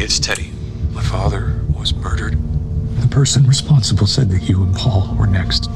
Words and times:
it's 0.00 0.18
Teddy. 0.18 0.50
My 0.92 1.02
father 1.02 1.60
was 1.78 1.92
murdered. 1.94 2.38
The 3.02 3.08
person 3.08 3.46
responsible 3.46 4.06
said 4.06 4.30
that 4.30 4.48
you 4.48 4.62
and 4.62 4.74
Paul 4.74 5.14
were 5.18 5.26
next. 5.26 5.68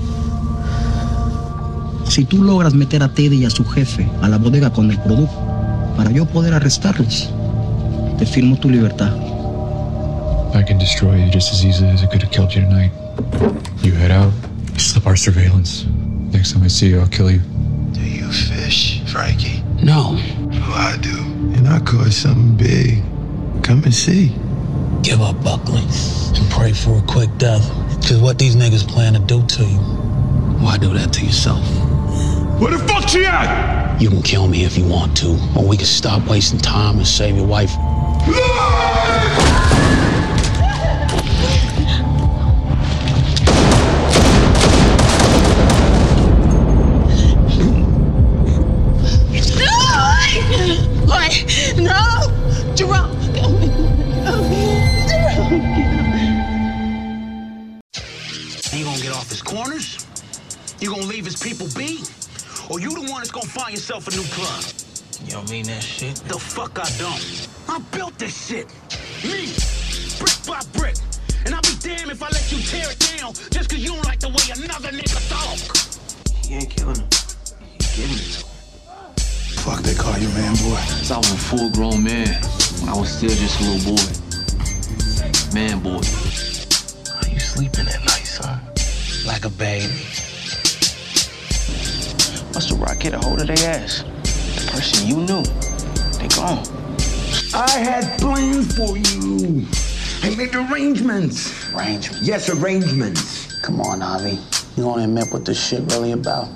Si 2.08 2.24
tú 2.24 2.42
logras 2.42 2.72
meter 2.74 3.02
a 3.02 3.08
Teddy 3.08 3.42
y 3.42 3.45
a 3.45 3.50
su 3.50 3.64
jefe 3.64 4.08
a 4.22 4.29
la 4.29 4.38
bodega 4.38 4.71
con 4.72 4.90
el 4.90 4.98
producto 5.00 5.37
para 5.96 6.10
yo 6.10 6.24
poder 6.24 6.54
arrestarlos, 6.54 7.30
te 8.18 8.24
firmo 8.24 8.58
tu 8.58 8.71
libertad. 8.71 9.12
I 10.54 10.63
can 10.63 10.79
destroy 10.79 11.17
you 11.17 11.31
just 11.31 11.53
as 11.53 11.65
easily 11.65 11.91
as 11.91 12.03
I 12.03 12.06
could 12.06 12.22
have 12.22 12.33
killed 12.33 12.54
you 12.54 12.63
tonight. 12.63 12.93
You 13.83 13.93
head 13.93 14.11
out, 14.11 14.33
slip 14.79 15.06
our 15.06 15.17
surveillance. 15.17 15.85
Next 16.33 16.52
time 16.52 16.62
I 16.62 16.69
see 16.69 16.88
you, 16.88 17.01
I'll 17.01 17.09
kill 17.09 17.30
you. 17.30 17.41
Do 17.93 18.01
you 18.01 18.30
fish, 18.33 19.02
Frankie? 19.06 19.62
No. 19.83 20.16
Oh, 20.16 20.75
I 20.75 20.97
do. 21.02 21.19
And 21.59 21.69
I 21.69 21.80
caught 21.80 22.12
something 22.12 22.56
big. 22.56 23.05
Come 23.65 23.83
and 23.84 23.95
see. 23.95 24.28
Give 25.02 25.23
up, 25.23 25.42
Buckley, 25.42 25.80
and 25.80 26.50
pray 26.50 26.74
for 26.74 26.98
a 26.98 27.02
quick 27.09 27.30
death. 27.38 27.66
Cause 28.06 28.18
what 28.20 28.38
these 28.38 28.56
niggas 28.56 28.87
plan 28.87 29.14
to 29.14 29.18
do 29.18 29.42
to 29.42 29.64
you, 29.64 29.78
why 30.60 30.77
do 30.77 30.92
that 30.92 31.14
to 31.14 31.24
yourself? 31.24 31.64
Where 32.60 32.77
the 32.77 32.78
fuck 32.87 33.09
she 33.09 33.24
at? 33.24 33.98
You 33.98 34.10
can 34.10 34.20
kill 34.20 34.48
me 34.48 34.64
if 34.64 34.77
you 34.77 34.84
want 34.84 35.16
to, 35.16 35.38
or 35.56 35.66
we 35.66 35.78
can 35.78 35.87
stop 35.87 36.28
wasting 36.28 36.59
time 36.59 36.98
and 36.98 37.06
save 37.06 37.37
your 37.37 37.46
wife. 37.46 37.74
Yourself 63.85 64.09
a 64.09 64.17
new 64.17 64.25
club? 64.33 64.65
You 65.27 65.33
don't 65.33 65.51
mean 65.51 65.67
that 65.67 65.83
shit? 65.83 66.17
The 66.25 66.39
fuck 66.39 66.79
I 66.79 66.89
don't. 66.97 67.21
I 67.69 67.79
built 67.95 68.19
this 68.19 68.33
shit. 68.33 68.65
Me, 69.21 69.53
brick 70.17 70.41
by 70.49 70.65
brick. 70.73 70.97
And 71.45 71.55
I'll 71.55 71.61
be 71.61 71.77
damned 71.85 72.11
if 72.11 72.23
I 72.23 72.29
let 72.33 72.51
you 72.51 72.65
tear 72.65 72.89
it 72.89 72.99
down 73.19 73.35
just 73.53 73.69
cause 73.69 73.81
you 73.81 73.93
don't 73.93 74.05
like 74.07 74.21
the 74.21 74.29
way 74.29 74.45
another 74.57 74.89
nigga 74.89 75.21
talk. 75.29 75.61
He 76.47 76.55
ain't 76.55 76.71
killing 76.71 76.97
him. 76.97 77.09
He 77.61 77.85
giving 77.93 78.17
it 78.17 78.25
to 78.33 78.41
him. 78.41 78.49
Fuck 79.61 79.81
they 79.83 79.95
call 79.95 80.17
you, 80.17 80.29
man, 80.33 80.57
boy. 80.65 80.81
Cause 81.05 81.11
I 81.11 81.19
was 81.19 81.33
a 81.33 81.37
full 81.37 81.69
grown 81.69 82.03
man 82.03 82.41
when 82.81 82.89
I 82.89 82.97
was 82.97 83.13
still 83.13 83.37
just 83.37 83.61
a 83.61 83.65
little 83.69 83.93
boy. 83.93 84.07
Man, 85.53 85.81
boy. 85.85 86.01
How 87.13 87.21
are 87.21 87.29
you 87.29 87.39
sleeping 87.39 87.87
at 87.87 88.01
night, 88.01 88.25
son? 88.25 88.61
Like 89.27 89.45
a 89.45 89.51
baby. 89.51 89.93
What's 92.55 92.71
the 92.71 92.77
rock 92.77 93.01
get 93.01 93.15
a 93.15 93.19
hold 93.19 93.41
of 93.41 93.49
their 93.49 93.69
ass? 93.69 94.05
The 94.23 94.71
person 94.71 95.09
you 95.09 95.17
knew. 95.17 95.43
They 96.19 96.29
gone. 96.29 96.63
I 97.53 97.69
had 97.81 98.17
plans 98.21 98.77
for 98.77 98.97
you. 98.97 99.67
I 100.23 100.37
made 100.37 100.55
arrangements. 100.55 101.75
Arrangements? 101.75 102.23
Yes, 102.23 102.49
arrangements. 102.49 103.61
Come 103.63 103.81
on, 103.81 103.99
Javi. 103.99 104.39
You 104.77 104.85
gonna 104.85 105.03
admit 105.03 105.33
what 105.33 105.45
this 105.45 105.61
shit 105.61 105.81
really 105.95 106.13
about? 106.13 106.47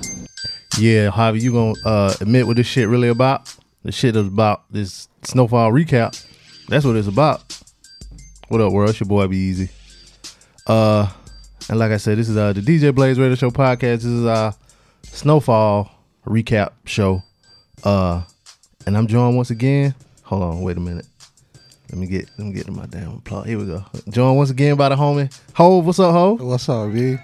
Yeah, 0.77 1.09
Javi, 1.09 1.41
you 1.41 1.51
gonna 1.51 1.73
uh, 1.83 2.15
admit 2.21 2.47
what 2.47 2.55
this 2.55 2.67
shit 2.67 2.87
really 2.87 3.09
about? 3.09 3.53
The 3.83 3.91
shit 3.91 4.15
is 4.15 4.25
about 4.25 4.71
this 4.71 5.09
snowfall 5.23 5.73
recap. 5.73 6.25
That's 6.69 6.85
what 6.85 6.95
it's 6.95 7.09
about. 7.09 7.61
What 8.47 8.61
up, 8.61 8.71
world? 8.71 8.91
It's 8.91 9.01
your 9.01 9.07
boy 9.07 9.27
B-Eazy. 9.27 9.69
Uh, 10.65 11.11
and 11.67 11.77
like 11.77 11.91
I 11.91 11.97
said, 11.97 12.17
this 12.17 12.29
is 12.29 12.37
uh 12.37 12.53
the 12.53 12.61
DJ 12.61 12.95
Blaze 12.95 13.19
Radio 13.19 13.35
Show 13.35 13.49
podcast. 13.51 13.97
This 13.97 14.05
is 14.05 14.25
our 14.25 14.53
snowfall 15.11 15.91
recap 16.25 16.71
show. 16.85 17.23
Uh, 17.83 18.23
and 18.85 18.97
I'm 18.97 19.07
joined 19.07 19.35
once 19.35 19.49
again. 19.49 19.95
Hold 20.23 20.43
on, 20.43 20.61
wait 20.61 20.77
a 20.77 20.79
minute. 20.79 21.05
Let 21.91 21.97
me 21.97 22.05
get 22.07 22.29
let 22.37 22.47
me 22.47 22.53
get 22.53 22.65
to 22.67 22.71
my 22.71 22.85
damn 22.85 23.15
applause. 23.15 23.47
Here 23.47 23.57
we 23.57 23.65
go. 23.65 23.83
Joined 24.09 24.37
once 24.37 24.51
again 24.51 24.75
by 24.75 24.89
the 24.89 24.95
homie 24.95 25.33
Hov. 25.53 25.85
What's 25.85 25.99
up, 25.99 26.11
Hov? 26.11 26.39
What's 26.41 26.69
up, 26.69 26.91
V? 26.91 27.17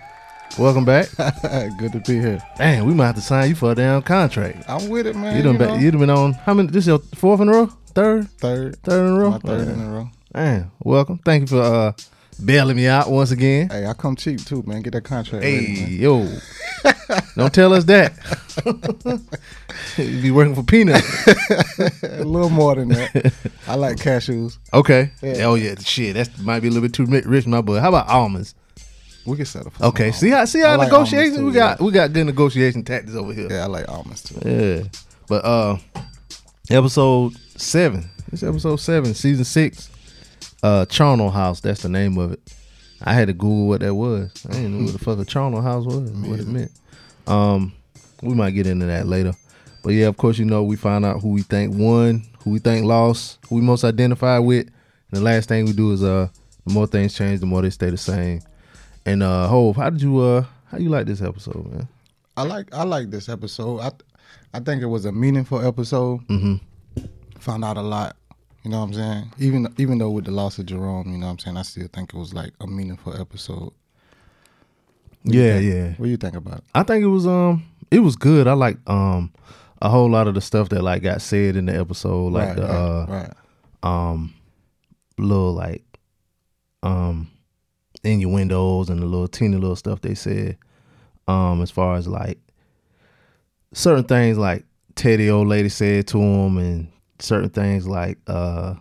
Welcome 0.58 0.86
back. 0.86 1.08
Good 1.78 1.92
to 1.92 2.02
be 2.08 2.20
here. 2.20 2.40
Damn, 2.58 2.86
we 2.86 2.94
might 2.94 3.08
have 3.08 3.16
to 3.16 3.22
sign 3.22 3.50
you 3.50 3.56
for 3.56 3.72
a 3.74 3.76
damn 3.76 4.02
contract. 4.02 4.64
I'm 4.68 4.90
with 4.90 5.06
it, 5.06 5.16
man. 5.16 5.36
You 5.36 5.44
done, 5.44 5.54
you 5.54 5.60
been, 5.60 5.68
know. 5.68 5.76
you 5.76 5.92
done 5.92 6.00
been 6.00 6.10
on 6.10 6.34
how 6.34 6.54
many? 6.54 6.70
This 6.70 6.84
is 6.84 6.88
your 6.88 7.00
fourth 7.00 7.42
in 7.42 7.50
a 7.50 7.52
row, 7.52 7.66
third, 7.88 8.30
third, 8.40 8.78
third 8.82 9.06
in 9.08 9.14
a 9.14 9.20
row. 9.20 9.30
my 9.32 9.38
third 9.40 9.68
in 9.68 9.82
a 9.82 9.90
row. 9.90 10.10
Man, 10.34 10.72
welcome. 10.80 11.20
Thank 11.20 11.42
you 11.52 11.58
for 11.58 11.62
uh 11.62 11.92
bailing 12.44 12.76
me 12.76 12.88
out 12.88 13.10
once 13.10 13.32
again. 13.32 13.70
Hey, 13.70 13.86
I 13.86 13.94
come 13.94 14.16
cheap 14.16 14.44
too, 14.44 14.64
man. 14.64 14.82
Get 14.82 14.94
that 14.94 15.04
contract. 15.04 15.44
Hey, 15.44 15.82
ready, 15.82 15.96
yo, 15.96 16.28
don't 17.36 17.54
tell 17.54 17.74
us 17.74 17.86
that. 17.86 18.14
you 19.98 20.22
be 20.22 20.32
working 20.32 20.56
for 20.56 20.64
peanuts. 20.64 21.28
a 22.04 22.24
little 22.24 22.50
more 22.50 22.76
than 22.76 22.90
that. 22.90 23.34
I 23.68 23.76
like 23.76 23.98
cashews. 23.98 24.58
Okay. 24.74 25.12
Yeah. 25.22 25.46
Oh 25.46 25.56
yeah, 25.56 25.76
shit. 25.80 26.16
That 26.16 26.38
might 26.40 26.62
be 26.62 26.68
a 26.68 26.72
little 26.72 26.88
bit 26.88 26.94
too 26.94 27.06
rich, 27.06 27.48
my 27.48 27.62
boy. 27.62 27.80
How 27.80 27.90
about 27.90 28.08
almonds? 28.08 28.56
We 29.26 29.38
can 29.38 29.46
settle 29.46 29.72
for 29.72 29.86
Okay. 29.86 30.12
See 30.12 30.30
how 30.30 30.46
see 30.46 30.62
how 30.62 30.78
like 30.78 30.92
negotiations 30.92 31.38
almonds, 31.38 31.46
we 31.46 31.52
too, 31.52 31.60
got. 31.60 31.82
We 31.82 31.92
got 31.92 32.14
good 32.14 32.26
negotiation 32.26 32.84
tactics 32.84 33.16
over 33.16 33.34
here. 33.34 33.48
Yeah, 33.50 33.64
I 33.64 33.68
like 33.68 33.90
almonds 33.90 34.24
too. 34.24 34.40
Yeah. 34.48 34.84
But 35.28 35.46
uh 35.46 35.78
episode 36.70 37.36
seven. 37.58 38.10
It's 38.32 38.44
episode 38.44 38.78
seven, 38.78 39.14
season 39.14 39.46
six. 39.46 39.90
Uh 40.66 40.84
Charnel 40.88 41.30
House, 41.30 41.60
that's 41.60 41.84
the 41.84 41.90
name 41.90 42.18
of 42.18 42.32
it. 42.32 42.40
I 43.04 43.14
had 43.14 43.28
to 43.28 43.34
Google 43.34 43.68
what 43.68 43.82
that 43.82 43.94
was. 43.94 44.32
I 44.50 44.54
didn't 44.54 44.80
know 44.80 44.86
what 44.86 44.94
the 44.94 45.00
fuck 45.00 45.20
a 45.20 45.26
charnel 45.26 45.62
house 45.62 45.86
was, 45.86 46.10
what 46.10 46.40
it 46.40 46.48
meant. 46.48 46.72
Um, 47.28 47.72
we 48.24 48.34
might 48.34 48.52
get 48.52 48.66
into 48.66 48.88
that 48.88 49.06
later. 49.06 49.34
But 49.84 49.92
yeah, 49.92 50.08
of 50.08 50.18
course, 50.18 50.40
you 50.40 50.46
know, 50.46 50.64
we 50.64 50.76
find 50.76 51.06
out 51.06 51.22
who 51.22 51.30
we 51.30 51.44
think 51.44 51.76
won, 51.76 52.24
who 52.40 52.50
we 52.50 52.58
think 52.58 52.84
lost, 52.84 53.38
who 53.48 53.58
we 53.58 53.62
most 53.62 53.84
identify 53.84 54.40
with. 54.40 54.66
And 54.66 55.20
the 55.20 55.22
last 55.22 55.50
thing 55.50 55.66
we 55.66 55.72
do 55.72 55.92
is 55.92 56.02
uh 56.02 56.30
the 56.66 56.74
more 56.74 56.88
things 56.88 57.14
change, 57.14 57.42
the 57.42 57.46
more 57.46 57.62
they 57.62 57.70
stay 57.70 57.92
the 57.92 57.98
same. 57.98 58.42
And 59.06 59.22
uh 59.22 59.48
Hov, 59.48 59.76
how 59.76 59.92
did 59.92 60.02
you 60.02 60.20
uh 60.20 60.46
how 60.72 60.80
you 60.80 60.90
like 60.90 61.06
this 61.06 61.22
episode, 61.22 61.72
man? 61.72 61.88
I 62.38 62.42
like 62.42 62.74
I 62.74 62.86
like 62.86 63.12
this 63.12 63.30
episode. 63.30 63.82
I 63.82 63.92
I 64.52 64.62
think 64.62 64.82
it 64.82 64.88
was 64.88 65.06
a 65.06 65.12
meaningful 65.12 65.64
episode. 65.64 66.28
Mm-hmm. 66.28 66.56
Found 67.42 67.64
out 67.64 67.78
a 67.78 67.84
lot. 67.84 68.16
You 68.66 68.72
know 68.72 68.80
what 68.80 68.88
I'm 68.88 68.94
saying? 68.96 69.32
Even 69.38 69.68
even 69.78 70.00
though 70.00 70.10
with 70.10 70.26
the 70.26 70.32
loss 70.32 70.58
of 70.58 70.66
Jerome, 70.66 71.12
you 71.12 71.20
know 71.20 71.28
what 71.28 71.34
I'm 71.34 71.40
saying, 71.40 71.58
I 71.58 71.62
still 71.62 71.88
think 71.94 72.16
it 72.16 72.18
was 72.18 72.34
like 72.34 72.52
a 72.60 72.66
meaningful 72.66 73.16
episode. 73.16 73.72
What 75.22 75.36
Yeah, 75.36 75.60
yeah. 75.60 75.90
What 75.98 76.06
do 76.06 76.10
you 76.10 76.18
think 76.18 76.36
about 76.36 76.58
it? 76.58 76.64
I 76.74 76.82
think 76.82 77.04
it 77.04 77.08
was 77.08 77.28
um 77.28 77.64
it 77.92 78.00
was 78.00 78.16
good. 78.16 78.48
I 78.48 78.54
like 78.54 78.78
um 78.90 79.32
a 79.84 79.90
whole 79.90 80.10
lot 80.10 80.28
of 80.28 80.34
the 80.34 80.42
stuff 80.42 80.70
that 80.70 80.82
like 80.82 81.04
got 81.04 81.22
said 81.22 81.56
in 81.56 81.68
the 81.68 81.78
episode, 81.78 82.34
like 82.34 82.48
Right, 82.50 82.56
the 82.56 82.62
right, 82.64 82.72
uh 82.72 83.06
right. 83.08 83.34
um 83.84 84.34
little 85.20 85.54
like 85.54 85.84
um 86.82 87.30
innuendos 88.04 88.90
and 88.90 89.00
the 89.00 89.06
little 89.06 89.28
teeny 89.28 89.58
little 89.58 89.76
stuff 89.76 90.02
they 90.02 90.16
said. 90.16 90.58
Um 91.28 91.62
as 91.62 91.70
far 91.70 91.98
as 91.98 92.08
like 92.08 92.40
certain 93.74 94.06
things 94.06 94.40
like 94.40 94.66
Teddy 94.96 95.30
old 95.30 95.50
lady 95.50 95.70
said 95.70 96.08
to 96.08 96.20
him 96.20 96.58
and 96.58 96.88
certain 97.20 97.50
things 97.50 97.88
like 97.88 98.18
uh 98.28 98.76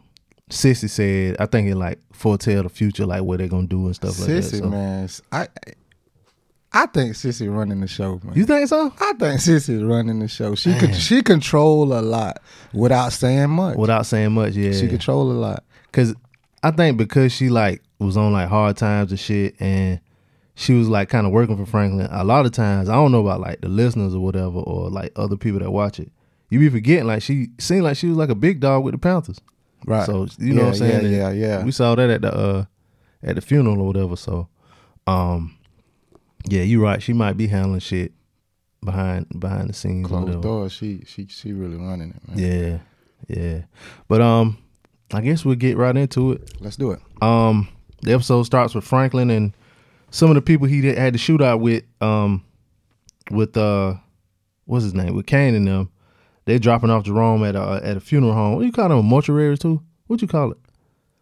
Cissy 0.51 0.89
said, 0.89 1.37
I 1.41 1.47
think 1.47 1.69
it 1.69 1.75
like 1.77 1.99
foretell 2.13 2.63
the 2.63 2.69
future, 2.69 3.07
like 3.07 3.23
what 3.23 3.39
they're 3.39 3.49
gonna 3.49 3.67
do 3.67 3.87
and 3.87 3.95
stuff 3.95 4.19
like 4.21 4.29
that. 4.29 4.43
Cissy, 4.43 4.59
So- 4.59 4.69
man, 4.69 5.09
I 5.33 5.49
I 6.77 6.87
think 6.87 7.15
Cissy 7.15 7.49
running 7.49 7.81
the 7.81 7.87
show, 7.87 8.21
man. 8.25 8.35
You 8.37 8.45
think 8.45 8.69
so? 8.69 8.93
I 9.01 9.13
think 9.13 9.41
Cissy 9.41 9.83
running 9.83 10.19
the 10.19 10.27
show. 10.29 10.55
She 10.57 10.75
could 10.75 10.95
she 10.95 11.23
control 11.23 11.93
a 11.97 12.03
lot 12.03 12.41
without 12.73 13.13
saying 13.13 13.51
much. 13.51 13.77
Without 13.77 14.07
saying 14.07 14.33
much, 14.33 14.55
yeah. 14.55 14.73
She 14.73 14.89
control 14.89 15.31
a 15.31 15.35
lot. 15.35 15.65
Cause 15.93 16.15
I 16.63 16.73
think 16.73 16.97
because 16.99 17.33
she 17.33 17.49
like 17.49 17.83
was 18.01 18.17
on 18.17 18.33
like 18.33 18.49
hard 18.49 18.77
times 18.77 19.13
and 19.13 19.21
shit, 19.21 19.55
and 19.61 20.01
she 20.57 20.75
was 20.75 20.89
like 20.89 21.09
kind 21.09 21.27
of 21.27 21.33
working 21.33 21.57
for 21.57 21.67
Franklin. 21.67 22.09
A 22.11 22.25
lot 22.25 22.45
of 22.45 22.51
times, 22.53 22.89
I 22.89 22.95
don't 22.95 23.13
know 23.13 23.21
about 23.21 23.41
like 23.41 23.61
the 23.61 23.69
listeners 23.69 24.15
or 24.15 24.21
whatever, 24.21 24.59
or 24.59 24.91
like 24.91 25.13
other 25.15 25.37
people 25.37 25.61
that 25.61 25.71
watch 25.71 26.01
it. 26.01 26.11
You 26.51 26.59
be 26.61 26.69
forgetting 26.69 27.07
like 27.07 27.23
she 27.23 27.49
seemed 27.59 27.83
like 27.83 27.97
she 27.97 28.07
was 28.09 28.17
like 28.17 28.29
a 28.29 28.35
big 28.35 28.61
dog 28.61 28.85
with 28.85 28.93
the 28.93 28.99
Panthers, 28.99 29.41
Right. 29.87 30.07
So 30.07 30.27
you 30.39 30.55
know 30.55 30.61
Yeah, 30.63 30.67
what 30.67 30.69
I'm 30.69 30.75
saying? 30.79 31.13
yeah, 31.13 31.29
And 31.29 31.39
yeah, 31.39 31.47
yeah. 31.59 31.65
We 31.65 31.73
saw 31.73 31.95
that 31.95 32.11
at 32.11 32.23
the 32.23 32.33
uh 32.35 32.65
at 33.23 33.35
the 33.37 33.41
funeral 33.41 33.81
or 33.81 33.87
whatever. 33.87 34.17
So, 34.17 34.49
um, 35.07 35.57
yeah, 36.49 36.63
you're 36.63 36.83
right. 36.83 37.03
She 37.03 37.13
might 37.13 37.37
be 37.37 37.47
handling 37.47 37.81
shit 37.81 38.13
behind 38.85 39.27
behind 39.41 39.69
the 39.71 39.73
scenes. 39.73 40.07
Closed 40.07 40.43
doors. 40.43 40.73
She 40.73 41.03
she 41.07 41.27
she 41.27 41.53
really 41.53 41.77
running 41.77 42.11
it, 42.11 42.29
man. 42.29 42.39
Yeah, 42.39 42.79
yeah. 43.37 43.63
But 44.09 44.21
um, 44.21 44.59
I 45.13 45.21
guess 45.23 45.45
we'll 45.45 45.55
get 45.57 45.77
right 45.77 45.97
into 45.97 46.33
it. 46.33 46.53
Let's 46.61 46.77
do 46.77 46.91
it. 46.93 47.01
Um, 47.23 47.69
the 48.03 48.13
episode 48.13 48.43
starts 48.45 48.75
with 48.75 48.85
Franklin 48.85 49.31
and 49.31 49.55
some 50.11 50.31
of 50.31 50.35
the 50.35 50.43
people 50.43 50.67
he 50.67 50.83
had 50.87 51.15
to 51.15 51.19
shoot 51.19 51.41
out 51.43 51.61
with. 51.61 51.85
Um, 52.01 52.45
with 53.31 53.57
uh, 53.57 53.95
what's 54.67 54.85
his 54.85 54.93
name? 54.95 55.15
With 55.17 55.27
Kane 55.27 55.55
and 55.55 55.67
them. 55.67 55.91
They're 56.47 56.59
dropping 56.59 56.91
off 56.91 57.05
Jerome 57.05 57.45
at 57.45 57.57
a 57.57 57.81
at 57.83 57.97
a 57.97 58.01
funeral 58.01 58.35
home. 58.35 58.55
What 58.55 58.61
do 58.61 58.67
you 58.67 58.73
call 58.73 58.89
them? 58.91 58.99
A 58.99 59.03
mortuary 59.03 59.57
too? 59.57 59.83
What 60.07 60.21
you 60.23 60.29
call 60.29 60.51
it? 60.53 60.59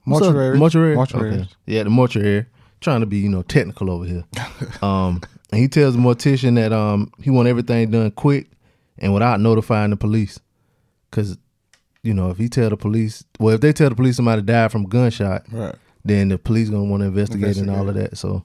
Mortuary. 0.05 0.59
Mortuary. 0.59 0.95
Mortuary. 0.97 1.33
Okay. 1.35 1.49
Yeah, 1.67 1.85
the 1.85 1.91
mortuary. 1.91 2.47
Trying 2.81 3.01
to 3.01 3.07
be 3.07 3.19
you 3.19 3.29
know 3.29 3.43
technical 3.43 3.91
over 3.91 4.05
here. 4.05 4.25
um, 4.83 5.21
and 5.53 5.61
he 5.61 5.69
tells 5.69 5.95
the 5.95 6.01
mortician 6.01 6.57
that 6.57 6.73
um 6.73 7.13
he 7.21 7.31
want 7.31 7.47
everything 7.49 7.91
done 7.91 8.11
quick 8.11 8.51
and 8.99 9.15
without 9.15 9.39
notifying 9.41 9.91
the 9.91 9.97
police, 9.97 10.41
because 11.11 11.39
you 12.03 12.13
know 12.15 12.31
if 12.31 12.39
he 12.39 12.49
tell 12.49 12.69
the 12.71 12.77
police, 12.77 13.23
well 13.39 13.55
if 13.55 13.61
they 13.61 13.73
tell 13.73 13.89
the 13.89 13.95
police 13.95 14.17
somebody 14.17 14.43
died 14.43 14.73
from 14.73 14.89
gunshot, 14.89 15.45
Right. 15.53 15.75
then 16.05 16.29
the 16.31 16.39
police 16.39 16.69
gonna 16.69 16.83
want 16.85 17.03
to 17.03 17.07
investigate, 17.07 17.57
and 17.59 17.71
all 17.71 17.89
of 17.89 17.95
that. 17.95 18.19
So, 18.19 18.45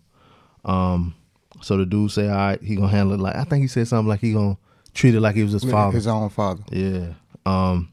um, 0.64 1.16
so 1.62 1.76
the 1.78 1.86
dude 1.88 2.12
say, 2.12 2.30
all 2.30 2.36
right, 2.36 2.62
he 2.62 2.76
gonna 2.76 2.88
handle 2.90 3.16
it 3.16 3.20
like 3.20 3.36
I 3.36 3.44
think 3.46 3.64
he 3.64 3.68
said 3.68 3.88
something 3.88 4.08
like 4.08 4.20
he 4.20 4.34
gonna 4.34 4.58
treat 4.98 5.16
it 5.16 5.22
like 5.22 5.36
he 5.36 5.44
was 5.44 5.54
his 5.54 5.64
father. 5.64 5.96
His 5.96 6.08
own 6.08 6.30
father. 6.30 6.64
Yeah. 6.72 7.14
Um, 7.46 7.90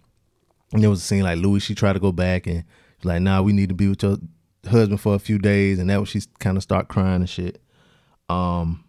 and 0.73 0.83
there 0.83 0.91
was 0.91 1.01
a 1.01 1.05
scene 1.05 1.23
like 1.23 1.39
Louie. 1.39 1.61
She 1.61 1.75
tried 1.75 1.93
to 1.93 2.01
go 2.01 2.11
back 2.11 2.47
and 2.47 2.65
like, 3.05 3.21
"Nah, 3.21 3.43
we 3.43 3.53
need 3.53 3.69
to 3.69 3.75
be 3.75 3.89
with 3.89 4.03
your 4.03 4.17
husband 4.69 5.01
for 5.01 5.15
a 5.15 5.19
few 5.19 5.39
days," 5.39 5.79
and 5.79 5.91
that 5.91 6.01
was 6.01 6.09
she 6.09 6.23
kind 6.41 6.57
of 6.57 6.63
start 6.63 6.89
crying 6.89 7.17
and 7.17 7.31
shit. 7.31 7.61
Um, 8.29 8.85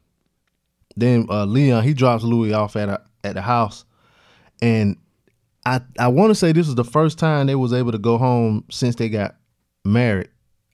then 0.96 1.28
uh, 1.30 1.46
Leon 1.46 1.84
he 1.84 1.94
drops 1.94 2.24
Louie 2.24 2.54
off 2.54 2.76
at 2.76 2.90
a, 2.90 3.02
at 3.24 3.36
the 3.36 3.42
house, 3.42 3.86
and 4.62 4.98
I 5.66 5.82
I 6.00 6.08
want 6.08 6.32
to 6.32 6.36
say 6.36 6.54
this 6.54 6.68
was 6.68 6.76
the 6.76 6.84
first 6.84 7.20
time 7.20 7.48
they 7.48 7.56
was 7.56 7.74
able 7.74 7.92
to 7.92 8.00
go 8.00 8.18
home 8.18 8.64
since 8.72 8.96
they 8.96 9.10
got 9.10 9.36
married. 9.84 10.30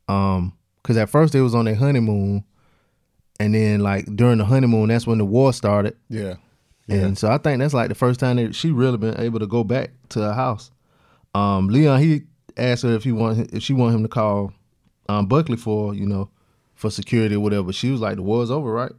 Um, 0.08 0.54
because 0.82 0.98
at 0.98 1.10
first 1.10 1.34
they 1.34 1.42
was 1.42 1.56
on 1.56 1.66
their 1.66 1.76
honeymoon, 1.76 2.44
and 3.40 3.54
then 3.56 3.82
like 3.82 4.06
during 4.16 4.38
the 4.38 4.46
honeymoon, 4.46 4.90
that's 4.90 5.08
when 5.08 5.18
the 5.18 5.26
war 5.26 5.52
started. 5.54 5.98
Yeah. 6.10 6.36
And 6.92 7.18
so 7.18 7.30
I 7.30 7.38
think 7.38 7.60
that's 7.60 7.74
like 7.74 7.90
the 7.90 7.96
first 7.96 8.20
time 8.20 8.38
that 8.38 8.56
she 8.56 8.72
really 8.72 8.98
been 8.98 9.20
able 9.20 9.40
to 9.40 9.48
go 9.48 9.64
back 9.64 9.92
to 10.10 10.20
her 10.20 10.34
house. 10.34 10.72
Um, 11.34 11.70
Leon 11.70 12.00
he 12.02 12.24
asked 12.58 12.84
her 12.84 12.94
if 12.94 13.04
he 13.04 13.12
want 13.12 13.54
if 13.54 13.64
she 13.64 13.74
want 13.74 13.96
him 13.96 14.04
to 14.04 14.10
call 14.10 14.54
um, 15.08 15.28
Buckley 15.28 15.58
for 15.58 15.94
you 15.94 16.06
know 16.06 16.30
for 16.76 16.90
security 16.90 17.36
or 17.36 17.40
whatever. 17.40 17.72
She 17.72 17.92
was 17.92 18.02
like, 18.02 18.16
"The 18.16 18.22
war's 18.22 18.52
over, 18.52 18.72
right?" 18.72 18.92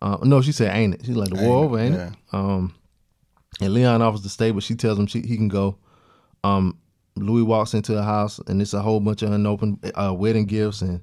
Uh, 0.00 0.18
no, 0.22 0.40
she 0.40 0.52
said, 0.52 0.74
"Ain't 0.74 0.94
it?" 0.94 1.04
She's 1.04 1.16
like, 1.16 1.30
"The 1.30 1.42
war 1.42 1.62
it, 1.62 1.66
over, 1.66 1.78
ain't 1.78 1.94
yeah. 1.94 2.08
it?" 2.08 2.14
Um, 2.32 2.74
and 3.60 3.74
Leon 3.74 4.00
offers 4.00 4.22
to 4.22 4.28
stay, 4.28 4.50
but 4.50 4.62
she 4.62 4.74
tells 4.74 4.98
him 4.98 5.06
she, 5.06 5.20
he 5.20 5.36
can 5.36 5.48
go. 5.48 5.76
Um, 6.44 6.78
Louie 7.16 7.42
walks 7.42 7.74
into 7.74 7.92
the 7.92 8.02
house, 8.02 8.38
and 8.46 8.62
it's 8.62 8.72
a 8.72 8.80
whole 8.80 9.00
bunch 9.00 9.22
of 9.22 9.32
unopened 9.32 9.92
uh, 9.94 10.14
wedding 10.14 10.46
gifts, 10.46 10.80
and 10.82 11.00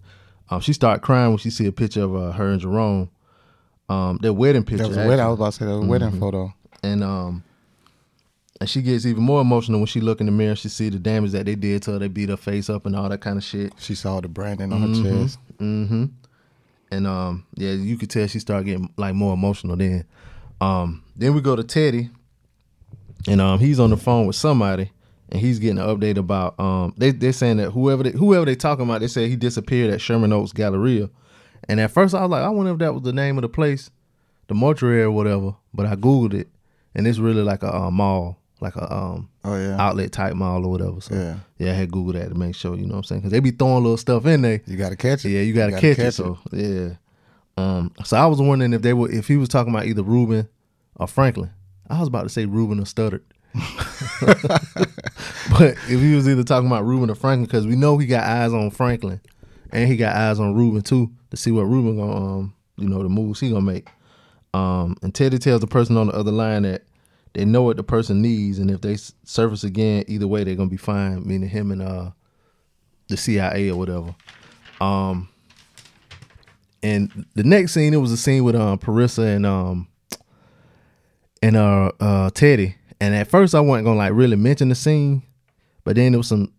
um, 0.50 0.62
she 0.62 0.74
start 0.74 1.02
crying 1.02 1.30
when 1.30 1.38
she 1.38 1.50
see 1.50 1.68
a 1.68 1.72
picture 1.72 2.04
of 2.04 2.16
uh, 2.16 2.31
her 2.31 2.50
and 2.50 2.62
Jerome. 2.62 3.10
Um, 3.89 4.19
their 4.22 4.34
wedding 4.34 4.63
picture. 4.63 4.84
That 4.84 4.89
was 4.89 4.98
a 4.98 5.07
wedding. 5.07 5.25
I 5.25 5.28
was 5.30 5.39
about 5.39 5.54
to 5.54 5.60
say 5.60 5.66
that 5.66 5.78
was 5.78 5.86
a 5.86 5.88
wedding 5.88 6.19
photo. 6.19 6.54
And 6.84 7.04
um, 7.04 7.44
and 8.60 8.69
she 8.69 8.81
gets 8.81 9.06
even 9.06 9.24
more 9.24 9.42
emotional 9.42 9.80
when 9.80 9.88
she 9.88 10.01
look 10.01 10.19
in 10.19 10.25
the 10.25 10.31
mirror. 10.31 10.56
She 10.56 10.69
see 10.69 10.89
the 10.89 11.00
damage 11.00 11.31
that 11.31 11.45
they 11.45 11.56
did 11.56 11.84
to 11.84 11.92
her. 11.94 12.00
They 12.00 12.07
beat 12.07 12.30
her 12.30 12.38
face 12.38 12.69
up 12.69 12.86
and 12.86 12.95
all 12.95 13.07
that 13.10 13.22
kind 13.22 13.38
of 13.38 13.44
shit. 13.44 13.74
She 13.78 13.95
saw 13.95 14.19
the 14.19 14.28
branding 14.28 14.74
on 14.74 14.81
her 14.81 15.04
chest. 15.04 15.39
Mm-hmm. 15.57 16.06
And 16.92 17.07
um, 17.07 17.45
yeah, 17.56 17.72
you 17.72 17.98
could 17.98 18.10
tell 18.10 18.28
she 18.28 18.39
started 18.39 18.66
getting 18.66 18.94
like 18.98 19.13
more 19.13 19.34
emotional 19.34 19.75
then. 19.75 20.06
Um, 20.60 21.04
then 21.16 21.36
we 21.36 21.42
go 21.42 21.56
to 21.56 21.63
Teddy, 21.63 22.10
and 23.28 23.42
um, 23.42 23.60
he's 23.60 23.80
on 23.80 23.90
the 23.90 23.98
phone 23.98 24.25
with 24.25 24.36
somebody, 24.36 24.92
and 25.30 25.40
he's 25.40 25.60
getting 25.60 25.78
an 25.78 25.86
update 25.86 26.18
about 26.18 26.60
um, 26.60 26.94
they 26.98 27.12
they're 27.12 27.33
saying 27.33 27.57
that 27.57 27.72
whoever 27.72 28.04
they, 28.04 28.12
whoever 28.12 28.45
they 28.45 28.56
talking 28.56 28.86
about, 28.86 29.01
they 29.01 29.07
said 29.07 29.30
he 29.30 29.36
disappeared 29.36 29.94
at 29.94 30.01
Sherman 30.01 30.33
Oaks 30.33 30.54
Galleria, 30.54 31.10
and 31.68 31.80
at 31.80 31.92
first 31.92 32.14
I 32.16 32.22
was 32.22 32.30
like, 32.31 32.44
I 32.44 32.50
wonder 32.50 32.72
if 32.72 32.80
that 32.80 32.94
was 32.94 33.04
the 33.04 33.14
name 33.14 33.38
of 33.38 33.42
the 33.42 33.50
place, 33.50 33.90
the 34.48 34.54
mortuary 34.56 35.04
or 35.04 35.12
whatever. 35.12 35.56
But 35.74 35.86
I 35.86 35.96
googled 35.96 36.34
it, 36.34 36.48
and 36.96 37.08
it's 37.08 37.19
really 37.19 37.42
like 37.44 37.64
a 37.64 37.74
uh, 37.75 37.92
mall, 37.92 38.38
like 38.62 38.75
a 38.75 38.94
um 38.94 39.30
Oh 39.44 39.56
yeah. 39.58 39.78
outlet 39.80 40.12
type 40.12 40.36
mall 40.36 40.66
or 40.66 40.72
whatever. 40.72 41.00
So 41.00 41.16
Yeah. 41.16 41.38
yeah, 41.58 41.72
I 41.72 41.75
had 41.75 41.90
Googled 41.92 42.14
that 42.14 42.30
to 42.30 42.36
make 42.36 42.54
sure, 42.56 42.75
you 42.75 42.86
know 42.86 42.92
what 42.94 42.98
I'm 42.98 43.04
saying? 43.04 43.22
Because 43.22 43.31
they 43.31 43.40
be 43.40 43.52
throwing 43.52 43.84
little 43.84 43.98
stuff 43.98 44.25
in 44.25 44.42
there. 44.42 44.62
You 44.66 44.75
got 44.75 44.90
to 44.90 44.98
catch 44.98 45.24
it. 45.25 45.30
Yeah, 45.30 45.42
you 45.42 45.54
gotta, 45.54 45.80
catch, 45.80 45.98
it. 46.00 46.12
So 46.14 46.38
yeah. 46.52 46.90
Um, 47.56 47.94
so 48.04 48.18
I 48.18 48.25
was 48.28 48.42
wondering 48.42 48.74
if 48.74 48.81
they 48.81 48.94
were 48.94 49.10
if 49.12 49.28
he 49.28 49.38
was 49.38 49.48
talking 49.50 49.74
about 49.74 49.86
either 49.86 50.04
Ruben 50.04 50.48
or 50.96 51.08
Franklin. 51.08 51.50
I 51.90 52.00
was 52.00 52.08
about 52.10 52.24
to 52.24 52.30
say 52.30 52.46
Ruben 52.46 52.80
or 52.80 52.86
Stuttered. 52.86 53.24
but 54.22 55.75
if 55.90 56.00
he 56.02 56.16
was 56.16 56.28
either 56.28 56.44
talking 56.44 56.68
about 56.68 56.86
Ruben 56.86 57.10
or 57.10 57.16
Franklin, 57.16 57.46
because 57.46 57.66
we 57.66 57.75
know 57.75 57.98
he 57.98 58.06
got 58.08 58.24
eyes 58.24 58.54
on 58.54 58.69
Franklin 58.72 59.22
and 59.72 59.90
he 59.90 59.96
got 59.98 60.16
eyes 60.16 60.40
on 60.40 60.54
Ruben 60.54 60.81
too 60.81 61.12
to 61.31 61.38
see 61.38 61.51
what 61.51 61.63
Ruben 61.63 61.97
gonna 61.97 62.15
um, 62.15 62.53
you 62.77 62.88
know, 62.88 63.03
the 63.03 63.09
moves 63.09 63.39
he 63.39 63.50
gonna 63.50 63.62
make. 63.62 63.88
Um, 64.53 64.95
and 65.01 65.13
Teddy 65.13 65.38
tells 65.38 65.62
the 65.62 65.68
person 65.68 65.97
on 65.97 66.07
the 66.07 66.13
other 66.13 66.31
line 66.31 66.63
that 66.63 66.83
they 67.33 67.45
know 67.45 67.62
what 67.62 67.77
the 67.77 67.83
person 67.83 68.21
needs, 68.21 68.59
and 68.59 68.71
if 68.71 68.81
they 68.81 68.97
surface 69.24 69.63
again, 69.63 70.06
either 70.07 70.27
way 70.27 70.44
they're 70.44 70.56
gonna 70.56 70.69
be 70.69 70.77
fine. 70.77 71.27
Meaning 71.27 71.50
him 71.50 71.71
and 71.71 71.81
uh 71.81 72.12
the 73.07 73.18
CIA 73.18 73.69
or 73.69 73.77
whatever. 73.77 74.15
Um, 74.81 75.29
and 76.83 77.25
the 77.35 77.44
next 77.44 77.73
scene, 77.73 77.94
it 77.94 77.97
was 77.97 78.12
a 78.12 78.18
scene 78.18 78.44
with 78.44 78.56
um 78.56 78.80
Parissa 78.80 79.35
and 79.35 79.45
um 79.45 79.88
and 81.41 81.56
uh 81.56 81.91
uh 82.00 82.30
Teddy. 82.31 82.75
And 83.00 83.13
at 83.13 83.27
first 83.27 83.53
I 83.53 83.59
wasn't 83.59 83.85
gonna 83.85 83.97
like 83.97 84.13
really 84.13 84.35
mention 84.35 84.69
the 84.69 84.75
scene, 84.75 85.23
but 85.83 85.95
then 85.95 86.12
there 86.12 86.19
was 86.19 86.27
some 86.27 86.51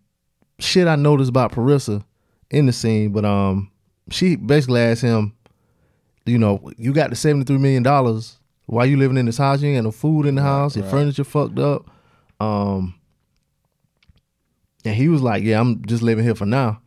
shit 0.59 0.87
I 0.87 0.95
noticed 0.95 1.29
about 1.29 1.51
Parissa 1.51 2.03
in 2.49 2.65
the 2.65 2.73
scene. 2.73 3.11
But 3.11 3.25
um 3.25 3.71
she 4.11 4.35
basically 4.35 4.81
asked 4.81 5.01
him, 5.01 5.33
you 6.25 6.37
know, 6.37 6.71
you 6.77 6.93
got 6.93 7.09
the 7.09 7.15
seventy 7.15 7.45
three 7.45 7.57
million 7.57 7.83
dollars. 7.83 8.37
Why 8.65 8.85
you 8.85 8.97
living 8.97 9.17
in 9.17 9.25
this 9.25 9.37
house? 9.37 9.61
You 9.61 9.69
ain't 9.69 9.77
got 9.77 9.83
no 9.85 9.91
food 9.91 10.25
in 10.27 10.35
the 10.35 10.43
house. 10.43 10.75
Your 10.75 10.85
right. 10.85 10.91
furniture 10.91 11.23
fucked 11.23 11.57
up. 11.57 11.89
Um, 12.39 12.95
and 14.85 14.95
he 14.95 15.07
was 15.07 15.21
like, 15.21 15.43
"Yeah, 15.43 15.59
I'm 15.59 15.83
just 15.85 16.03
living 16.03 16.23
here 16.23 16.35
for 16.35 16.45
now." 16.45 16.81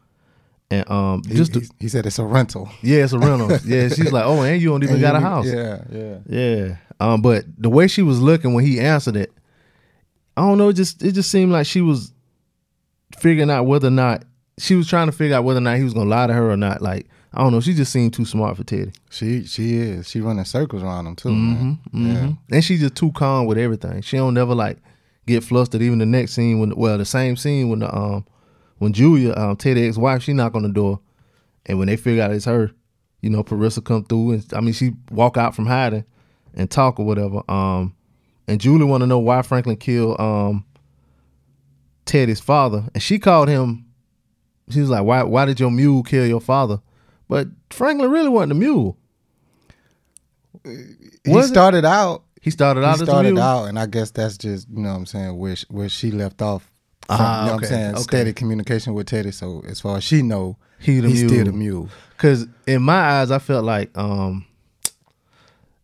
And 0.70 0.88
um, 0.90 1.22
He, 1.26 1.34
just 1.34 1.54
he, 1.54 1.60
to, 1.60 1.68
he 1.80 1.88
said 1.88 2.06
it's 2.06 2.18
a 2.18 2.24
rental. 2.24 2.70
yeah, 2.82 3.04
it's 3.04 3.12
a 3.12 3.18
rental. 3.18 3.50
yeah, 3.66 3.88
she's 3.88 4.12
like, 4.12 4.24
"Oh, 4.24 4.42
and 4.42 4.60
you 4.62 4.68
don't 4.68 4.82
even 4.82 4.94
And 4.96 5.02
got 5.02 5.16
a 5.16 5.20
house." 5.20 5.46
Yeah, 5.46 5.82
yeah. 5.90 6.18
Yeah. 6.26 6.76
Um, 7.00 7.20
but 7.20 7.44
the 7.58 7.68
way 7.68 7.88
she 7.88 8.02
was 8.02 8.20
looking 8.20 8.54
when 8.54 8.64
he 8.64 8.78
answered 8.80 9.16
it, 9.16 9.32
I 10.36 10.42
don't 10.42 10.58
know, 10.58 10.68
it 10.68 10.74
just 10.74 11.02
it 11.02 11.12
just 11.12 11.30
seemed 11.30 11.52
like 11.52 11.66
she 11.66 11.80
was 11.80 12.12
figuring 13.18 13.50
out 13.50 13.64
whether 13.64 13.88
or 13.88 13.92
not 13.92 14.24
she 14.58 14.74
was 14.74 14.86
trying 14.88 15.06
to 15.06 15.12
figure 15.12 15.36
out 15.36 15.44
whether 15.44 15.58
or 15.58 15.62
not 15.62 15.76
he 15.78 15.84
was 15.84 15.94
gonna 15.94 16.10
lie 16.10 16.26
to 16.26 16.32
her 16.32 16.50
or 16.50 16.56
not. 16.56 16.82
Like, 16.82 17.08
I 17.32 17.42
don't 17.42 17.52
know, 17.52 17.60
she 17.60 17.72
just 17.74 17.92
seemed 17.92 18.12
too 18.12 18.24
smart 18.24 18.56
for 18.56 18.64
Teddy. 18.64 18.92
She 19.10 19.44
she 19.44 19.76
is. 19.76 20.08
She 20.08 20.20
running 20.20 20.44
circles 20.44 20.82
around 20.82 21.06
him 21.06 21.16
too, 21.16 21.28
Mm-hmm, 21.30 21.72
man. 22.12 22.38
And 22.50 22.64
she's 22.64 22.80
just 22.80 22.94
too 22.94 23.12
calm 23.12 23.46
with 23.46 23.58
everything. 23.58 24.02
She 24.02 24.16
don't 24.18 24.34
never 24.34 24.54
like 24.54 24.78
get 25.26 25.42
flustered. 25.44 25.82
Even 25.82 25.98
the 25.98 26.06
next 26.06 26.32
scene 26.32 26.58
when 26.60 26.76
well, 26.76 26.98
the 26.98 27.04
same 27.04 27.36
scene 27.36 27.68
when 27.70 27.78
the 27.80 27.94
um 27.96 28.26
when 28.78 28.92
Julia, 28.92 29.34
um 29.36 29.56
Teddy 29.56 29.86
ex 29.86 29.96
wife, 29.96 30.22
she 30.22 30.32
knock 30.32 30.54
on 30.54 30.62
the 30.62 30.68
door 30.68 31.00
and 31.66 31.78
when 31.78 31.86
they 31.88 31.96
figure 31.96 32.22
out 32.22 32.32
it's 32.32 32.44
her, 32.44 32.70
you 33.20 33.30
know, 33.30 33.42
Parissa 33.42 33.82
come 33.82 34.04
through 34.04 34.32
and 34.32 34.54
I 34.54 34.60
mean 34.60 34.74
she 34.74 34.92
walk 35.10 35.36
out 35.36 35.54
from 35.54 35.66
hiding 35.66 36.04
and 36.54 36.70
talk 36.70 37.00
or 37.00 37.06
whatever. 37.06 37.42
Um 37.50 37.94
and 38.46 38.60
Julie 38.60 38.84
wanna 38.84 39.06
know 39.06 39.20
why 39.20 39.40
Franklin 39.42 39.76
killed 39.76 40.20
um 40.20 40.64
Teddy's 42.04 42.40
father. 42.40 42.84
And 42.94 43.02
she 43.02 43.18
called 43.18 43.48
him 43.48 43.86
she 44.72 44.80
was 44.80 44.90
like, 44.90 45.04
Why 45.04 45.22
why 45.22 45.44
did 45.44 45.60
your 45.60 45.70
mule 45.70 46.02
kill 46.02 46.26
your 46.26 46.40
father? 46.40 46.80
But 47.28 47.48
Franklin 47.70 48.10
really 48.10 48.28
wasn't 48.28 48.52
a 48.52 48.56
mule. 48.56 48.96
He 50.64 51.30
Was 51.30 51.46
it? 51.46 51.54
started 51.54 51.84
out. 51.84 52.24
He 52.40 52.50
started 52.50 52.84
out 52.84 52.98
He 52.98 53.04
started 53.04 53.38
out, 53.38 53.64
and 53.66 53.78
I 53.78 53.86
guess 53.86 54.10
that's 54.10 54.36
just 54.36 54.68
you 54.68 54.80
know 54.82 54.90
what 54.90 54.96
I'm 54.96 55.06
saying 55.06 55.38
where 55.38 55.56
sh- 55.56 55.64
where 55.68 55.88
she 55.88 56.10
left 56.10 56.42
off. 56.42 56.68
From, 57.06 57.16
Ah, 57.18 57.40
you 57.40 57.46
know 57.50 57.56
okay, 57.56 57.64
what 57.66 57.72
I'm 57.72 57.78
saying? 57.80 57.94
okay. 57.94 58.02
Steady 58.02 58.32
communication 58.32 58.94
with 58.94 59.06
Teddy. 59.06 59.30
So 59.32 59.62
as 59.66 59.80
far 59.80 59.96
as 59.98 60.04
she 60.04 60.22
know, 60.22 60.56
He 60.78 61.00
the 61.00 61.08
he's 61.08 61.20
mule. 61.22 61.32
still 61.32 61.44
the 61.46 61.52
mule. 61.52 61.88
Cause 62.18 62.46
in 62.66 62.82
my 62.82 62.94
eyes, 63.20 63.30
I 63.30 63.38
felt 63.38 63.64
like 63.64 63.96
um 63.96 64.44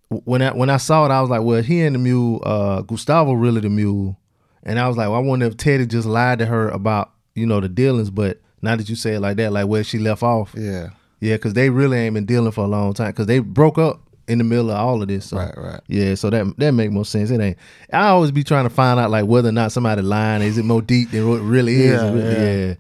when 0.09 0.43
I 0.43 0.53
when 0.53 0.71
I 0.71 0.77
saw 0.79 1.05
it, 1.07 1.11
I 1.11 1.21
was 1.21 1.31
like, 1.31 1.43
well, 1.43 1.63
he 1.63 1.83
and 1.83 1.95
the 1.95 1.99
mule, 1.99 2.41
uh, 2.45 2.83
Gustavo 2.83 3.33
really 3.33 3.61
the 3.61 3.69
mule, 3.69 4.17
and 4.63 4.79
I 4.79 4.89
was 4.89 4.97
like, 4.97 5.09
well, 5.09 5.17
I 5.19 5.23
wonder 5.23 5.47
if 5.47 5.57
Teddy 5.57 5.87
just 5.87 6.07
lied 6.07 6.39
to 6.41 6.47
her 6.47 6.69
about 6.71 7.13
you 7.35 7.47
know 7.47 7.61
the 7.61 7.69
dealings. 7.69 8.11
But 8.11 8.41
now 8.63 8.77
that 8.77 8.89
you 8.89 8.97
say 8.97 9.15
it 9.15 9.21
like 9.21 9.37
that, 9.39 9.53
like 9.53 9.67
where 9.67 9.85
she 9.85 9.99
left 9.99 10.23
off, 10.23 10.55
Yeah. 10.57 10.91
yeah, 11.21 11.35
because 11.37 11.55
they 11.55 11.71
really 11.71 11.99
ain't 11.99 12.15
been 12.15 12.27
dealing 12.27 12.53
for 12.53 12.65
a 12.65 12.69
long 12.69 12.93
time. 12.95 13.09
Because 13.11 13.27
they 13.27 13.39
broke 13.39 13.79
up 13.79 14.01
in 14.27 14.39
the 14.39 14.45
middle 14.45 14.71
of 14.71 14.77
all 14.77 15.01
of 15.01 15.09
this. 15.09 15.27
So, 15.27 15.37
Right, 15.39 15.57
right. 15.57 15.81
Yeah, 15.89 16.15
so 16.15 16.29
that 16.31 16.55
that 16.59 16.73
make 16.73 16.91
more 16.91 17.05
sense. 17.05 17.31
It 17.31 17.41
ain't. 17.41 17.57
I 17.93 18.09
always 18.09 18.31
be 18.31 18.45
trying 18.45 18.65
to 18.65 18.71
find 18.71 19.01
out 19.01 19.11
like 19.11 19.25
whether 19.27 19.49
or 19.49 19.53
not 19.53 19.73
somebody 19.73 20.03
lying. 20.03 20.43
Is 20.43 20.59
it 20.59 20.65
more 20.65 20.83
deep 20.83 21.11
than 21.13 21.29
what 21.29 21.41
it 21.41 21.45
really 21.45 21.75
is? 21.77 22.01
Yeah, 22.03 22.11
Really- 22.13 22.35
yeah. 22.35 22.67
yeah. 22.67 22.75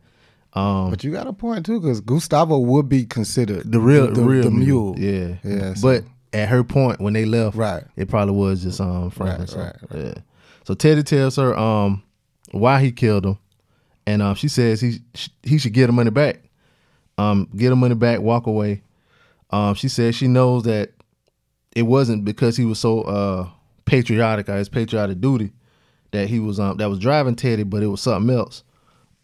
Um, 0.54 0.90
But 0.90 1.04
you 1.04 1.12
got 1.12 1.26
a 1.26 1.32
point 1.32 1.64
too, 1.66 1.80
because 1.80 2.00
Gustavo 2.00 2.58
would 2.58 2.88
be 2.88 3.04
considered 3.04 3.70
the 3.70 3.78
real, 3.80 4.06
the, 4.08 4.12
the, 4.14 4.22
real 4.22 4.42
the 4.44 4.50
mule. 4.50 4.94
Yeah, 4.98 5.34
Yeah, 5.44 5.74
so- 5.74 5.82
But 5.82 6.04
at 6.38 6.48
her 6.48 6.64
point 6.64 7.00
when 7.00 7.12
they 7.14 7.24
left, 7.24 7.56
Right. 7.56 7.84
it 7.96 8.08
probably 8.08 8.34
was 8.34 8.62
just 8.62 8.80
um 8.80 9.10
Franklin. 9.10 9.40
Right, 9.40 9.48
so, 9.48 9.58
right, 9.58 9.76
right. 9.90 10.04
Yeah. 10.04 10.14
So 10.64 10.74
Teddy 10.74 11.02
tells 11.02 11.36
her 11.36 11.56
um 11.56 12.02
why 12.50 12.80
he 12.82 12.92
killed 12.92 13.24
him, 13.24 13.38
and 14.08 14.22
um 14.22 14.34
she 14.34 14.48
says 14.48 14.80
he 14.80 15.00
he 15.42 15.58
should 15.58 15.74
get 15.74 15.88
her 15.88 15.92
money 15.92 16.10
back. 16.10 16.40
Um, 17.18 17.48
get 17.54 17.68
her 17.68 17.76
money 17.76 17.94
back, 17.94 18.20
walk 18.20 18.46
away. 18.46 18.82
Um, 19.50 19.74
she 19.74 19.88
says 19.88 20.14
she 20.14 20.28
knows 20.28 20.62
that 20.62 20.92
it 21.76 21.82
wasn't 21.82 22.24
because 22.24 22.56
he 22.56 22.64
was 22.64 22.78
so 22.78 23.02
uh 23.02 23.48
patriotic 23.84 24.48
or 24.48 24.56
his 24.56 24.68
patriotic 24.68 25.20
duty 25.20 25.52
that 26.12 26.28
he 26.28 26.40
was 26.40 26.58
um 26.58 26.78
that 26.78 26.88
was 26.88 26.98
driving 26.98 27.36
Teddy, 27.36 27.64
but 27.64 27.82
it 27.82 27.88
was 27.88 28.00
something 28.00 28.34
else. 28.34 28.64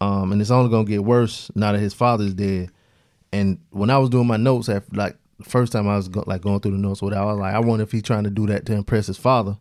Um, 0.01 0.31
and 0.31 0.39
it's 0.39 0.51
only 0.51 0.69
gonna 0.69 0.85
get 0.85 1.03
worse 1.03 1.49
now 1.55 1.71
that 1.71 1.79
his 1.79 1.95
father's 1.95 2.35
dead. 2.35 2.69
And 3.33 3.57
when 3.71 3.89
I 3.89 3.97
was 3.97 4.11
doing 4.11 4.27
my 4.27 4.37
notes 4.37 4.69
after 4.69 4.95
like 4.95 5.17
the 5.39 5.49
first 5.49 5.71
time 5.71 5.87
I 5.87 5.95
was 5.95 6.09
go, 6.09 6.23
like 6.27 6.41
going 6.41 6.59
through 6.59 6.73
the 6.73 6.77
notes, 6.77 7.01
whatever, 7.01 7.23
I 7.23 7.31
was 7.31 7.39
like, 7.39 7.55
I 7.55 7.59
wonder 7.59 7.83
if 7.83 7.91
he's 7.91 8.03
trying 8.03 8.25
to 8.25 8.29
do 8.29 8.45
that 8.47 8.67
to 8.67 8.73
impress 8.73 9.07
his 9.07 9.17
father. 9.17 9.57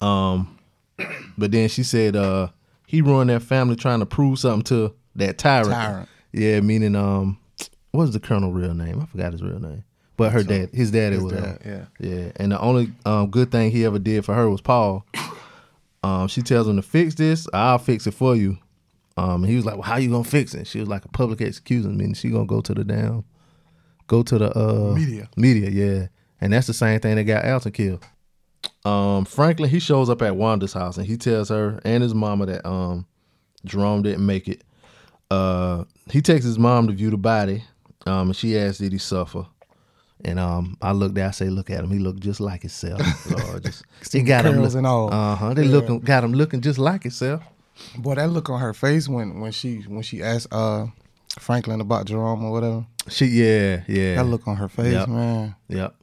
Um, 0.00 0.58
but 1.36 1.52
then 1.52 1.68
she 1.68 1.82
said, 1.82 2.16
uh, 2.16 2.48
he 2.92 3.00
ruined 3.00 3.30
their 3.30 3.40
family 3.40 3.74
trying 3.74 4.00
to 4.00 4.06
prove 4.06 4.38
something 4.38 4.62
to 4.64 4.94
that 5.16 5.38
tyrant. 5.38 5.70
Tyrant. 5.72 6.08
Yeah, 6.30 6.60
meaning 6.60 6.94
um, 6.94 7.38
what's 7.92 8.12
the 8.12 8.20
colonel 8.20 8.52
real 8.52 8.74
name? 8.74 9.00
I 9.00 9.06
forgot 9.06 9.32
his 9.32 9.42
real 9.42 9.58
name. 9.58 9.82
But 10.18 10.30
her 10.32 10.42
dad, 10.42 10.68
his 10.74 10.90
daddy 10.90 11.14
His 11.14 11.24
was 11.24 11.32
dad, 11.32 11.58
uh, 11.64 11.86
yeah. 11.98 12.32
And 12.36 12.52
the 12.52 12.60
only 12.60 12.92
um, 13.06 13.30
good 13.30 13.50
thing 13.50 13.70
he 13.70 13.86
ever 13.86 13.98
did 13.98 14.26
for 14.26 14.34
her 14.34 14.50
was 14.50 14.60
Paul. 14.60 15.06
Um, 16.02 16.28
she 16.28 16.42
tells 16.42 16.68
him 16.68 16.76
to 16.76 16.82
fix 16.82 17.14
this. 17.14 17.46
I'll 17.54 17.78
fix 17.78 18.06
it 18.06 18.12
for 18.12 18.36
you. 18.36 18.58
Um, 19.16 19.42
and 19.42 19.46
he 19.50 19.56
was 19.56 19.64
like, 19.64 19.76
"Well, 19.76 19.84
how 19.84 19.96
you 19.96 20.10
gonna 20.10 20.24
fix 20.24 20.52
it?" 20.52 20.66
She 20.66 20.80
was 20.80 20.88
like, 20.88 21.06
"A 21.06 21.08
public 21.08 21.40
execution, 21.40 21.96
meaning 21.96 22.12
she 22.14 22.28
gonna 22.28 22.44
go 22.44 22.60
to 22.60 22.74
the 22.74 22.84
damn, 22.84 23.24
go 24.06 24.22
to 24.22 24.38
the 24.38 24.58
uh 24.58 24.94
Media. 24.94 25.30
media, 25.36 25.70
yeah." 25.70 26.08
And 26.42 26.52
that's 26.52 26.66
the 26.66 26.74
same 26.74 27.00
thing 27.00 27.16
that 27.16 27.24
got 27.24 27.46
Alton 27.46 27.72
killed. 27.72 28.04
Um, 28.84 29.24
Franklin 29.24 29.70
he 29.70 29.78
shows 29.80 30.10
up 30.10 30.22
at 30.22 30.36
Wanda's 30.36 30.72
house 30.72 30.96
and 30.96 31.06
he 31.06 31.16
tells 31.16 31.48
her 31.50 31.80
and 31.84 32.02
his 32.02 32.14
mama 32.14 32.46
that 32.46 32.66
um 32.68 33.06
Jerome 33.64 34.02
didn't 34.02 34.26
make 34.26 34.48
it. 34.48 34.62
Uh, 35.30 35.84
he 36.10 36.20
takes 36.20 36.44
his 36.44 36.58
mom 36.58 36.88
to 36.88 36.92
view 36.92 37.10
the 37.10 37.16
body. 37.16 37.64
Um, 38.06 38.28
and 38.28 38.36
she 38.36 38.58
asks, 38.58 38.78
"Did 38.78 38.90
he 38.92 38.98
suffer?" 38.98 39.46
And 40.24 40.38
um, 40.40 40.76
I 40.82 40.90
looked 40.92 41.14
there. 41.14 41.28
I 41.28 41.30
say, 41.30 41.48
"Look 41.48 41.70
at 41.70 41.84
him. 41.84 41.90
He 41.90 41.98
looked 42.00 42.20
just 42.20 42.40
like 42.40 42.62
himself." 42.62 43.00
Lord, 43.30 43.62
just 43.62 43.84
he 44.12 44.22
got 44.22 44.44
him 44.44 44.60
look, 44.60 44.74
and 44.74 44.86
all. 44.86 45.12
Uh 45.14 45.36
huh. 45.36 45.54
They 45.54 45.62
Yeah. 45.62 45.70
looking 45.70 46.00
got 46.00 46.24
him 46.24 46.32
looking 46.32 46.60
just 46.60 46.78
like 46.80 47.04
himself. 47.04 47.42
Boy, 47.96 48.16
that 48.16 48.30
look 48.30 48.50
on 48.50 48.60
her 48.60 48.74
face 48.74 49.08
when 49.08 49.40
when 49.40 49.52
she 49.52 49.82
when 49.82 50.02
she 50.02 50.22
asked 50.22 50.48
uh 50.52 50.86
Franklin 51.38 51.80
about 51.80 52.06
Jerome 52.06 52.44
or 52.44 52.50
whatever. 52.50 52.84
She 53.08 53.26
yeah 53.26 53.82
yeah. 53.86 54.16
That 54.16 54.24
look 54.24 54.46
on 54.48 54.56
her 54.56 54.68
face, 54.68 54.92
Yep. 54.92 55.08
man. 55.08 55.54
Yep. 55.68 55.94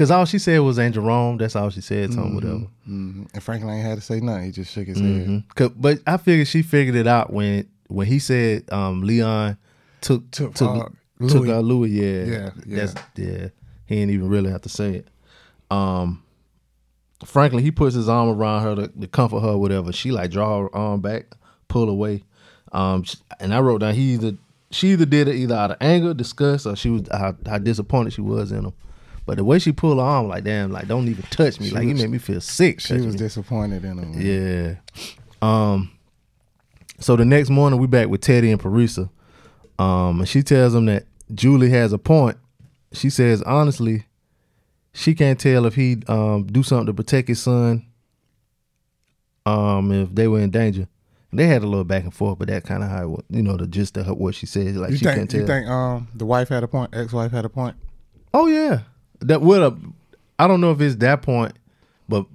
Cause 0.00 0.10
all 0.10 0.24
she 0.24 0.38
said 0.38 0.58
was 0.60 0.78
"Ain't 0.78 0.94
Jerome." 0.94 1.36
That's 1.36 1.54
all 1.54 1.68
she 1.68 1.82
said 1.82 2.10
to 2.12 2.20
him. 2.20 2.34
Whatever. 2.34 2.66
hmm 2.86 3.24
And 3.34 3.42
Franklin 3.42 3.74
ain't 3.74 3.86
had 3.86 3.96
to 3.98 4.00
say 4.00 4.18
nothing. 4.20 4.44
He 4.46 4.50
just 4.50 4.72
shook 4.72 4.86
his 4.88 4.98
hmm 4.98 5.18
head. 5.36 5.44
'Cause- 5.54 5.72
But 5.76 5.98
I 6.06 6.16
figured 6.16 6.48
she 6.48 6.62
figured 6.62 6.96
it 6.96 7.06
out 7.06 7.30
when 7.30 7.66
when 7.88 8.06
he 8.06 8.18
said 8.18 8.64
um, 8.72 9.02
Leon 9.02 9.58
took 10.00 10.30
Took, 10.30 10.54
took 10.54 10.68
uh, 10.70 10.88
took 11.28 11.42
Louie. 11.42 11.50
uh, 11.52 11.60
Louie. 11.60 11.90
Yeah, 11.90 12.24
Yeah, 12.24 12.50
yeah. 12.66 12.76
That's, 12.76 12.94
yeah. 13.16 13.48
He 13.84 13.96
didn't 13.96 14.14
even 14.14 14.28
really 14.30 14.50
have 14.50 14.62
to 14.62 14.68
say 14.70 14.94
it. 14.94 15.08
Um, 15.70 16.22
Franklin 17.24 17.62
he 17.62 17.70
puts 17.70 17.94
his 17.94 18.08
arm 18.08 18.30
around 18.30 18.62
her 18.62 18.74
to, 18.76 18.88
to 19.00 19.06
comfort 19.06 19.40
her, 19.40 19.58
whatever. 19.58 19.92
She 19.92 20.10
like 20.12 20.30
draw 20.30 20.62
her 20.62 20.74
arm 20.74 21.00
back, 21.02 21.26
pull 21.68 21.90
away. 21.90 22.24
Um, 22.72 23.04
and 23.38 23.52
I 23.52 23.60
wrote 23.60 23.82
down 23.82 23.94
he 23.94 24.14
either 24.14 24.32
she 24.70 24.92
either 24.92 25.04
did 25.04 25.28
it 25.28 25.34
either 25.34 25.54
out 25.54 25.72
of 25.72 25.76
anger, 25.80 26.14
disgust, 26.14 26.64
or 26.66 26.74
she 26.76 26.88
was 26.88 27.02
how, 27.12 27.36
how 27.44 27.58
disappointed 27.58 28.12
she 28.14 28.22
was 28.22 28.50
in 28.52 28.64
him. 28.64 28.72
But 29.26 29.36
the 29.36 29.44
way 29.44 29.58
she 29.58 29.70
pulled 29.72 29.98
her 29.98 30.04
arm, 30.04 30.28
like 30.28 30.44
damn, 30.44 30.72
like 30.72 30.88
don't 30.88 31.08
even 31.08 31.22
touch 31.30 31.60
me. 31.60 31.68
She 31.68 31.74
like 31.74 31.84
he 31.84 31.92
was- 31.92 32.02
made 32.02 32.10
me 32.10 32.18
feel 32.18 32.40
sick. 32.40 32.80
She 32.80 32.94
was 32.94 33.06
me. 33.14 33.16
disappointed 33.18 33.84
in 33.84 33.98
him. 33.98 34.10
man. 34.12 34.20
Yeah. 34.20 34.74
Um. 35.42 35.90
So 36.98 37.16
the 37.16 37.24
next 37.24 37.48
morning 37.50 37.78
we 37.80 37.86
back 37.86 38.08
with 38.08 38.20
Teddy 38.20 38.50
and 38.50 38.60
Parisa. 38.60 39.08
Um, 39.78 40.20
and 40.20 40.28
she 40.28 40.42
tells 40.42 40.74
him 40.74 40.84
that 40.86 41.04
Julie 41.34 41.70
has 41.70 41.92
a 41.92 41.98
point. 41.98 42.36
She 42.92 43.08
says 43.08 43.40
honestly, 43.42 44.04
she 44.92 45.14
can't 45.14 45.38
tell 45.38 45.64
if 45.64 45.74
he 45.76 46.02
um 46.08 46.44
do 46.46 46.62
something 46.62 46.86
to 46.86 46.94
protect 46.94 47.28
his 47.28 47.40
son. 47.40 47.86
Um, 49.46 49.90
if 49.90 50.14
they 50.14 50.28
were 50.28 50.40
in 50.40 50.50
danger, 50.50 50.86
they 51.32 51.46
had 51.46 51.62
a 51.62 51.66
little 51.66 51.84
back 51.84 52.02
and 52.04 52.12
forth, 52.12 52.38
but 52.38 52.48
that 52.48 52.64
kind 52.64 52.82
of 52.82 52.90
how 52.90 53.14
it 53.14 53.24
you 53.30 53.42
know 53.42 53.56
the 53.56 53.66
gist 53.66 53.96
of 53.96 54.06
her, 54.06 54.14
what 54.14 54.34
she 54.34 54.46
said. 54.46 54.76
Like 54.76 54.90
You 54.90 54.96
she 54.98 55.04
think 55.04 55.16
can't 55.16 55.30
tell. 55.30 55.40
you 55.40 55.46
think 55.46 55.66
um 55.68 56.08
the 56.14 56.26
wife 56.26 56.48
had 56.50 56.62
a 56.62 56.68
point, 56.68 56.90
ex 56.94 57.12
wife 57.12 57.30
had 57.32 57.44
a 57.44 57.48
point? 57.48 57.76
Oh 58.34 58.46
yeah, 58.46 58.80
that 59.20 59.40
would 59.42 59.60
have. 59.62 59.78
I 60.38 60.46
don't 60.46 60.60
know 60.60 60.70
if 60.72 60.80
it's 60.80 60.96
that 60.96 61.22
point, 61.22 61.52
but 62.08 62.26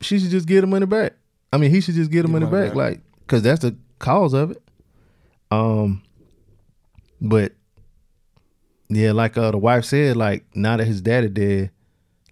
she 0.00 0.18
should 0.18 0.30
just 0.30 0.46
get 0.48 0.60
the 0.62 0.66
money 0.66 0.86
back. 0.86 1.14
I 1.52 1.56
mean, 1.56 1.70
he 1.70 1.80
should 1.80 1.94
just 1.94 2.10
get 2.10 2.22
the 2.22 2.28
money, 2.28 2.44
money 2.46 2.56
back, 2.68 2.70
back. 2.70 2.76
like 2.76 3.00
because 3.20 3.42
that's 3.42 3.62
the 3.62 3.76
cause 3.98 4.32
of 4.34 4.50
it. 4.52 4.62
Um, 5.50 6.02
but 7.20 7.52
yeah, 8.88 9.12
like 9.12 9.36
uh, 9.36 9.50
the 9.50 9.58
wife 9.58 9.84
said, 9.84 10.16
like 10.16 10.44
now 10.54 10.76
that 10.76 10.84
his 10.86 11.00
daddy 11.00 11.28
dead, 11.28 11.70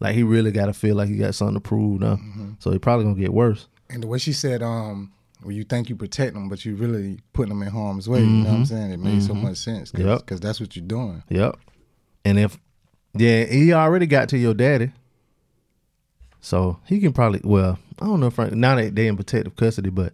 like 0.01 0.15
he 0.15 0.23
really 0.23 0.51
got 0.53 0.67
to 0.67 0.73
feel 0.73 0.97
like 0.97 1.09
he 1.09 1.17
got 1.17 1.35
something 1.35 1.55
to 1.55 1.61
prove 1.61 2.01
now. 2.01 2.17
Mm-hmm. 2.17 2.51
So 2.59 2.71
he 2.71 2.79
probably 2.79 3.05
gonna 3.05 3.21
get 3.21 3.33
worse. 3.33 3.69
And 3.91 4.03
the 4.03 4.07
way 4.07 4.19
she 4.19 4.33
said, 4.33 4.63
um, 4.63 5.13
well, 5.43 5.53
you 5.53 5.65
think 5.65 5.89
you 5.89 5.97
protect 5.97 6.35
them, 6.35 6.49
but 6.49 6.65
you 6.65 6.75
really 6.75 7.21
putting 7.33 7.51
them 7.51 7.63
in 7.63 7.69
harm's 7.69 8.09
way. 8.09 8.21
You 8.21 8.27
know 8.27 8.45
what 8.51 8.55
I'm 8.57 8.63
Mhm. 8.65 8.67
saying? 8.69 8.91
It 8.91 8.99
made 9.01 9.23
so 9.23 9.35
Mhm. 9.35 9.43
much 9.43 9.59
sense. 9.59 9.91
Cause, 9.93 10.05
Yep. 10.05 10.27
'cause 10.27 10.41
that's 10.41 10.59
what 10.61 10.75
you're 10.75 10.85
doing. 10.87 11.23
Yep. 11.31 11.57
And 12.25 12.39
if 12.39 12.59
yeah, 13.19 13.45
he 13.45 13.73
already 13.73 14.07
got 14.07 14.29
to 14.31 14.39
your 14.39 14.55
daddy. 14.55 14.91
So 16.41 16.79
he 16.87 17.01
can 17.01 17.13
probably 17.13 17.41
well, 17.43 17.79
I 18.01 18.07
don't 18.07 18.21
know 18.21 18.27
if 18.29 18.35
Frank 18.35 18.53
now 18.53 18.77
that 18.77 18.95
they 18.95 19.07
in 19.09 19.17
protective 19.17 19.57
custody, 19.57 19.91
but 19.91 20.13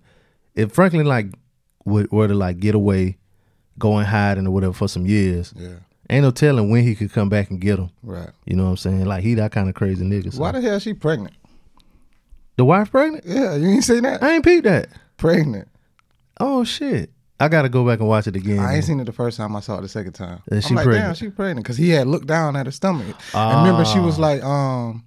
if 0.54 0.72
Franklin 0.72 1.06
like 1.06 1.26
would 1.84 2.10
were 2.10 2.28
to 2.28 2.34
like 2.34 2.58
get 2.58 2.74
away, 2.74 3.18
go 3.78 3.98
and 3.98 4.06
hide 4.06 4.38
and 4.38 4.52
whatever 4.52 4.72
for 4.72 4.88
some 4.88 5.06
years, 5.06 5.52
Yeah. 5.56 5.76
ain't 6.08 6.22
no 6.24 6.30
telling 6.30 6.70
when 6.70 6.84
he 6.84 6.94
could 6.94 7.12
come 7.12 7.28
back 7.28 7.50
and 7.50 7.60
get 7.60 7.78
him. 7.78 7.90
Right. 8.02 8.30
You 8.46 8.56
know 8.56 8.64
what 8.64 8.70
I'm 8.70 8.76
saying? 8.78 9.04
Like 9.04 9.22
he 9.22 9.34
that 9.34 9.52
kind 9.52 9.68
of 9.68 9.74
crazy 9.74 10.04
nigga. 10.04 10.32
So. 10.32 10.40
Why 10.40 10.52
the 10.52 10.60
hell 10.60 10.78
she 10.78 10.94
pregnant? 10.94 11.34
the 12.56 12.64
wife 12.66 12.90
pregnant? 12.90 13.24
Yeah, 13.26 13.56
you 13.56 13.68
ain't 13.68 13.84
seen 13.84 14.02
that? 14.02 14.22
I 14.22 14.34
ain't 14.34 14.44
peeped 14.44 14.64
that. 14.64 14.88
Pregnant. 15.16 15.68
Oh 16.38 16.64
shit. 16.64 17.10
I 17.42 17.48
gotta 17.48 17.68
go 17.68 17.84
back 17.86 17.98
and 18.00 18.08
watch 18.08 18.26
it 18.26 18.36
again. 18.36 18.58
I 18.60 18.76
ain't 18.76 18.84
seen 18.84 19.00
it 19.00 19.04
the 19.04 19.12
first 19.12 19.36
time. 19.36 19.54
I 19.56 19.60
saw 19.60 19.78
it 19.78 19.82
the 19.82 19.88
second 19.88 20.12
time. 20.12 20.40
Is 20.50 20.64
I'm 20.64 20.68
she 20.68 20.74
like, 20.74 20.86
damn, 20.86 21.14
she 21.14 21.28
pregnant 21.28 21.64
because 21.64 21.76
he 21.76 21.90
had 21.90 22.06
looked 22.06 22.26
down 22.26 22.54
at 22.56 22.66
her 22.66 22.72
stomach. 22.72 23.16
And 23.34 23.58
remember, 23.66 23.84
she 23.84 23.98
was 23.98 24.18
Ah. 24.18 24.22
like, 24.22 24.42
um, 24.44 25.04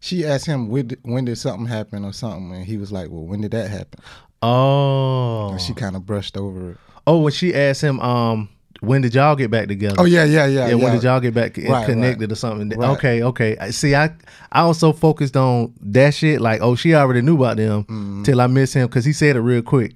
she 0.00 0.24
asked 0.24 0.46
him 0.46 0.68
when 0.68 0.86
did, 0.88 0.98
when 1.02 1.24
did 1.24 1.36
something 1.36 1.66
happen 1.66 2.04
or 2.04 2.12
something, 2.12 2.52
and 2.54 2.64
he 2.64 2.76
was 2.76 2.92
like, 2.92 3.08
well, 3.10 3.24
when 3.24 3.40
did 3.40 3.50
that 3.50 3.68
happen? 3.70 4.00
Oh. 4.42 5.50
And 5.50 5.60
she 5.60 5.74
kind 5.74 5.96
of 5.96 6.06
brushed 6.06 6.36
over 6.36 6.70
it. 6.72 6.76
Oh, 7.06 7.18
when 7.18 7.32
she 7.32 7.54
asked 7.54 7.80
him, 7.80 7.98
um, 8.00 8.48
when 8.80 9.02
did 9.02 9.14
y'all 9.14 9.34
get 9.34 9.50
back 9.50 9.66
together? 9.66 9.96
Oh 9.98 10.04
yeah, 10.04 10.22
yeah, 10.24 10.46
yeah. 10.46 10.68
yeah, 10.68 10.74
when 10.74 10.84
yeah. 10.84 10.92
did 10.92 11.02
y'all 11.02 11.18
get 11.20 11.34
back 11.34 11.56
Right, 11.56 11.84
connected 11.86 12.26
right. 12.26 12.32
or 12.32 12.36
something? 12.36 12.68
Right. 12.78 12.90
Okay, 12.90 13.22
okay. 13.24 13.56
See, 13.72 13.94
I 13.96 14.12
I 14.52 14.64
was 14.66 14.78
so 14.78 14.92
focused 14.92 15.36
on 15.36 15.74
that 15.82 16.14
shit, 16.14 16.40
like, 16.40 16.60
oh, 16.62 16.76
she 16.76 16.94
already 16.94 17.20
knew 17.22 17.34
about 17.36 17.56
them 17.56 17.82
Mm-hmm. 17.84 18.22
till 18.22 18.40
I 18.40 18.46
missed 18.46 18.74
him 18.74 18.86
because 18.86 19.04
he 19.04 19.12
said 19.12 19.34
it 19.36 19.40
real 19.40 19.62
quick. 19.62 19.94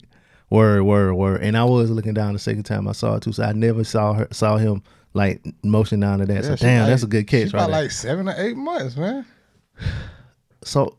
Word, 0.52 0.82
word, 0.82 1.14
word. 1.14 1.42
And 1.42 1.56
I 1.56 1.64
was 1.64 1.90
looking 1.90 2.14
down 2.14 2.34
the 2.34 2.38
second 2.38 2.64
time 2.64 2.86
I 2.86 2.92
saw 2.92 3.16
it 3.16 3.22
too, 3.22 3.32
so 3.32 3.42
I 3.42 3.52
never 3.52 3.84
saw 3.84 4.12
her 4.12 4.28
saw 4.32 4.56
him 4.58 4.82
like 5.14 5.42
motion 5.64 6.00
down 6.00 6.18
to 6.18 6.26
that. 6.26 6.34
Yeah, 6.44 6.54
so 6.54 6.56
damn, 6.56 6.80
like- 6.82 6.90
that's 6.90 7.02
a 7.02 7.06
good 7.06 7.26
catch 7.26 7.50
She 7.50 7.56
right 7.56 7.64
about 7.64 7.70
there. 7.70 7.82
like 7.82 7.90
seven 7.90 8.28
or 8.28 8.34
eight 8.36 8.56
months, 8.56 8.96
man. 8.96 9.24
So, 10.64 10.96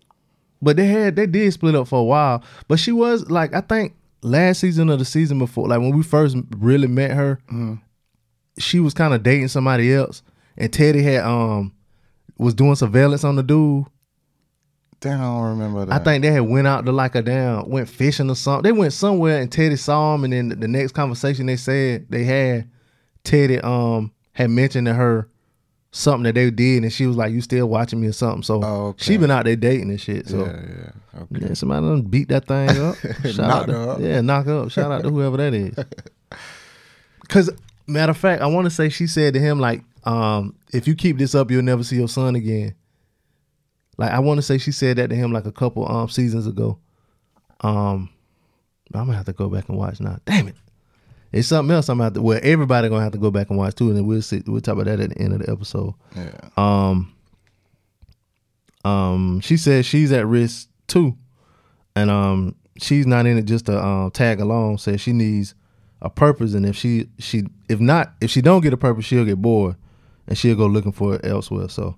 but 0.62 0.76
they 0.76 0.88
had 0.88 1.16
they 1.16 1.26
did 1.26 1.54
split 1.54 1.76
up 1.76 1.88
for 1.88 2.00
a 2.00 2.04
while. 2.04 2.44
But 2.68 2.80
she 2.80 2.92
was 2.92 3.30
like, 3.30 3.54
I 3.54 3.62
think 3.62 3.96
last 4.22 4.60
season 4.60 4.90
or 4.90 4.98
the 4.98 5.06
season 5.06 5.40
before, 5.40 5.68
like 5.70 5.80
when 5.80 5.96
we 5.96 6.04
first 6.04 6.36
really 6.58 6.88
met 6.88 7.12
her, 7.12 7.40
Mm-hmm. 7.48 7.76
she 8.60 8.80
was 8.80 8.94
kind 8.94 9.14
of 9.14 9.24
dating 9.24 9.48
somebody 9.50 9.94
else, 9.94 10.22
and 10.58 10.72
Teddy 10.72 11.02
had 11.02 11.24
um 11.24 11.72
was 12.38 12.54
doing 12.54 12.76
surveillance 12.76 13.24
on 13.24 13.36
the 13.36 13.44
dude. 13.44 13.86
Damn, 15.04 15.20
I 15.20 15.24
don't 15.26 15.60
remember 15.60 15.86
that. 15.86 16.00
I 16.02 16.04
think 16.04 16.22
they 16.22 16.32
had 16.32 16.44
went 16.44 16.66
out 16.66 16.86
to 16.86 16.94
like 16.94 17.14
a 17.16 17.22
damn 17.22 17.70
went 17.70 17.90
fishing 17.90 18.30
or 18.30 18.36
something. 18.36 18.64
They 18.64 18.72
went 18.72 18.94
somewhere 18.94 19.42
and 19.42 19.52
Teddy 19.52 19.76
saw 19.76 20.16
him, 20.16 20.24
and 20.24 20.32
then 20.32 20.60
the 20.60 20.68
next 20.68 20.94
conversation 20.94 21.46
they 21.46 21.58
said 21.58 22.06
they 22.10 22.24
had, 22.24 22.70
Teddy 23.26 23.60
um 23.60 24.14
had 24.32 24.50
mentioned 24.50 24.88
to 24.88 24.94
her 24.94 25.28
something 25.92 26.24
that 26.24 26.36
they 26.36 26.50
did, 26.52 26.84
and 26.84 26.92
she 26.94 27.06
was 27.06 27.18
like, 27.18 27.34
"You 27.34 27.42
still 27.42 27.68
watching 27.68 28.00
me 28.00 28.08
or 28.08 28.14
something?" 28.14 28.44
So 28.44 28.62
Oh, 28.64 28.86
okay. 28.88 29.04
she 29.04 29.18
been 29.18 29.30
out 29.30 29.44
there 29.44 29.58
dating 29.58 29.90
and 29.90 30.00
shit. 30.00 30.28
So 30.30 30.46
yeah, 30.46 30.62
yeah. 30.66 31.22
Okay. 31.22 31.48
yeah, 31.48 31.54
somebody 31.54 31.86
done 31.86 32.02
beat 32.04 32.30
that 32.30 32.48
thing 32.48 32.70
up. 32.70 32.96
Shout 33.24 33.36
Knock 33.38 33.52
out 33.52 33.66
to, 33.68 33.90
up. 33.92 34.00
Yeah, 34.00 34.22
knock 34.22 34.48
up. 34.48 34.72
Shout 34.72 34.90
out 34.90 35.04
to 35.04 35.10
whoever 35.10 35.36
that 35.36 35.54
is. 35.54 35.76
Cause 37.28 37.50
matter 37.88 38.12
of 38.12 38.18
fact, 38.18 38.42
I 38.42 38.48
want 38.48 38.66
to 38.66 38.70
say 38.72 38.88
she 38.90 39.08
said 39.08 39.34
to 39.34 39.40
him 39.42 39.60
like, 39.60 39.84
um, 40.06 40.56
"If 40.72 40.88
you 40.88 40.96
keep 40.96 41.18
this 41.18 41.36
up, 41.36 41.52
you'll 41.52 41.62
never 41.62 41.84
see 41.84 41.98
your 41.98 42.08
son 42.08 42.36
again." 42.36 42.76
Like 43.98 44.12
I 44.12 44.20
want 44.20 44.38
to 44.40 44.42
say 44.42 44.58
she 44.58 44.72
said 44.72 44.98
that 44.98 45.10
to 45.10 45.16
him 45.16 45.32
like 45.32 45.46
a 45.46 45.52
couple 45.52 45.90
um 45.90 46.10
seasons 46.10 46.48
ago. 46.48 46.80
Um, 47.62 48.10
I'm 48.94 49.06
gonna 49.06 49.18
have 49.18 49.26
to 49.26 49.34
go 49.34 49.50
back 49.50 49.70
and 49.70 49.78
watch 49.78 50.00
now. 50.00 50.20
Damn 50.26 50.50
it. 50.50 50.56
It's 51.32 51.48
something 51.48 51.74
else 51.74 51.90
I'm 51.90 51.98
gonna 51.98 52.06
have 52.06 52.14
to 52.14 52.22
well, 52.22 52.40
everybody 52.44 52.90
gonna 52.90 53.04
have 53.04 53.14
to 53.14 53.18
go 53.18 53.32
back 53.32 53.50
and 53.50 53.58
watch 53.58 53.76
too, 53.76 53.88
and 53.88 53.98
then 53.98 54.06
we'll 54.06 54.22
see 54.22 54.44
we'll 54.46 54.62
talk 54.62 54.74
about 54.74 54.86
that 54.86 55.00
at 55.00 55.10
the 55.10 55.18
end 55.18 55.34
of 55.34 55.40
the 55.40 55.52
episode. 55.52 55.96
Yeah. 56.16 56.50
Um, 56.58 57.14
um, 58.86 59.40
she 59.40 59.58
says 59.58 59.86
she's 59.86 60.12
at 60.12 60.28
risk 60.28 60.70
too, 60.88 61.18
and 61.96 62.12
um, 62.12 62.56
she's 62.78 63.08
not 63.08 63.26
in 63.26 63.38
it 63.38 63.44
just 63.44 63.66
to 63.66 63.84
um, 63.84 64.12
tag 64.12 64.42
along. 64.42 64.78
Says 64.78 65.02
she 65.02 65.12
needs 65.14 65.56
a 66.04 66.10
purpose, 66.10 66.54
and 66.54 66.66
if 66.66 66.76
she 66.76 67.08
she 67.18 67.46
if 67.68 67.80
not 67.80 68.14
if 68.22 68.30
she 68.30 68.42
don't 68.42 68.62
get 68.62 68.74
a 68.74 68.78
purpose, 68.78 69.06
she'll 69.06 69.26
get 69.26 69.42
bored, 69.42 69.76
and 70.28 70.38
she'll 70.38 70.56
go 70.56 70.68
looking 70.68 70.92
for 70.92 71.16
it 71.16 71.26
elsewhere. 71.26 71.70
So, 71.70 71.96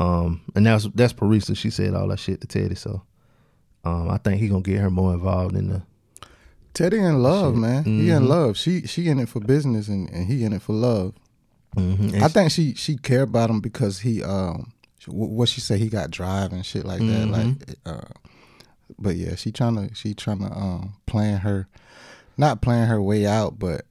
um, 0.00 0.40
and 0.54 0.66
that's 0.66 0.88
that's 0.94 1.12
Parisa. 1.12 1.56
She 1.56 1.70
said 1.70 1.94
all 1.94 2.08
that 2.08 2.18
shit 2.18 2.40
to 2.40 2.46
Teddy. 2.46 2.74
So, 2.74 3.02
um, 3.84 4.10
I 4.10 4.18
think 4.18 4.40
he 4.40 4.48
gonna 4.48 4.62
get 4.62 4.80
her 4.80 4.90
more 4.90 5.12
involved 5.14 5.54
in 5.56 5.68
the 5.68 5.82
Teddy 6.74 6.98
in 6.98 7.22
love, 7.22 7.54
man. 7.56 7.84
He 7.84 8.10
in 8.10 8.22
Mhm. 8.22 8.28
love. 8.28 8.56
She 8.56 8.86
she 8.86 9.08
in 9.08 9.18
it 9.18 9.28
for 9.28 9.40
business 9.40 9.88
and, 9.88 10.08
and 10.10 10.26
he 10.26 10.44
in 10.44 10.52
it 10.52 10.62
for 10.62 10.72
love. 10.74 11.14
Mhm. 11.76 12.20
I 12.22 12.28
think 12.28 12.50
she 12.50 12.74
she 12.74 12.96
care 12.96 13.22
about 13.22 13.50
him 13.50 13.60
because 13.60 14.00
he 14.00 14.22
um 14.22 14.72
what 15.06 15.48
she 15.48 15.60
say 15.60 15.78
he 15.78 15.88
got 15.88 16.10
drive 16.10 16.52
and 16.52 16.64
shit 16.64 16.84
like 16.84 17.00
that. 17.00 17.28
Like, 17.28 17.76
uh, 17.86 18.08
but 18.98 19.16
yeah, 19.16 19.34
she 19.34 19.50
trying 19.52 19.76
to 19.88 19.94
she 19.94 20.14
trying 20.14 20.38
to 20.40 20.52
um 20.52 20.94
plan 21.06 21.38
her, 21.40 21.68
not 22.36 22.60
plan 22.62 22.86
her 22.88 23.00
way 23.02 23.26
out, 23.26 23.58
but 23.58 23.82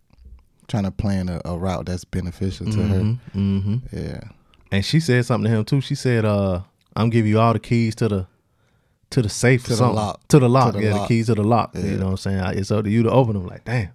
trying 0.67 0.83
to 0.83 0.91
plan 0.91 1.29
a, 1.29 1.41
a 1.45 1.57
route 1.57 1.85
that's 1.87 2.03
beneficial 2.05 2.67
to 2.67 2.81
her. 2.87 3.01
Mm-hmm. 3.35 3.75
Yeah. 3.91 4.21
And 4.71 4.85
she 4.85 4.99
said 4.99 5.25
something 5.25 5.49
to 5.51 5.57
him 5.57 5.65
too. 5.65 5.81
She 5.81 5.95
said, 5.95 6.25
uh, 6.25 6.61
I'm 6.95 7.09
giving 7.09 7.29
you 7.31 7.39
all 7.39 7.53
the 7.53 7.59
keys 7.59 7.95
to 7.95 8.07
the 8.07 8.27
to 9.11 9.21
the 9.23 9.29
safe 9.29 9.63
To 9.63 9.69
or 9.69 9.71
the 9.71 9.77
something. 9.77 9.95
lock. 9.95 10.27
To 10.27 10.39
the 10.39 10.49
lock. 10.49 10.73
To 10.73 10.79
the 10.79 10.85
yeah, 10.85 10.93
lock. 10.93 11.07
the 11.07 11.15
keys 11.15 11.25
to 11.27 11.35
the 11.35 11.43
lock. 11.43 11.71
Yeah. 11.73 11.81
You 11.85 11.97
know 11.97 12.05
what 12.05 12.11
I'm 12.11 12.17
saying? 12.17 12.57
It's 12.59 12.69
up 12.69 12.83
to 12.83 12.89
you 12.91 13.01
to 13.03 13.09
open 13.11 13.33
them. 13.33 13.47
Like, 13.47 13.65
damn. 13.65 13.89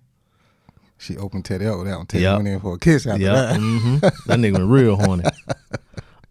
She 0.99 1.17
opened 1.17 1.45
Teddy 1.45 1.67
up 1.67 1.79
one. 1.79 2.07
Teddy 2.07 2.23
Yep. 2.23 2.37
went 2.37 2.49
in 2.49 2.61
for 2.61 2.75
a 2.75 2.79
kiss 2.79 3.07
after 3.07 3.23
Yeah. 3.23 3.33
that. 3.35 3.57
hmm 3.57 3.97
That 4.27 4.39
nigga 4.41 4.53
went 4.55 4.71
real 4.71 4.97
horny. 4.97 5.25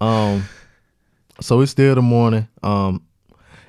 Um, 0.00 0.44
so 1.40 1.60
it's 1.60 1.70
still 1.72 1.94
the 1.94 2.02
morning. 2.02 2.48
Um, 2.62 3.02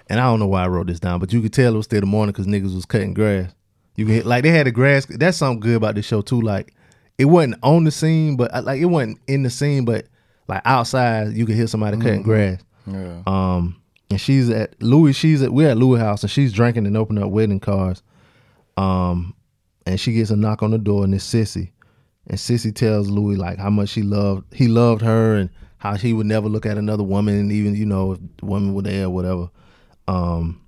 and 0.08 0.20
I 0.20 0.24
don't 0.24 0.40
know 0.40 0.48
why 0.48 0.64
I 0.64 0.68
wrote 0.68 0.88
this 0.88 1.00
down, 1.00 1.20
but 1.20 1.32
you 1.34 1.42
could 1.42 1.54
tell 1.54 1.74
it 1.74 1.78
was 1.78 1.86
still 1.86 2.02
the 2.02 2.06
morning 2.06 2.34
because 2.34 2.48
niggas 2.48 2.76
was 2.76 2.86
cutting 2.86 3.14
grass. 3.14 3.52
You 3.96 4.06
can 4.06 4.24
like 4.26 4.44
they 4.44 4.50
had 4.50 4.68
the 4.68 4.72
grass. 4.72 5.06
That's 5.06 5.38
something 5.38 5.62
good 5.62 5.78
about 5.78 5.96
this 5.96 6.06
show 6.06 6.22
too. 6.22 6.42
Like 6.42 6.74
it 7.18 7.26
wasn't 7.26 7.56
on 7.64 7.86
the 7.86 7.92
scene, 7.92 8.36
but 8.36 8.52
like 8.66 8.82
it 8.82 8.86
wasn't 8.86 9.20
in 9.28 9.44
the 9.44 9.50
scene, 9.50 9.86
but 9.86 10.06
like 10.48 10.62
outside 10.66 11.34
you 11.34 11.46
could 11.46 11.56
hear 11.56 11.68
somebody 11.68 11.98
cutting 11.98 12.22
Mhm. 12.22 12.26
grass. 12.26 12.62
Yeah. 12.88 13.22
Um, 13.26 13.78
and 14.12 14.22
she's 14.22 14.50
at 14.50 14.82
Louie. 14.82 15.14
She's 15.14 15.42
at 15.42 15.52
we're 15.54 15.70
at 15.70 15.78
Louie 15.78 16.00
house, 16.00 16.22
and 16.24 16.30
she's 16.32 16.54
drinking 16.54 16.86
and 16.86 16.96
opening 16.96 17.24
up 17.24 17.32
wedding 17.32 17.60
cards. 17.60 18.04
Um, 18.78 19.34
and 19.86 20.00
she 20.00 20.14
gets 20.14 20.30
a 20.30 20.36
knock 20.36 20.62
on 20.64 20.72
the 20.72 20.78
door, 20.78 21.04
and 21.04 21.14
it's 21.14 21.24
Cissy. 21.24 21.72
And 22.28 22.40
Cissy 22.40 22.72
tells 22.72 23.10
Louie 23.10 23.36
like 23.36 23.58
how 23.60 23.70
much 23.70 23.90
she 23.90 24.02
loved 24.02 24.54
he 24.54 24.68
loved 24.68 25.02
her, 25.02 25.36
and 25.36 25.50
how 25.78 25.96
he 25.96 26.14
would 26.14 26.26
never 26.28 26.48
look 26.50 26.66
at 26.66 26.78
another 26.78 27.04
woman, 27.04 27.36
and 27.36 27.52
even 27.52 27.76
you 27.76 27.86
know 27.86 28.14
if 28.14 28.20
the 28.38 28.46
woman 28.46 28.74
were 28.74 28.82
there 28.84 29.06
or 29.06 29.10
whatever. 29.10 29.50
Um, 30.08 30.62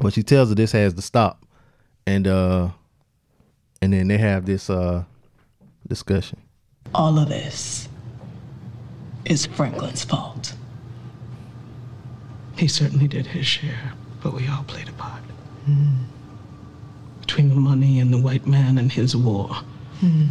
but 0.00 0.12
she 0.14 0.22
tells 0.22 0.48
her 0.48 0.54
this 0.54 0.72
has 0.72 0.94
to 0.94 1.02
stop, 1.02 1.44
and 2.06 2.26
uh, 2.26 2.70
and 3.82 3.92
then 3.92 4.08
they 4.08 4.18
have 4.18 4.46
this 4.46 4.70
uh 4.70 5.04
discussion. 5.88 6.38
All 6.94 7.18
of 7.18 7.28
this 7.28 7.88
is 9.24 9.46
Franklin's 9.46 10.04
fault. 10.04 10.54
He 12.56 12.68
certainly 12.68 13.08
did 13.08 13.26
his 13.26 13.46
share, 13.46 13.92
but 14.22 14.34
we 14.34 14.46
all 14.48 14.64
played 14.64 14.88
a 14.88 14.92
part. 14.92 15.22
Hmm. 15.64 16.04
Between 17.20 17.48
the 17.48 17.54
money 17.54 18.00
and 18.00 18.12
the 18.12 18.18
white 18.18 18.46
man 18.46 18.78
and 18.78 18.90
his 18.92 19.16
war, 19.16 19.48
hmm. 20.00 20.26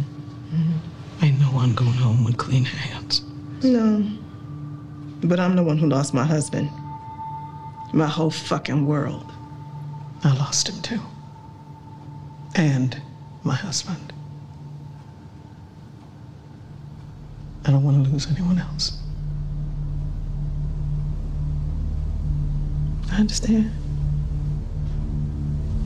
ain't 1.22 1.40
no 1.40 1.46
one 1.46 1.74
going 1.74 1.92
home 1.92 2.24
with 2.24 2.36
clean 2.36 2.64
hands. 2.64 3.22
No. 3.62 4.04
But 5.22 5.40
I'm 5.40 5.56
the 5.56 5.62
one 5.62 5.78
who 5.78 5.88
lost 5.88 6.14
my 6.14 6.24
husband. 6.24 6.70
My 7.92 8.06
whole 8.06 8.30
fucking 8.30 8.86
world. 8.86 9.32
I 10.24 10.34
lost 10.36 10.68
him 10.68 10.80
too. 10.82 11.00
And 12.54 13.00
my 13.44 13.54
husband. 13.54 14.11
I 17.64 17.70
don't 17.70 17.84
want 17.84 18.04
to 18.04 18.10
lose 18.10 18.26
anyone 18.28 18.58
else. 18.58 18.98
I 23.12 23.16
understand. 23.16 23.70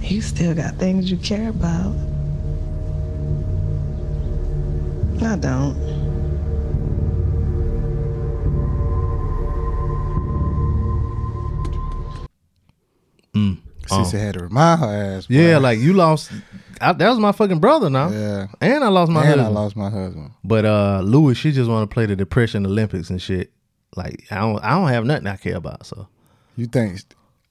You 0.00 0.20
still 0.22 0.54
got 0.54 0.76
things 0.76 1.10
you 1.10 1.16
care 1.18 1.50
about. 1.50 1.94
I 5.20 5.36
don't. 5.36 5.76
Mm. 13.34 13.58
Cissy 13.86 14.18
had 14.18 14.34
to 14.34 14.40
remind 14.44 14.80
her 14.80 14.86
ass. 15.16 15.26
Yeah, 15.28 15.58
like 15.58 15.78
you 15.78 15.92
lost. 15.92 16.30
I, 16.80 16.92
that 16.92 17.08
was 17.10 17.18
my 17.18 17.32
fucking 17.32 17.60
brother 17.60 17.88
now. 17.90 18.10
Yeah. 18.10 18.46
and 18.60 18.84
I 18.84 18.88
lost 18.88 19.10
my 19.10 19.22
And 19.22 19.40
I 19.40 19.44
husband. 19.44 19.54
lost 19.54 19.76
my 19.76 19.90
husband. 19.90 20.30
But 20.44 20.64
uh, 20.64 21.00
Louie, 21.04 21.34
she 21.34 21.52
just 21.52 21.70
want 21.70 21.88
to 21.88 21.92
play 21.94 22.06
the 22.06 22.16
Depression 22.16 22.66
Olympics 22.66 23.10
and 23.10 23.20
shit. 23.20 23.52
Like 23.96 24.24
I 24.30 24.36
don't, 24.36 24.58
I 24.62 24.70
don't 24.70 24.88
have 24.88 25.04
nothing 25.04 25.26
I 25.26 25.36
care 25.36 25.56
about. 25.56 25.86
So 25.86 26.08
You 26.56 26.66
think? 26.66 27.00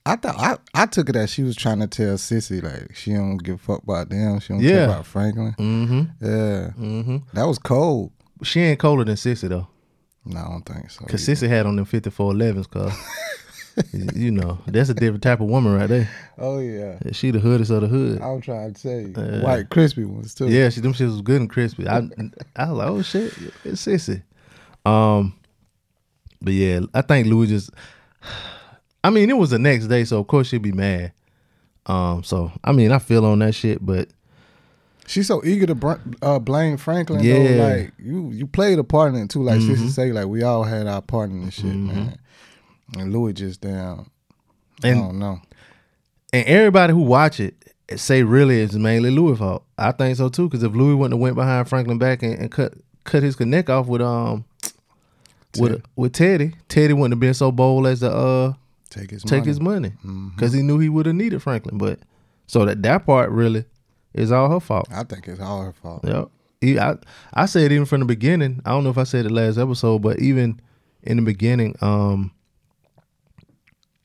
I 0.06 0.16
thought 0.18 0.36
I, 0.38 0.58
I 0.84 0.86
took 0.86 1.10
it 1.10 1.14
that 1.14 1.30
she 1.30 1.42
was 1.42 1.56
trying 1.56 1.80
to 1.80 1.88
tell 1.88 2.18
Cissy 2.20 2.62
like 2.62 2.96
she 2.96 3.14
don't 3.14 3.38
give 3.38 3.56
a 3.56 3.58
fuck 3.58 3.82
about 3.84 4.10
them. 4.10 4.40
She 4.40 4.54
don't 4.54 4.62
Yeah. 4.62 4.70
care 4.72 4.86
about 4.86 5.06
Franklin. 5.08 5.56
Mm-hmm. 5.58 6.02
Yeah. 6.24 6.70
Mm-hmm. 6.78 7.18
That 7.34 7.46
was 7.48 7.58
cold. 7.58 8.12
She 8.44 8.60
ain't 8.60 8.80
colder 8.80 9.04
than 9.04 9.18
Cissy 9.18 9.48
though. 9.48 9.68
No, 10.26 10.40
I 10.40 10.44
don't 10.50 10.62
think 10.66 10.92
so. 10.92 11.06
Cause 11.06 11.24
Cissy 11.24 11.48
had 11.48 11.66
on 11.66 11.76
them 11.76 11.86
fifty 11.86 12.12
four 12.12 12.32
elevens. 12.34 12.68
Cause 12.68 12.94
you 14.16 14.32
know 14.32 14.58
that's 14.68 14.90
a 14.90 14.94
different 14.94 15.22
type 15.24 15.42
of 15.42 15.48
woman 15.48 15.74
right 15.74 15.88
there. 15.90 16.10
Oh 16.38 16.60
yeah. 16.60 16.98
She 17.12 17.32
the 17.32 17.40
hoodest 17.40 17.72
of 17.72 17.82
the 17.82 17.88
hood. 17.88 18.22
I 18.22 18.30
was 18.32 18.44
trying 18.44 18.74
to 18.74 18.82
tell 18.82 19.00
you. 19.00 19.14
Uh, 19.16 19.42
White 19.42 19.70
crispy 19.70 20.06
ones 20.06 20.34
too. 20.34 20.48
Yeah, 20.48 20.70
she 20.70 20.80
them 20.82 20.94
shits 20.94 21.08
was 21.08 21.22
good 21.22 21.42
and 21.42 21.50
crispy. 21.50 21.88
I 21.88 21.98
I 22.56 22.70
was 22.70 22.78
like, 22.78 22.88
oh 22.88 23.02
shit, 23.02 23.34
it's 23.64 23.82
Cissy. 23.82 24.22
Um, 24.86 25.34
but 26.42 26.54
yeah, 26.54 26.82
I 26.94 27.02
think 27.02 27.28
Louie 27.28 27.48
just. 27.48 27.72
I 29.04 29.10
mean, 29.12 29.30
it 29.30 29.38
was 29.38 29.52
the 29.52 29.60
next 29.60 29.88
day, 29.88 30.04
so 30.06 30.20
of 30.20 30.28
course 30.28 30.48
she'd 30.48 30.62
be 30.62 30.72
mad. 30.72 31.12
Um, 31.86 32.24
so 32.24 32.52
I 32.64 32.72
mean, 32.72 32.92
I 32.92 33.00
feel 33.00 33.26
on 33.26 33.40
that 33.40 33.54
shit, 33.56 33.86
but 33.86 34.10
She's 35.08 35.28
so 35.28 35.44
eager 35.46 35.68
to 35.68 35.76
br- 35.76 35.94
uh, 36.24 36.40
blame 36.40 36.78
Franklin. 36.78 37.24
Yeah. 37.24 37.34
Though, 37.58 37.64
like 37.76 37.94
you, 38.00 38.32
you 38.32 38.48
played 38.48 38.80
a 38.80 38.84
part 38.84 39.14
in 39.14 39.22
it 39.22 39.30
too. 39.30 39.44
Like 39.44 39.60
Mhm. 39.60 39.68
Cissy 39.68 39.90
say, 39.90 40.12
like 40.12 40.26
we 40.26 40.42
all 40.42 40.64
had 40.64 40.88
our 40.88 41.02
part 41.02 41.30
in 41.30 41.46
this 41.46 41.54
shit, 41.56 41.66
man. 41.66 42.18
And 42.98 43.12
Louie 43.14 43.34
just 43.34 43.62
down. 43.62 44.10
I 44.84 44.90
And- 44.90 45.02
don't 45.02 45.20
know. 45.20 45.42
and 46.34 46.46
everybody 46.48 46.94
who 46.94 47.00
watch 47.02 47.40
it 47.40 47.56
say 47.96 48.24
really 48.24 48.62
it's 48.62 48.74
mainly 48.76 49.12
Louie' 49.12 49.36
fault. 49.36 49.64
I 49.78 49.92
think 49.92 50.18
so 50.18 50.30
too, 50.30 50.50
because 50.50 50.64
if 50.64 50.74
Louie 50.74 50.96
wouldn't 50.96 51.14
have 51.14 51.22
went 51.22 51.36
behind 51.36 51.68
Franklin 51.70 51.98
back 51.98 52.24
and, 52.24 52.34
and 52.34 52.52
cut 52.52 52.74
cut 53.04 53.22
his 53.24 53.36
connect 53.36 53.70
off 53.70 53.88
with 53.88 54.02
um 54.02 54.46
with 55.60 55.72
Ted. 55.74 55.84
with 55.96 56.14
Teddy, 56.14 56.54
Teddy 56.68 56.94
wouldn't 56.94 57.14
have 57.14 57.20
been 57.20 57.34
so 57.34 57.52
bold 57.52 57.88
as 57.88 58.00
to 58.02 58.12
uh 58.12 58.54
Take 58.90 59.12
his 59.12 59.24
take 59.24 59.40
money. 59.42 59.48
his 59.48 59.60
money 59.60 59.92
because 60.36 60.54
he 60.54 60.62
knew 60.62 60.80
he 60.80 60.90
would 60.90 61.06
have 61.06 61.16
needed 61.16 61.42
Franklin. 61.42 61.78
But 61.78 62.00
so 62.48 62.66
that 62.66 62.82
that 62.84 63.06
part 63.06 63.30
really 63.32 63.66
is 64.14 64.32
all 64.32 64.50
her 64.50 64.60
fault. 64.60 64.88
I 64.92 65.04
think 65.04 65.28
it's 65.28 65.40
all 65.42 65.62
her 65.64 65.74
fault. 65.74 66.02
Yep. 66.06 66.30
He- 66.62 66.80
I 66.80 66.98
I 67.34 67.46
said 67.46 67.72
even 67.72 67.86
from 67.86 68.00
the 68.02 68.06
beginning. 68.06 68.62
I 68.66 68.72
don't 68.72 68.84
know 68.84 68.90
if 68.90 68.98
I 68.98 69.04
said 69.04 69.26
it 69.26 69.32
last 69.32 69.58
episode, 69.58 70.02
but 70.02 70.20
even 70.20 70.60
in 71.04 71.18
the 71.18 71.24
beginning, 71.24 71.76
um, 71.82 72.32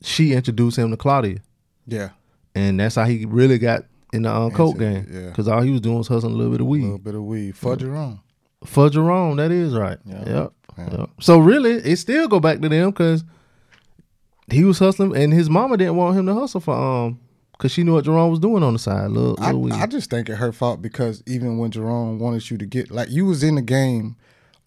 she 0.01 0.33
introduced 0.33 0.77
him 0.77 0.91
to 0.91 0.97
Claudia, 0.97 1.39
Yeah. 1.87 2.09
and 2.55 2.79
that's 2.79 2.95
how 2.95 3.05
he 3.05 3.25
really 3.25 3.57
got 3.57 3.85
in 4.13 4.23
the 4.23 4.29
uh, 4.31 4.49
coke 4.49 4.77
game. 4.79 5.07
yeah. 5.11 5.27
Because 5.29 5.47
all 5.47 5.61
he 5.61 5.71
was 5.71 5.81
doing 5.81 5.97
was 5.97 6.07
hustling 6.07 6.33
a 6.33 6.35
little 6.37 6.51
bit 6.51 6.61
of 6.61 6.67
weed. 6.67 6.81
A 6.81 6.83
little 6.83 6.97
bit 6.97 7.15
of 7.15 7.23
weed 7.23 7.55
for 7.57 7.75
Jerome. 7.75 8.19
For 8.65 8.89
Jerome, 8.89 9.37
that 9.37 9.51
is 9.51 9.73
right. 9.73 9.97
Yeah. 10.05 10.23
Yep. 10.27 10.53
Yeah. 10.77 10.97
Yep. 10.99 11.09
So 11.21 11.37
really, 11.39 11.71
it 11.71 11.97
still 11.97 12.27
go 12.27 12.39
back 12.39 12.59
to 12.61 12.69
them 12.69 12.89
because 12.91 13.23
he 14.51 14.63
was 14.63 14.79
hustling, 14.79 15.15
and 15.15 15.33
his 15.33 15.49
mama 15.49 15.77
didn't 15.77 15.95
want 15.95 16.17
him 16.17 16.25
to 16.25 16.33
hustle 16.33 16.59
for 16.59 16.75
um, 16.75 17.19
because 17.53 17.71
she 17.71 17.83
knew 17.83 17.93
what 17.93 18.05
Jerome 18.05 18.29
was 18.31 18.39
doing 18.39 18.63
on 18.63 18.73
the 18.73 18.79
side. 18.79 19.11
Little, 19.11 19.35
I, 19.39 19.47
little 19.47 19.61
weed. 19.61 19.73
I 19.73 19.85
just 19.85 20.09
think 20.09 20.29
it 20.29 20.35
her 20.35 20.51
fault 20.51 20.81
because 20.81 21.23
even 21.27 21.57
when 21.57 21.71
Jerome 21.71 22.19
wanted 22.19 22.49
you 22.49 22.57
to 22.57 22.65
get 22.65 22.91
like 22.91 23.09
you 23.09 23.25
was 23.25 23.43
in 23.43 23.55
the 23.55 23.61
game 23.61 24.15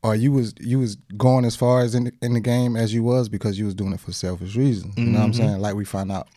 or 0.04 0.14
you 0.14 0.30
was 0.30 0.54
you 0.60 0.78
was 0.78 0.94
going 1.16 1.44
as 1.44 1.56
far 1.56 1.80
as 1.80 1.94
in 1.96 2.04
the, 2.04 2.12
in 2.22 2.34
the 2.34 2.40
game 2.40 2.76
as 2.76 2.94
you 2.94 3.02
was 3.02 3.28
because 3.28 3.58
you 3.58 3.64
was 3.64 3.74
doing 3.74 3.92
it 3.92 3.98
for 4.00 4.12
selfish 4.12 4.54
reasons. 4.54 4.96
You 4.96 5.06
know 5.06 5.18
what 5.18 5.24
I'm 5.24 5.32
Mhm. 5.32 5.36
saying? 5.36 5.58
Like 5.60 5.74
we 5.74 5.84
found 5.84 6.12
out 6.12 6.28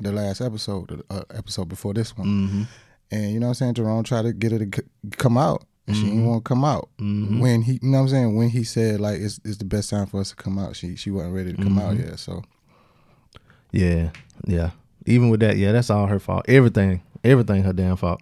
the 0.00 0.12
last 0.12 0.40
episode, 0.40 0.88
the 0.88 1.04
uh, 1.14 1.24
episode 1.34 1.68
before 1.68 1.92
this 1.92 2.16
one. 2.16 2.26
Mhm. 2.28 2.68
And 3.10 3.32
you 3.32 3.40
know 3.40 3.46
what 3.46 3.50
I'm 3.50 3.54
saying? 3.54 3.74
Jerome 3.74 4.02
tried 4.04 4.22
to 4.22 4.32
get 4.32 4.52
her 4.52 4.58
to 4.64 4.82
come 5.18 5.36
out. 5.36 5.64
And 5.88 5.94
she 5.96 6.02
didn't 6.02 6.22
Mhm. 6.24 6.26
want 6.26 6.44
to 6.44 6.48
come 6.48 6.64
out. 6.64 6.88
Mhm. 6.98 7.38
When 7.40 7.62
he, 7.62 7.74
you 7.74 7.78
know 7.90 7.98
what 7.98 8.02
I'm 8.04 8.08
saying? 8.08 8.36
When 8.36 8.48
he 8.48 8.64
said 8.64 8.98
like 9.00 9.20
it's, 9.20 9.38
it's 9.44 9.58
the 9.58 9.64
best 9.64 9.90
time 9.90 10.06
for 10.06 10.20
us 10.20 10.30
to 10.30 10.36
come 10.36 10.58
out, 10.58 10.74
she 10.76 10.96
she 10.96 11.10
wasn't 11.12 11.34
ready 11.34 11.52
to 11.52 11.62
come 11.62 11.78
out 11.78 11.96
yet. 11.98 12.18
So 12.18 12.42
Yeah, 13.72 14.10
yeah. 14.46 14.70
Even 15.06 15.28
with 15.30 15.40
that, 15.40 15.56
yeah, 15.56 15.72
that's 15.72 15.90
all 15.90 16.06
her 16.06 16.18
fault. 16.18 16.44
Everything, 16.48 17.02
everything 17.22 17.62
her 17.62 17.72
damn 17.72 17.96
fault. 17.96 18.20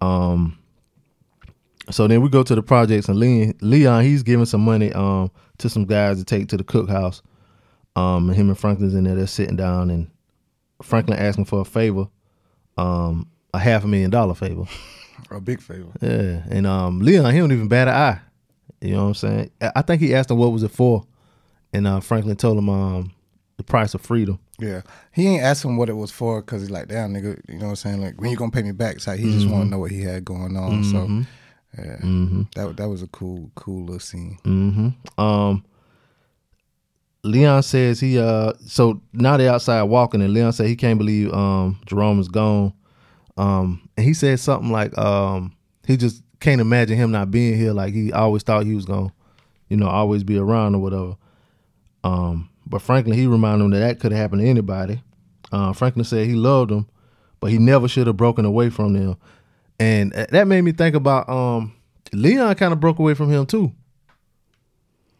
Um. 0.00 0.58
So 1.90 2.06
then 2.06 2.20
we 2.22 2.28
go 2.28 2.42
to 2.42 2.54
the 2.54 2.62
projects 2.62 3.08
and 3.08 3.18
Leon, 3.18 3.54
Leon 3.60 4.04
he's 4.04 4.22
giving 4.22 4.46
some 4.46 4.64
money 4.64 4.92
um 4.92 5.30
to 5.58 5.68
some 5.68 5.84
guys 5.84 6.18
to 6.18 6.24
take 6.24 6.48
to 6.48 6.56
the 6.56 6.64
cookhouse. 6.64 7.22
Um, 7.96 8.28
and 8.30 8.36
him 8.36 8.48
and 8.48 8.58
Franklin's 8.58 8.94
in 8.94 9.04
there, 9.04 9.14
they're 9.14 9.26
sitting 9.26 9.56
down, 9.56 9.90
and 9.90 10.10
Franklin 10.82 11.18
asking 11.18 11.44
for 11.44 11.60
a 11.60 11.64
favor, 11.64 12.06
um, 12.78 13.28
a 13.52 13.58
half 13.58 13.84
a 13.84 13.86
million 13.88 14.10
dollar 14.10 14.34
favor. 14.34 14.64
a 15.30 15.40
big 15.40 15.60
favor. 15.60 15.90
Yeah, 16.00 16.42
and 16.50 16.66
um, 16.66 17.00
Leon 17.00 17.32
he 17.32 17.38
don't 17.40 17.52
even 17.52 17.68
bat 17.68 17.88
an 17.88 17.94
eye. 17.94 18.20
You 18.80 18.92
know 18.94 19.02
what 19.02 19.08
I'm 19.08 19.14
saying? 19.14 19.50
I 19.60 19.82
think 19.82 20.00
he 20.00 20.14
asked 20.14 20.30
him 20.30 20.38
what 20.38 20.52
was 20.52 20.62
it 20.62 20.70
for, 20.70 21.04
and 21.72 21.86
uh, 21.86 22.00
Franklin 22.00 22.36
told 22.36 22.56
him 22.58 22.68
um, 22.70 23.12
the 23.58 23.62
price 23.62 23.92
of 23.94 24.00
freedom. 24.00 24.38
Yeah, 24.58 24.82
he 25.12 25.26
ain't 25.28 25.42
asking 25.42 25.76
what 25.76 25.88
it 25.88 25.94
was 25.96 26.10
for 26.10 26.40
because 26.40 26.62
he's 26.62 26.70
like, 26.70 26.88
damn, 26.88 27.12
nigga, 27.12 27.40
you 27.48 27.58
know 27.58 27.64
what 27.66 27.70
I'm 27.70 27.76
saying? 27.76 28.00
Like, 28.00 28.20
when 28.20 28.30
you 28.30 28.36
gonna 28.36 28.50
pay 28.50 28.62
me 28.62 28.72
back? 28.72 29.00
So 29.00 29.12
he 29.12 29.30
just 29.30 29.48
want 29.48 29.64
to 29.64 29.70
know 29.70 29.78
what 29.78 29.90
he 29.90 30.00
had 30.02 30.24
going 30.24 30.56
on. 30.56 30.82
So, 30.84 30.98
Mhm. 30.98 31.26
Yeah, 31.78 31.96
Mhm. 32.02 32.52
that 32.54 32.76
that 32.76 32.88
was 32.88 33.02
a 33.02 33.06
cool, 33.08 33.50
cool 33.54 33.84
little 33.84 34.00
scene. 34.00 34.38
Mm-hmm. 34.44 35.20
Um, 35.20 35.64
Leon 37.24 37.62
says 37.62 38.00
he 38.00 38.18
uh 38.18 38.52
so 38.66 39.00
now 39.12 39.36
they're 39.36 39.52
outside 39.52 39.82
walking 39.84 40.20
and 40.22 40.32
Leon 40.34 40.52
said 40.52 40.66
he 40.66 40.74
can't 40.76 40.98
believe 40.98 41.32
um 41.32 41.78
Jerome 41.86 42.18
is 42.20 42.28
gone. 42.28 42.72
Um 43.36 43.88
and 43.96 44.04
he 44.04 44.12
said 44.12 44.40
something 44.40 44.70
like 44.72 44.96
um 44.98 45.54
he 45.86 45.96
just 45.96 46.22
can't 46.40 46.60
imagine 46.60 46.96
him 46.96 47.12
not 47.12 47.30
being 47.30 47.56
here 47.56 47.72
like 47.72 47.94
he 47.94 48.12
always 48.12 48.42
thought 48.42 48.66
he 48.66 48.74
was 48.74 48.84
gonna 48.86 49.12
you 49.68 49.76
know 49.76 49.86
always 49.86 50.24
be 50.24 50.36
around 50.36 50.74
or 50.74 50.80
whatever. 50.82 51.16
Um 52.02 52.48
but 52.66 52.82
Franklin 52.82 53.16
he 53.16 53.28
reminded 53.28 53.64
him 53.66 53.70
that 53.70 53.78
that 53.80 54.00
could 54.00 54.10
have 54.10 54.20
happened 54.20 54.42
to 54.42 54.48
anybody. 54.48 55.00
Uh, 55.52 55.72
Franklin 55.74 56.04
said 56.04 56.26
he 56.26 56.34
loved 56.34 56.70
them, 56.70 56.88
but 57.38 57.50
he 57.50 57.58
never 57.58 57.86
should 57.86 58.06
have 58.06 58.16
broken 58.16 58.44
away 58.46 58.70
from 58.70 58.94
them. 58.94 59.16
And 59.78 60.12
that 60.12 60.46
made 60.46 60.62
me 60.62 60.72
think 60.72 60.94
about 60.94 61.28
um 61.28 61.74
Leon 62.12 62.54
kind 62.56 62.72
of 62.72 62.80
broke 62.80 62.98
away 62.98 63.14
from 63.14 63.30
him 63.30 63.46
too. 63.46 63.72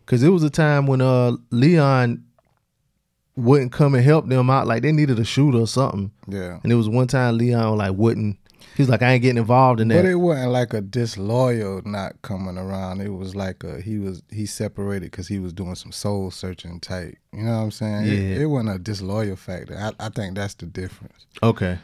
Cause 0.06 0.22
it 0.22 0.28
was 0.28 0.42
a 0.42 0.50
time 0.50 0.86
when 0.86 1.00
uh 1.00 1.32
Leon 1.50 2.24
wouldn't 3.36 3.72
come 3.72 3.94
and 3.94 4.04
help 4.04 4.28
them 4.28 4.50
out, 4.50 4.66
like 4.66 4.82
they 4.82 4.92
needed 4.92 5.18
a 5.18 5.24
shooter 5.24 5.58
or 5.58 5.66
something. 5.66 6.10
Yeah. 6.28 6.58
And 6.62 6.70
it 6.70 6.74
was 6.74 6.88
one 6.88 7.06
time 7.06 7.38
Leon 7.38 7.78
like 7.78 7.92
wouldn't. 7.94 8.36
He's 8.76 8.88
like, 8.88 9.02
I 9.02 9.12
ain't 9.12 9.22
getting 9.22 9.38
involved 9.38 9.80
in 9.80 9.88
that. 9.88 9.96
But 9.96 10.04
it 10.06 10.14
wasn't 10.16 10.50
like 10.52 10.72
a 10.72 10.80
disloyal 10.80 11.82
not 11.84 12.20
coming 12.22 12.56
around. 12.56 13.00
It 13.00 13.10
was 13.10 13.34
like 13.34 13.64
a 13.64 13.80
he 13.80 13.98
was 13.98 14.22
he 14.30 14.46
separated 14.46 15.10
because 15.10 15.28
he 15.28 15.38
was 15.38 15.52
doing 15.52 15.74
some 15.76 15.92
soul 15.92 16.30
searching 16.30 16.78
type. 16.80 17.14
You 17.32 17.44
know 17.44 17.56
what 17.56 17.62
I'm 17.64 17.70
saying? 17.70 18.06
It- 18.06 18.08
Yeah. 18.12 18.42
It, 18.42 18.46
wasn't 18.46 18.76
a 18.76 18.78
disloyal 18.78 19.36
factor. 19.36 19.76
I, 19.76 19.92
I 20.06 20.08
think 20.10 20.34
that's 20.36 20.54
the 20.54 20.66
difference. 20.66 21.26
okay, 21.42 21.78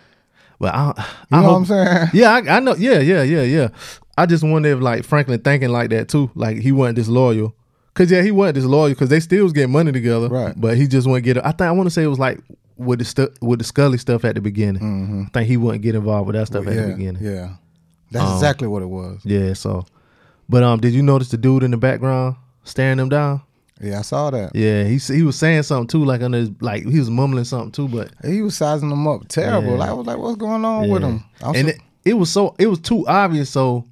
but 0.59 0.75
I, 0.75 0.87
You 0.89 0.93
know 1.39 1.43
hope- 1.43 1.51
what 1.53 1.57
I'm 1.57 1.65
saying? 1.67 2.09
Yeah, 2.15 2.31
I, 2.33 2.57
I 2.57 2.61
know. 2.61 2.75
Yeah, 2.77 2.99
yeah, 3.01 3.23
yeah, 3.23 3.43
yeah. 3.43 3.69
I 4.17 4.27
just 4.27 4.43
wonder 4.45 4.71
if 4.71 4.81
like 4.81 5.05
Franklin 5.05 5.41
thinking 5.41 5.69
like 5.71 5.91
that 5.91 6.09
too, 6.09 6.31
like 6.35 6.57
he 6.59 6.73
wasn't 6.73 6.97
disloyal. 6.97 7.55
Cause 7.95 8.11
yeah, 8.13 8.23
he 8.23 8.31
wasn't 8.31 8.57
disloyal 8.57 8.91
because 8.91 9.09
they 9.09 9.19
still 9.21 9.43
was 9.45 9.53
getting 9.53 9.73
money 9.73 9.91
together. 9.93 10.29
Right. 10.29 10.55
But 10.61 10.77
he 10.77 10.87
just 10.87 11.07
wouldn't 11.07 11.25
get 11.25 11.37
it. 11.37 11.45
I 11.45 11.51
think 11.51 11.63
I 11.63 11.73
want 11.73 11.87
to 11.89 11.91
say 11.91 12.05
it 12.05 12.09
was 12.09 12.19
like 12.19 12.41
with 12.77 13.01
the 13.01 13.05
stu- 13.05 13.33
with 13.41 13.59
the 13.59 13.65
Scully 13.65 13.99
stuff 13.99 14.25
at 14.25 14.35
the 14.37 14.41
beginning. 14.41 15.27
I 15.29 15.31
think 15.33 15.49
he 15.49 15.57
wouldn't 15.57 15.83
get 15.83 15.95
involved 15.97 16.29
with 16.29 16.37
that 16.37 16.47
stuff 16.47 16.67
at 16.69 16.75
yeah, 16.75 16.83
the 16.87 16.95
beginning. 16.95 17.23
yeah. 17.25 17.55
That's 18.13 18.25
Um, 18.25 18.35
exactly 18.37 18.69
what 18.69 18.83
it 18.83 18.87
was. 18.89 19.21
Yeah. 19.25 19.53
So, 19.55 19.85
but 20.49 20.63
um, 20.63 20.79
did 20.81 20.95
you 20.95 21.03
notice 21.03 21.29
the 21.31 21.37
dude 21.37 21.63
in 21.65 21.73
the 21.73 21.77
background 21.77 22.37
staring 22.65 22.99
him 23.01 23.09
down? 23.09 23.43
Yeah, 23.81 24.01
I 24.01 24.03
saw 24.03 24.31
that. 24.31 24.55
Yeah, 24.57 24.85
he 24.85 24.99
he 24.99 25.23
was 25.23 25.37
saying 25.39 25.63
something 25.63 25.87
too, 25.87 26.05
like 26.05 26.21
under 26.21 26.39
his, 26.39 26.51
like 26.61 26.85
he 26.87 26.99
was 26.99 27.11
mumbling 27.11 27.45
something 27.45 27.71
too, 27.73 27.87
but 27.89 28.11
He 28.25 28.43
was 28.43 28.57
sizing 28.57 28.89
them 28.89 29.07
up 29.07 29.29
terrible. 29.29 29.73
Yeah. 29.73 29.79
Like, 29.79 29.91
I 29.91 29.93
was 29.93 30.07
like, 30.07 30.19
what's 30.19 30.37
going 30.37 30.65
on 30.65 30.89
with 30.89 31.03
Yeah. 31.03 31.09
him? 31.09 31.25
I'm 31.43 31.55
and 31.55 31.69
so- 31.69 31.75
it, 31.75 31.81
it 32.05 32.15
was 32.15 32.31
so 32.31 32.55
it 32.59 32.67
was 32.67 32.81
too 32.81 33.07
obvious. 33.07 33.51
So 33.51 33.85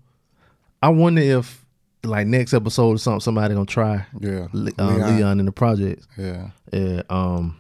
I 0.83 0.89
wonder 0.89 1.21
if 1.23 1.65
like 2.05 2.27
next 2.27 2.53
episode 2.55 2.97
or 2.97 2.99
something, 2.99 3.21
somebody 3.21 3.55
gonna 3.55 3.67
try 3.67 4.07
Yeah. 4.21 4.49
Le- 4.53 4.73
uh, 4.79 4.95
Leon. 4.97 5.17
Leon. 5.17 5.41
in 5.41 5.47
the 5.47 5.53
project. 5.53 6.07
Yeah. 6.17 6.51
yeah. 6.73 7.03
Um, 7.11 7.59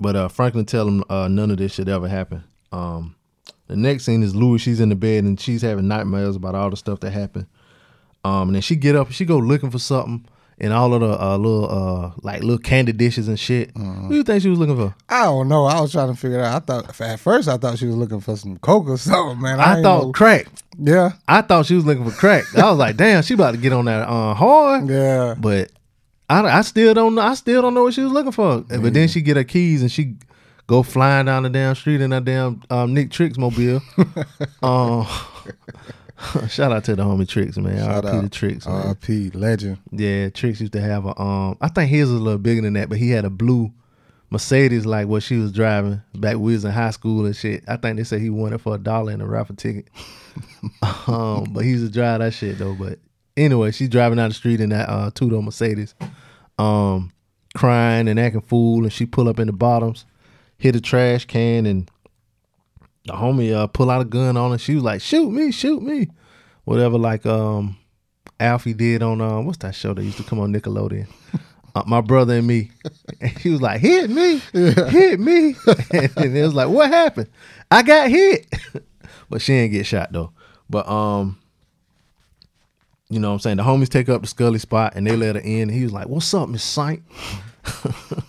but 0.00 0.14
uh, 0.16 0.28
Franklin 0.28 0.66
tell 0.66 0.86
him 0.88 1.02
uh, 1.08 1.28
none 1.28 1.50
of 1.50 1.56
this 1.56 1.72
should 1.72 1.88
ever 1.88 2.08
happen. 2.08 2.44
Um, 2.72 3.14
the 3.66 3.76
next 3.76 4.04
scene 4.04 4.22
is 4.22 4.34
Louie. 4.36 4.58
She's 4.58 4.80
in 4.80 4.88
the 4.90 4.94
bed 4.94 5.24
and 5.24 5.40
she's 5.40 5.62
having 5.62 5.88
nightmares 5.88 6.36
about 6.36 6.54
all 6.54 6.70
the 6.70 6.76
stuff 6.76 7.00
that 7.00 7.10
happened. 7.12 7.46
Um, 8.26 8.48
and 8.48 8.56
then 8.56 8.62
she 8.62 8.74
get 8.74 8.96
up, 8.96 9.12
she 9.12 9.24
go 9.24 9.38
looking 9.38 9.70
for 9.70 9.78
something, 9.78 10.26
and 10.58 10.72
all 10.72 10.92
of 10.94 11.00
the 11.00 11.22
uh, 11.22 11.36
little 11.36 11.70
uh, 11.70 12.10
like 12.22 12.42
little 12.42 12.58
candy 12.58 12.92
dishes 12.92 13.28
and 13.28 13.38
shit. 13.38 13.70
What 13.76 14.08
do 14.08 14.16
you 14.16 14.24
think 14.24 14.42
she 14.42 14.48
was 14.48 14.58
looking 14.58 14.76
for? 14.76 14.94
I 15.08 15.24
don't 15.24 15.48
know. 15.48 15.64
I 15.66 15.80
was 15.80 15.92
trying 15.92 16.12
to 16.12 16.18
figure 16.18 16.40
it 16.40 16.44
out. 16.44 16.62
I 16.62 16.64
thought 16.64 17.00
at 17.00 17.20
first 17.20 17.48
I 17.48 17.56
thought 17.56 17.78
she 17.78 17.86
was 17.86 17.94
looking 17.94 18.20
for 18.20 18.36
some 18.36 18.58
coke 18.58 18.88
or 18.88 18.98
something, 18.98 19.40
man. 19.40 19.60
I, 19.60 19.74
ain't 19.76 19.84
thought 19.84 20.04
know. 20.04 20.12
crack. 20.12 20.48
Yeah. 20.78 21.12
I 21.28 21.42
thought 21.42 21.66
she 21.66 21.74
was 21.74 21.86
looking 21.86 22.04
for 22.08 22.16
crack. 22.16 22.44
I 22.56 22.68
was 22.68 22.78
like, 22.78 22.96
damn, 22.96 23.22
she 23.22 23.34
about 23.34 23.52
to 23.52 23.58
get 23.58 23.72
on 23.72 23.84
that 23.84 24.08
uh, 24.08 24.34
hard. 24.34 24.88
Yeah. 24.88 25.34
But 25.38 25.70
I, 26.28 26.40
I 26.42 26.62
still 26.62 26.94
don't 26.94 27.14
know. 27.14 27.22
I 27.22 27.34
still 27.34 27.62
don't 27.62 27.74
know 27.74 27.84
what 27.84 27.94
she 27.94 28.02
was 28.02 28.12
looking 28.12 28.32
for. 28.32 28.62
But 28.62 28.92
then 28.92 29.08
she 29.08 29.20
get 29.20 29.36
her 29.36 29.44
keys 29.44 29.82
and 29.82 29.92
she 29.92 30.16
go 30.66 30.82
flying 30.82 31.26
down 31.26 31.44
the 31.44 31.50
damn 31.50 31.74
street 31.74 32.00
in 32.00 32.10
that 32.10 32.24
damn 32.24 32.62
um, 32.70 32.92
Nick 32.92 33.10
Tricks 33.10 33.38
mobile. 33.38 33.80
um, 34.62 35.06
shout 36.48 36.72
out 36.72 36.84
to 36.84 36.96
the 36.96 37.02
homie 37.04 37.28
Tricks, 37.28 37.56
man. 37.58 37.78
Shout 37.78 38.04
R.I.P. 38.04 38.16
out. 38.16 38.22
the 38.22 38.28
Tricks, 38.30 38.66
man. 38.66 38.74
R.I.P. 38.74 39.30
Legend. 39.30 39.78
Yeah, 39.90 40.30
Tricks 40.30 40.60
used 40.60 40.72
to 40.72 40.80
have 40.80 41.04
a 41.04 41.20
um 41.20 41.58
I 41.60 41.68
think 41.68 41.90
his 41.90 42.10
was 42.10 42.20
a 42.20 42.22
little 42.22 42.38
bigger 42.38 42.62
than 42.62 42.74
that, 42.74 42.88
but 42.88 42.98
he 42.98 43.10
had 43.10 43.24
a 43.24 43.30
blue 43.30 43.72
Mercedes 44.30 44.86
like 44.86 45.06
what 45.06 45.22
she 45.22 45.36
was 45.36 45.52
driving 45.52 46.02
back 46.14 46.34
when 46.34 46.42
we 46.42 46.52
was 46.54 46.64
in 46.64 46.72
high 46.72 46.90
school 46.90 47.26
and 47.26 47.36
shit. 47.36 47.64
I 47.68 47.76
think 47.76 47.96
they 47.96 48.04
said 48.04 48.20
he 48.20 48.30
won 48.30 48.52
it 48.52 48.60
for 48.60 48.74
a 48.74 48.78
dollar 48.78 49.12
in 49.12 49.20
a 49.20 49.26
raffle 49.26 49.56
ticket. 49.56 49.88
um, 51.06 51.44
but 51.50 51.64
he 51.64 51.70
used 51.70 51.86
to 51.86 51.92
drive 51.92 52.20
that 52.20 52.32
shit 52.32 52.58
though. 52.58 52.74
But 52.74 52.98
anyway, 53.36 53.70
she's 53.70 53.88
driving 53.88 54.16
down 54.16 54.30
the 54.30 54.34
street 54.34 54.60
in 54.60 54.70
that 54.70 54.88
uh 54.88 55.10
two 55.14 55.30
door 55.30 55.42
Mercedes, 55.42 55.94
um, 56.58 57.12
crying 57.54 58.08
and 58.08 58.18
acting 58.18 58.40
fool, 58.40 58.82
and 58.82 58.92
she 58.92 59.06
pull 59.06 59.28
up 59.28 59.38
in 59.38 59.46
the 59.46 59.52
bottoms, 59.52 60.06
hit 60.58 60.76
a 60.76 60.80
trash 60.80 61.24
can, 61.26 61.66
and 61.66 61.90
the 63.06 63.12
homie 63.14 63.54
uh 63.54 63.66
pull 63.66 63.90
out 63.90 64.02
a 64.02 64.04
gun 64.04 64.36
on 64.36 64.52
her. 64.52 64.58
She 64.58 64.74
was 64.74 64.84
like, 64.84 65.00
"Shoot 65.00 65.30
me, 65.30 65.52
shoot 65.52 65.82
me," 65.82 66.08
whatever. 66.64 66.98
Like 66.98 67.24
um, 67.26 67.76
Alfie 68.38 68.74
did 68.74 69.02
on 69.02 69.20
uh, 69.20 69.40
what's 69.40 69.58
that 69.58 69.74
show 69.74 69.94
that 69.94 70.02
used 70.02 70.18
to 70.18 70.24
come 70.24 70.40
on 70.40 70.52
Nickelodeon? 70.52 71.08
Uh, 71.74 71.82
my 71.86 72.00
brother 72.00 72.34
and 72.34 72.46
me. 72.46 72.70
And 73.20 73.38
he 73.38 73.50
was 73.50 73.60
like, 73.60 73.80
"Hit 73.80 74.10
me, 74.10 74.38
hit 74.52 75.20
me," 75.20 75.54
and 75.92 76.36
it 76.36 76.42
was 76.42 76.54
like, 76.54 76.68
"What 76.68 76.90
happened? 76.90 77.28
I 77.70 77.82
got 77.82 78.10
hit." 78.10 78.46
but 79.30 79.42
she 79.42 79.52
ain't 79.52 79.72
get 79.72 79.86
shot 79.86 80.12
though. 80.12 80.32
But 80.68 80.88
um, 80.88 81.38
you 83.08 83.20
know 83.20 83.28
what 83.28 83.34
I'm 83.34 83.40
saying? 83.40 83.56
The 83.58 83.62
homies 83.62 83.88
take 83.88 84.08
up 84.08 84.22
the 84.22 84.26
Scully 84.28 84.58
spot 84.58 84.94
and 84.96 85.06
they 85.06 85.14
let 85.16 85.36
her 85.36 85.40
in. 85.40 85.62
And 85.62 85.70
he 85.70 85.84
was 85.84 85.92
like, 85.92 86.08
What's 86.08 86.32
up, 86.34 86.48
Miss 86.48 86.64
Saint? 86.64 87.02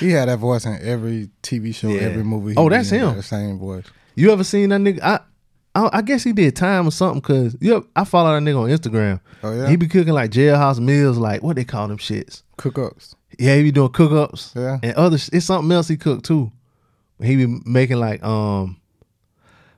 He 0.00 0.10
had 0.10 0.28
that 0.28 0.38
voice 0.38 0.64
in 0.66 0.78
every 0.82 1.30
TV 1.42 1.74
show, 1.74 1.88
Yeah. 1.88 2.00
every 2.02 2.24
movie. 2.24 2.54
Oh, 2.56 2.68
that's 2.68 2.90
him. 2.90 3.14
The 3.16 3.22
same 3.22 3.58
voice. 3.58 3.84
You 4.16 4.32
ever 4.32 4.42
seen 4.44 4.70
that 4.70 4.80
nigga? 4.80 5.00
I 5.02 5.20
I, 5.74 5.98
I 5.98 6.02
guess 6.02 6.24
he 6.24 6.32
did 6.32 6.56
time 6.56 6.88
or 6.88 6.90
something 6.90 7.20
because 7.20 7.56
you 7.60 7.86
I 7.94 8.04
follow 8.04 8.32
that 8.34 8.42
nigga 8.42 8.60
on 8.60 8.68
Instagram. 8.70 9.20
Oh, 9.44 9.54
yeah? 9.54 9.68
He 9.68 9.76
be 9.76 9.86
cooking 9.86 10.12
like 10.14 10.30
jailhouse 10.32 10.80
meals, 10.80 11.16
like 11.16 11.42
what 11.42 11.54
they 11.56 11.64
call 11.64 11.86
them 11.86 11.98
shits. 11.98 12.42
Cook-ups. 12.56 13.14
Yeah, 13.38 13.54
he 13.56 13.62
be 13.62 13.70
doing 13.70 13.90
cook 13.92 14.10
ups. 14.12 14.52
Yeah. 14.56 14.78
And 14.82 14.94
other 14.94 15.16
it's 15.16 15.46
something 15.46 15.70
else 15.70 15.86
he 15.88 15.96
cooked 15.96 16.24
too. 16.24 16.50
He 17.22 17.36
be 17.36 17.60
making 17.64 17.98
like 17.98 18.22
um 18.24 18.78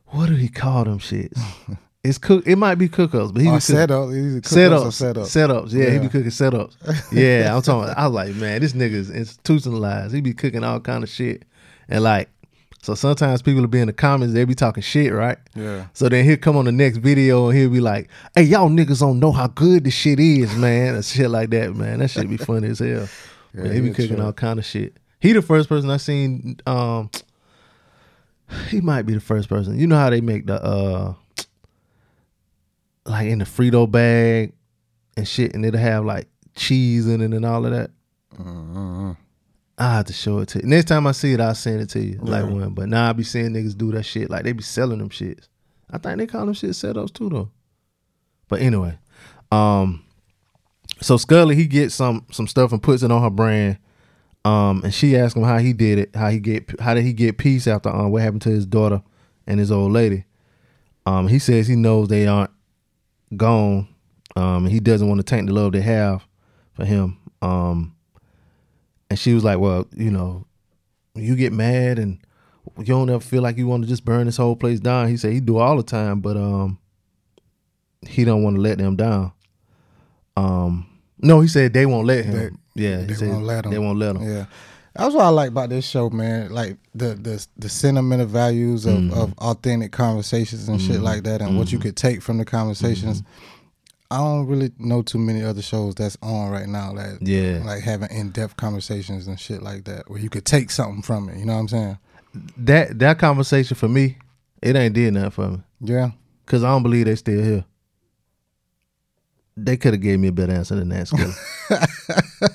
what 0.07 0.29
do 0.29 0.35
he 0.35 0.49
call 0.49 0.85
them 0.85 0.99
shits? 0.99 1.39
it's 2.05 2.19
cook 2.19 2.47
it 2.47 2.57
might 2.57 2.77
be 2.77 2.89
cook 2.89 3.15
ups, 3.15 3.31
but 3.33 3.41
he 3.43 3.47
be 3.49 3.51
cooking- 3.53 3.61
setup. 3.61 4.09
Cook-ups 4.09 5.01
setups. 5.01 5.17
Setups. 5.31 5.73
Yeah, 5.73 5.87
he 5.91 5.95
Yeah. 5.97 5.99
be 6.01 6.09
cooking 6.09 6.31
setups. 6.31 6.77
Yeah, 7.13 7.55
I'm 7.55 7.63
talking 7.63 7.85
About, 7.85 7.99
I 7.99 8.07
was 8.09 8.15
like, 8.15 8.35
man, 8.37 8.61
this 8.61 8.73
nigga's 8.73 9.11
institutionalized. 9.11 10.15
He 10.15 10.21
be 10.21 10.35
cooking 10.35 10.65
all 10.65 10.81
kind 10.81 11.05
of 11.05 11.09
shit. 11.11 11.45
And 11.89 12.03
like 12.03 12.29
so 12.83 12.95
sometimes 12.97 13.43
people 13.43 13.61
will 13.61 13.69
be 13.69 13.79
in 13.79 13.87
the 13.87 13.93
comments, 13.93 14.35
they 14.35 14.45
be 14.45 14.57
talking 14.57 14.83
shit, 14.83 15.13
right? 15.13 15.39
Yeah. 15.55 15.87
So 15.93 16.09
then 16.09 16.25
he'll 16.25 16.37
come 16.37 16.57
on 16.57 16.65
the 16.65 16.73
next 16.73 16.97
video 16.97 17.49
and 17.49 17.57
he'll 17.57 17.71
be 17.71 17.81
like, 17.81 18.09
Hey, 18.35 18.43
y'all 18.43 18.69
niggas 18.69 18.99
don't 18.99 19.21
know 19.21 19.31
how 19.31 19.47
good 19.47 19.85
this 19.85 19.95
shit 19.95 20.19
is, 20.19 20.53
man. 20.57 20.97
And 20.97 21.05
shit 21.05 21.31
like 21.31 21.51
that, 21.51 21.77
man. 21.77 22.01
That 22.01 22.09
shit 22.11 22.29
be 22.29 22.37
funny 22.37 22.69
as 22.69 22.81
hell. 22.81 23.09
Yeah, 23.55 23.65
Man, 23.65 23.73
he 23.75 23.81
be 23.83 23.91
cooking 23.91 24.15
trip. 24.17 24.21
all 24.21 24.33
kind 24.33 24.59
of 24.59 24.65
shit. 24.65 24.97
He 25.21 25.33
the 25.35 25.43
first 25.43 25.69
person 25.69 25.91
I 25.91 25.99
seen 25.99 26.59
um 26.67 27.11
he 28.69 28.81
might 28.81 29.03
be 29.03 29.13
the 29.15 29.21
first 29.21 29.49
person. 29.49 29.79
You 29.79 29.87
know 29.87 29.97
how 29.97 30.09
they 30.11 30.21
make 30.23 30.47
the 30.47 30.55
uh 30.63 31.15
like 33.05 33.27
in 33.27 33.39
the 33.39 33.45
Frito 33.45 33.91
bag 33.91 34.53
and 35.17 35.27
shit, 35.27 35.55
and 35.55 35.65
it'll 35.65 35.81
have 35.81 36.05
like 36.05 36.29
cheese 36.55 37.07
in 37.07 37.21
it 37.21 37.33
and 37.33 37.45
all 37.45 37.65
of 37.65 37.73
that. 37.73 37.91
Mm-hmm. 38.35 39.13
I 39.79 39.95
have 39.95 40.07
to 40.07 40.13
show 40.13 40.39
it 40.39 40.49
to 40.49 40.61
you. 40.61 40.67
Next 40.67 40.87
time 40.87 41.07
I 41.07 41.13
see 41.13 41.33
it, 41.33 41.41
I'll 41.41 41.55
send 41.55 41.81
it 41.81 41.89
to 41.91 42.01
you. 42.01 42.19
Like 42.21 42.45
one. 42.45 42.75
But 42.75 42.89
now 42.89 43.09
I 43.09 43.13
be 43.13 43.25
seeing 43.25 43.51
niggas 43.51 43.77
do 43.77 43.91
that 43.93 44.05
shit. 44.05 44.31
Like 44.31 44.45
they 44.45 44.53
be 44.53 44.63
selling 44.63 44.99
them 44.99 45.09
shits. 45.09 45.49
I 45.91 45.99
think 45.99 46.19
they 46.19 46.27
call 46.27 46.47
them 46.47 46.55
shit 46.55 46.71
setups 46.71 47.13
too 47.13 47.29
though. 47.29 47.51
But 48.49 48.61
anyway, 48.61 48.99
um, 49.51 50.05
so 51.01 51.17
Scully 51.17 51.57
he 51.57 51.67
gets 51.67 51.95
some 51.95 52.27
some 52.31 52.47
stuff 52.47 52.73
and 52.73 52.83
puts 52.83 53.03
it 53.03 53.11
on 53.11 53.23
her 53.23 53.31
brand. 53.31 53.79
Um, 54.45 54.83
and 54.83 54.93
she 54.93 55.17
asked 55.17 55.37
him 55.37 55.45
how 55.45 55.59
he 55.59 55.73
did 55.73 55.99
it, 55.99 56.17
how 56.17 56.29
he 56.29 56.39
get 56.39 56.81
how 56.81 56.95
did 56.95 57.05
he 57.05 57.13
get 57.13 57.39
peace 57.39 57.67
after 57.67 57.89
um 57.89 58.11
what 58.11 58.23
happened 58.23 58.43
to 58.43 58.51
his 58.51 58.67
daughter 58.67 59.03
and 59.47 59.59
his 59.59 59.73
old 59.73 59.93
lady. 59.93 60.25
Um, 61.07 61.29
he 61.29 61.39
says 61.39 61.67
he 61.67 61.77
knows 61.77 62.09
they 62.09 62.27
aren't 62.27 62.51
gone. 63.37 63.89
Um, 64.37 64.65
and 64.65 64.69
he 64.73 64.81
doesn't 64.81 65.07
want 65.09 65.19
to 65.19 65.25
taint 65.25 65.47
the 65.47 65.53
love 65.53 65.73
they 65.73 65.83
have 65.83 66.25
for 66.75 66.85
him. 66.85 67.19
Um, 67.43 67.95
and 69.11 69.19
she 69.19 69.35
was 69.35 69.45
like, 69.45 69.59
"Well, 69.59 69.87
you 69.95 70.11
know, 70.11 70.47
you 71.15 71.37
get 71.37 71.53
mad 71.53 71.99
and 71.99 72.19
you 72.79 72.85
don't 72.85 73.11
ever 73.11 73.21
feel 73.21 73.43
like 73.43 73.59
you 73.59 73.67
want 73.67 73.83
to 73.83 73.89
just 73.89 74.05
burn 74.05 74.25
this 74.27 74.39
whole 74.39 74.57
place 74.57 74.81
down." 74.81 75.09
He 75.09 75.17
said 75.19 75.33
he 75.33 75.41
do 75.41 75.59
all 75.59 75.77
the 75.77 75.83
time, 75.83 76.21
but 76.21 76.37
um, 76.37 76.79
he 78.07 78.25
don't 78.25 78.43
want 78.43 78.57
to 78.57 78.63
let 78.63 78.79
them 78.79 78.97
down. 78.97 79.33
Um, 80.37 80.87
no, 81.19 81.41
he 81.41 81.49
said 81.49 81.75
they 81.75 81.85
won't 81.87 82.07
let 82.07 82.25
him. 82.25 82.59
Yeah, 82.75 83.01
he 83.03 83.13
they 83.13 83.29
won't 83.29 83.45
let 83.45 83.67
him. 83.67 83.71
they 83.71 83.79
won't 83.79 83.99
let 83.99 84.17
'em. 84.17 84.23
Yeah, 84.23 84.47
that's 84.95 85.15
what 85.15 85.25
I 85.27 85.29
like 85.29 85.51
about 85.51 85.69
this 85.69 85.87
show, 85.87 86.09
man. 86.09 86.51
Like 86.51 86.79
the 86.95 87.15
the 87.15 87.47
the 87.57 87.69
sentimental 87.69 88.27
values 88.27 88.85
of, 88.87 88.95
Mm-hmm. 88.99 89.19
of 89.19 89.33
authentic 89.39 89.93
conversations 89.93 90.69
and 90.69 90.81
shit 90.81 91.01
Mhm. 91.01 91.03
like 91.03 91.23
that, 91.25 91.41
and 91.41 91.57
what 91.59 91.73
you 91.73 91.79
Mhm. 91.79 91.83
could 91.83 91.97
take 91.97 92.23
from 92.23 92.39
the 92.39 92.45
conversations. 92.45 93.23
Mm-hmm. 93.23 93.49
I 94.11 94.19
don't 94.19 94.47
really 94.47 94.71
know 94.79 95.01
too 95.01 95.19
many 95.19 95.43
other 95.43 95.63
shows 95.63 95.95
that's 95.95 96.19
on 96.23 96.51
right 96.51 96.69
now 96.69 96.93
that 96.93 97.27
Yeah. 97.27 97.63
like 97.65 97.83
having 97.83 98.11
in 98.11 98.29
depth 98.31 98.57
conversations 98.59 99.27
and 99.27 99.41
shit 99.41 99.63
like 99.63 99.85
that 99.85 100.11
where 100.11 100.21
you 100.21 100.29
could 100.29 100.45
take 100.45 100.71
something 100.71 101.01
from 101.01 101.31
it. 101.31 101.39
You 101.39 101.47
know 101.47 101.55
what 101.55 101.61
I'm 101.61 101.69
saying? 101.69 101.99
that 102.59 102.99
that 102.99 103.19
conversation 103.19 103.75
for 103.75 103.89
me, 103.89 104.19
it 104.63 104.77
ain't 104.77 104.95
did 104.95 105.15
nothing 105.15 105.31
for 105.31 105.49
me. 105.51 105.63
Yeah. 105.81 106.11
Cause 106.47 106.63
I 106.63 106.69
don't 106.69 106.83
believe 106.83 107.07
they 107.07 107.15
still 107.17 107.43
here. 107.43 107.65
They 109.57 109.77
could 109.79 109.93
have 109.95 110.03
gave 110.03 110.19
me 110.19 110.29
a 110.29 110.33
better 110.33 110.53
answer 110.53 110.75
than 110.77 110.89
that. 110.91 111.09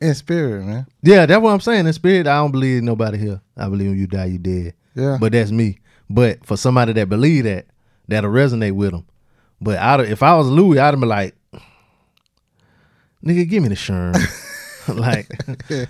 In 0.00 0.14
spirit, 0.14 0.64
man. 0.64 0.86
yeah, 1.02 1.24
that's 1.26 1.40
what 1.40 1.50
I'm 1.52 1.60
saying. 1.60 1.86
In 1.86 1.92
spirit, 1.92 2.26
I 2.26 2.36
don't 2.36 2.50
believe 2.52 2.82
nobody 2.82 3.16
here. 3.18 3.40
I 3.56 3.68
believe 3.68 3.88
when 3.90 3.98
you 3.98 4.06
die, 4.06 4.26
you 4.26 4.38
dead. 4.38 4.74
Yeah. 4.94 5.16
But 5.20 5.32
that's 5.32 5.50
me. 5.50 5.78
But 6.10 6.44
for 6.44 6.56
somebody 6.56 6.92
that 6.94 7.08
believe 7.08 7.44
that, 7.44 7.66
that'll 8.08 8.30
resonate 8.30 8.72
with 8.72 8.90
them. 8.90 9.06
But 9.60 9.78
out 9.78 10.00
of, 10.00 10.10
if 10.10 10.22
I 10.22 10.36
was 10.36 10.48
Louie, 10.48 10.78
I'd 10.78 10.98
been 10.98 11.08
like, 11.08 11.34
nigga, 13.24 13.48
give 13.48 13.62
me 13.62 13.68
the 13.70 13.74
sherm. 13.74 14.14
like, 14.88 15.26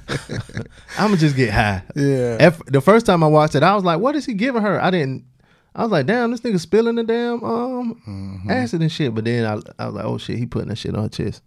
I'm 0.96 1.08
gonna 1.08 1.16
just 1.16 1.34
get 1.34 1.50
high. 1.52 1.82
Yeah. 1.96 2.36
At- 2.38 2.64
the 2.66 2.80
first 2.80 3.06
time 3.06 3.24
I 3.24 3.26
watched 3.26 3.56
it, 3.56 3.64
I 3.64 3.74
was 3.74 3.82
like, 3.82 3.98
what 3.98 4.14
is 4.14 4.24
he 4.24 4.34
giving 4.34 4.62
her? 4.62 4.80
I 4.80 4.90
didn't. 4.92 5.24
I 5.74 5.82
was 5.82 5.90
like, 5.90 6.06
damn, 6.06 6.30
this 6.30 6.42
nigga 6.42 6.60
spilling 6.60 6.94
the 6.94 7.02
damn 7.02 7.42
um 7.42 8.00
Mm-hmm. 8.06 8.50
acid 8.52 8.82
and 8.82 8.92
shit. 8.92 9.12
But 9.12 9.24
then 9.24 9.44
I, 9.46 9.82
I 9.82 9.86
was 9.86 9.94
like, 9.96 10.04
oh 10.04 10.18
shit, 10.18 10.38
he 10.38 10.46
putting 10.46 10.68
that 10.68 10.76
shit 10.78 10.94
on 10.94 11.02
her 11.02 11.08
chest. 11.08 11.42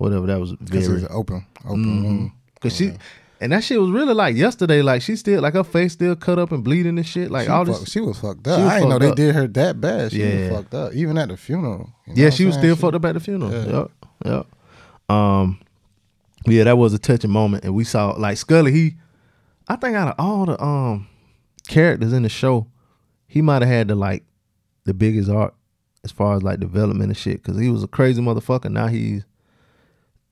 Whatever. 0.00 0.26
That 0.26 0.40
was 0.40 0.52
Because 0.56 0.86
very 0.88 1.04
open, 1.08 1.44
open 1.64 1.84
Mhm. 1.84 2.04
wound. 2.04 2.30
Cause 2.60 2.74
she, 2.76 2.92
and 3.40 3.52
that 3.52 3.62
shit 3.64 3.80
was 3.80 3.90
really 3.90 4.14
like 4.14 4.34
yesterday. 4.36 4.80
Like 4.82 5.02
she 5.02 5.14
still, 5.16 5.42
like 5.42 5.54
her 5.54 5.62
face 5.64 5.92
still 5.92 6.16
cut 6.16 6.38
up 6.38 6.52
and 6.52 6.64
bleeding 6.64 6.96
and 6.96 7.06
shit. 7.06 7.30
Like 7.30 7.44
she, 7.46 7.50
all 7.50 7.64
fuck- 7.66 7.80
this. 7.80 7.90
she 7.90 8.00
was 8.00 8.18
fucked 8.18 8.46
up. 8.48 8.58
was 8.60 8.68
I 8.68 8.74
didn't 8.78 8.88
know 8.90 8.98
they 8.98 9.08
up. 9.10 9.16
did 9.16 9.34
her 9.34 9.46
that 9.46 9.80
bad. 9.80 10.12
She 10.12 10.20
Yeah. 10.22 10.48
was 10.50 10.58
fucked 10.58 10.74
up. 10.74 10.94
Even 10.94 11.18
at 11.18 11.28
the 11.28 11.36
funeral. 11.36 11.90
you 12.06 12.14
know 12.14 12.22
yeah, 12.22 12.30
she 12.30 12.44
was 12.46 12.54
still 12.56 12.74
She- 12.76 12.80
fucked 12.80 12.94
up 12.94 13.04
at 13.04 13.12
the 13.14 13.20
funeral. 13.20 13.52
Yeah. 13.52 13.64
Yep, 13.66 13.90
yep. 14.24 14.46
Um, 15.16 15.58
yeah, 16.46 16.64
that 16.64 16.78
was 16.78 16.94
a 16.94 16.98
touching 16.98 17.30
moment, 17.30 17.64
and 17.64 17.74
we 17.74 17.84
saw 17.84 18.12
like 18.12 18.36
Scully. 18.38 18.72
He, 18.72 18.94
I 19.68 19.76
think 19.76 19.94
out 19.96 20.08
of 20.08 20.14
all 20.18 20.46
the 20.46 20.62
um 20.62 21.06
characters 21.68 22.12
in 22.14 22.22
the 22.22 22.28
show, 22.30 22.66
he 23.26 23.42
might 23.42 23.60
have 23.62 23.68
had 23.70 23.88
the 23.88 23.94
like 23.94 24.24
the 24.84 24.94
biggest 24.94 25.28
arc 25.30 25.54
as 26.04 26.10
far 26.10 26.34
as 26.36 26.42
like 26.42 26.58
development 26.58 27.10
and 27.10 27.16
shit. 27.16 27.42
Cause 27.44 27.58
he 27.58 27.68
was 27.68 27.82
a 27.84 27.86
crazy 27.88 28.22
motherfucker. 28.22 28.70
Now 28.70 28.86
he's, 28.86 29.24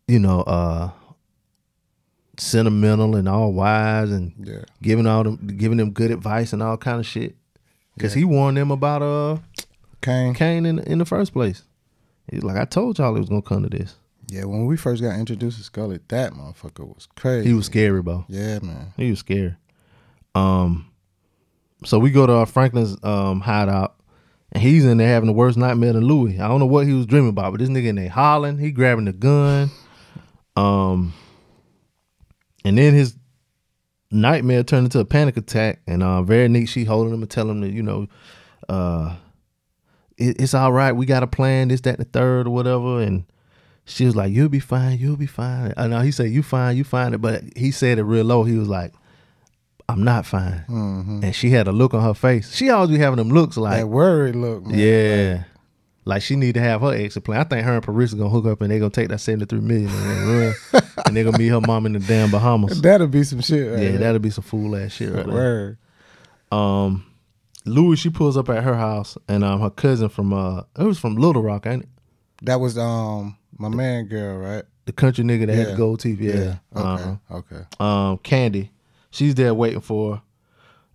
you 0.08 0.18
know, 0.18 0.40
uh 0.42 0.90
sentimental 2.36 3.16
and 3.16 3.28
all 3.28 3.52
wise 3.52 4.10
and 4.10 4.32
Yeah. 4.38 4.62
giving 4.82 5.06
all 5.06 5.24
them 5.24 5.54
giving 5.56 5.78
them 5.78 5.90
good 5.90 6.10
advice 6.10 6.52
and 6.52 6.62
all 6.62 6.76
kind 6.76 7.00
of 7.00 7.06
shit. 7.06 7.36
Cause 7.98 8.14
he 8.14 8.24
warned 8.24 8.56
them 8.56 8.70
about 8.70 9.02
uh 9.02 9.38
Kane. 10.02 10.34
Kane 10.34 10.64
in 10.66 10.78
in 10.80 10.98
the 10.98 11.04
first 11.04 11.32
place. 11.32 11.64
He's 12.30 12.44
like, 12.44 12.56
I 12.56 12.64
told 12.64 12.98
y'all 12.98 13.16
it 13.16 13.20
was 13.20 13.28
gonna 13.28 13.42
come 13.42 13.62
to 13.64 13.68
this. 13.68 13.96
Yeah, 14.28 14.44
when 14.44 14.66
we 14.66 14.76
first 14.76 15.02
got 15.02 15.18
introduced 15.18 15.56
to 15.58 15.64
Scully, 15.64 15.98
that 16.08 16.32
motherfucker 16.34 16.86
was 16.86 17.08
crazy. 17.16 17.48
He 17.48 17.54
was 17.54 17.66
scary, 17.66 18.02
bro. 18.02 18.24
Yeah, 18.28 18.58
man. 18.60 18.92
He 18.96 19.10
was 19.10 19.20
scary. 19.20 19.56
Um, 20.34 20.90
so 21.84 21.98
we 21.98 22.10
go 22.10 22.26
to 22.26 22.32
uh, 22.34 22.44
Franklin's 22.44 22.96
um 23.02 23.40
hideout, 23.40 23.96
and 24.52 24.62
he's 24.62 24.84
in 24.84 24.98
there 24.98 25.08
having 25.08 25.26
the 25.28 25.32
worst 25.32 25.56
nightmare 25.56 25.94
than 25.94 26.04
Louie. 26.04 26.38
I 26.38 26.46
don't 26.46 26.60
know 26.60 26.66
what 26.66 26.86
he 26.86 26.92
was 26.92 27.06
dreaming 27.06 27.30
about, 27.30 27.52
but 27.52 27.60
this 27.60 27.70
nigga 27.70 27.86
in 27.86 27.96
there 27.96 28.10
hollering, 28.10 28.58
he 28.58 28.70
grabbing 28.70 29.06
the 29.06 29.12
gun. 29.12 29.70
Um, 30.58 31.12
and 32.64 32.76
then 32.76 32.92
his 32.94 33.16
nightmare 34.10 34.62
turned 34.62 34.86
into 34.86 34.98
a 34.98 35.04
panic 35.04 35.36
attack, 35.36 35.80
and 35.86 36.02
uh, 36.02 36.22
Veronique. 36.22 36.68
She 36.68 36.84
holding 36.84 37.14
him 37.14 37.22
and 37.22 37.30
telling 37.30 37.56
him 37.56 37.60
that 37.62 37.72
you 37.72 37.82
know, 37.82 38.06
uh, 38.68 39.16
it, 40.16 40.40
it's 40.40 40.54
all 40.54 40.72
right. 40.72 40.92
We 40.92 41.06
got 41.06 41.22
a 41.22 41.26
plan. 41.26 41.68
This, 41.68 41.80
that, 41.82 41.98
and 41.98 42.06
the 42.06 42.10
third, 42.10 42.46
or 42.46 42.50
whatever. 42.50 43.00
And 43.00 43.24
she 43.84 44.04
was 44.04 44.16
like, 44.16 44.32
"You'll 44.32 44.48
be 44.48 44.60
fine. 44.60 44.98
You'll 44.98 45.16
be 45.16 45.26
fine." 45.26 45.72
I 45.76 45.86
know 45.86 46.00
he 46.00 46.10
said, 46.10 46.30
"You 46.30 46.42
fine. 46.42 46.76
You 46.76 46.84
fine." 46.84 47.16
But 47.18 47.42
he 47.56 47.70
said 47.70 47.98
it 47.98 48.02
real 48.04 48.24
low. 48.24 48.42
He 48.44 48.56
was 48.56 48.68
like, 48.68 48.92
"I'm 49.88 50.02
not 50.02 50.26
fine." 50.26 50.64
Mhm. 50.68 51.22
And 51.22 51.34
she 51.34 51.50
had 51.50 51.68
a 51.68 51.72
look 51.72 51.94
on 51.94 52.02
her 52.02 52.14
face. 52.14 52.54
She 52.54 52.68
always 52.70 52.90
be 52.90 52.98
having 52.98 53.18
them 53.18 53.30
looks 53.30 53.56
like 53.56 53.78
that 53.80 53.86
worried 53.86 54.34
look, 54.36 54.66
man. 54.66 54.78
yeah. 54.78 55.44
Like 56.08 56.22
she 56.22 56.36
need 56.36 56.54
to 56.54 56.60
have 56.60 56.80
her 56.80 56.94
exit 56.94 57.24
plan. 57.24 57.38
I 57.38 57.44
think 57.44 57.66
her 57.66 57.74
and 57.74 57.84
Parisa 57.84 58.16
gonna 58.16 58.30
hook 58.30 58.46
up 58.46 58.62
and 58.62 58.70
they 58.70 58.78
gonna 58.78 58.88
take 58.88 59.08
that 59.08 59.18
seventy 59.18 59.44
three 59.44 59.60
million 59.60 59.90
and 59.90 60.54
run. 60.72 60.82
and 61.04 61.14
they 61.14 61.22
gonna 61.22 61.36
meet 61.36 61.48
her 61.48 61.60
mom 61.60 61.84
in 61.84 61.92
the 61.92 61.98
damn 61.98 62.30
Bahamas. 62.30 62.80
That'll 62.80 63.08
be 63.08 63.24
some 63.24 63.42
shit. 63.42 63.70
Right 63.70 63.82
yeah, 63.82 63.90
there. 63.90 63.98
that'll 63.98 64.18
be 64.18 64.30
some 64.30 64.42
fool 64.42 64.74
ass 64.74 64.92
shit 64.92 65.12
right 65.12 65.26
there. 65.26 65.34
Word. 65.34 65.78
Um, 66.50 67.04
Louie, 67.66 67.96
she 67.96 68.08
pulls 68.08 68.38
up 68.38 68.48
at 68.48 68.64
her 68.64 68.74
house, 68.74 69.18
and 69.28 69.44
um, 69.44 69.60
her 69.60 69.68
cousin 69.68 70.08
from 70.08 70.32
uh, 70.32 70.62
it 70.78 70.84
was 70.84 70.98
from 70.98 71.16
Little 71.16 71.42
Rock, 71.42 71.66
ain't 71.66 71.82
it? 71.82 71.88
That 72.40 72.58
was 72.58 72.78
um 72.78 73.36
my 73.58 73.68
man 73.68 74.06
girl, 74.06 74.38
right? 74.38 74.64
The 74.86 74.92
country 74.92 75.24
nigga 75.24 75.46
that 75.48 75.56
had 75.56 75.66
the 75.68 75.76
gold 75.76 76.00
teeth. 76.00 76.22
Yeah. 76.22 76.32
Yeah. 76.32 76.54
Okay. 76.74 77.02
Uh-huh. 77.02 77.36
Okay. 77.36 77.62
Um, 77.78 78.16
Candy, 78.22 78.70
she's 79.10 79.34
there 79.34 79.52
waiting 79.52 79.82
for. 79.82 80.14
her. 80.14 80.22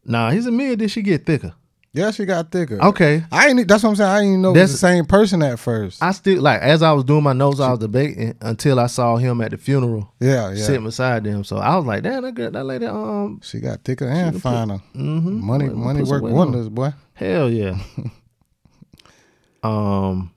Nah, 0.05 0.31
he's 0.31 0.47
a 0.47 0.51
mid. 0.51 0.79
Did 0.79 0.89
she 0.89 1.03
get 1.03 1.27
thicker? 1.27 1.53
Yeah, 1.95 2.09
she 2.09 2.25
got 2.25 2.51
thicker. 2.51 2.81
Okay. 2.83 3.23
I 3.31 3.49
ain't. 3.49 3.67
That's 3.67 3.83
what 3.83 3.89
I'm 3.91 3.95
saying. 3.95 4.09
I 4.09 4.15
didn't 4.19 4.29
even 4.29 4.41
know 4.41 4.47
it 4.49 4.51
was 4.53 4.55
That's- 4.61 4.71
the 4.71 4.77
same 4.79 5.05
person 5.05 5.43
at 5.43 5.59
first. 5.59 6.01
I 6.01 6.11
still 6.11 6.41
like 6.41 6.59
as 6.61 6.81
I 6.81 6.91
was 6.91 7.03
doing 7.03 7.21
my 7.23 7.33
notes, 7.33 7.59
I 7.59 7.69
was 7.69 7.77
debating 7.79 8.35
until 8.41 8.79
I 8.79 8.87
saw 8.87 9.17
him 9.17 9.41
at 9.41 9.51
the 9.51 9.57
funeral. 9.57 10.11
Yeah, 10.19 10.49
yeah. 10.51 10.63
sitting 10.63 10.83
beside 10.85 11.23
them. 11.23 11.43
So 11.43 11.57
I 11.57 11.75
was 11.75 11.85
like, 11.85 12.01
damn, 12.01 12.23
that 12.23 12.33
girl, 12.33 12.49
that 12.49 12.63
lady, 12.63 12.87
um, 12.87 13.39
she 13.43 13.59
got 13.59 13.83
thicker 13.83 14.07
and 14.07 14.41
finer. 14.41 14.79
mhm. 14.95 15.39
Money, 15.39 15.67
Put- 15.67 15.77
money 15.77 16.03
work 16.03 16.23
weight 16.23 16.31
on. 16.31 16.35
wonders, 16.37 16.67
boy. 16.69 16.93
Hell 17.13 17.49
yeah. 17.51 17.77
um. 19.63 20.31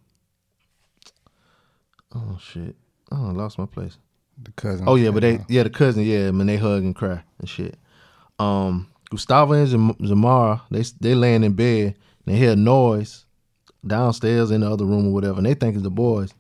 Oh 2.14 2.38
shit! 2.40 2.76
Oh, 3.10 3.28
I 3.28 3.32
lost 3.32 3.58
my 3.58 3.66
place. 3.66 3.96
The 4.42 4.52
cousin. 4.52 4.84
Oh 4.86 4.96
yeah, 4.96 5.10
but 5.10 5.20
they 5.20 5.40
yeah 5.48 5.62
the 5.62 5.70
cousin 5.70 6.02
yeah 6.04 6.30
man 6.32 6.46
they 6.46 6.56
hug 6.58 6.82
and 6.82 6.94
cry 6.94 7.22
and 7.38 7.48
shit. 7.48 7.78
Um, 8.38 8.88
Gustavo 9.10 9.52
and 9.54 9.68
Zam- 9.68 9.94
Zamara 9.94 10.60
they 10.70 10.82
they 11.00 11.14
laying 11.14 11.44
in 11.44 11.52
bed 11.52 11.94
and 12.24 12.34
they 12.34 12.38
hear 12.38 12.56
noise 12.56 13.24
downstairs 13.86 14.50
in 14.50 14.62
the 14.62 14.70
other 14.70 14.84
room 14.84 15.08
or 15.08 15.12
whatever 15.12 15.38
and 15.38 15.46
they 15.46 15.54
think 15.54 15.74
it's 15.74 15.84
the 15.84 15.90
boys. 15.90 16.32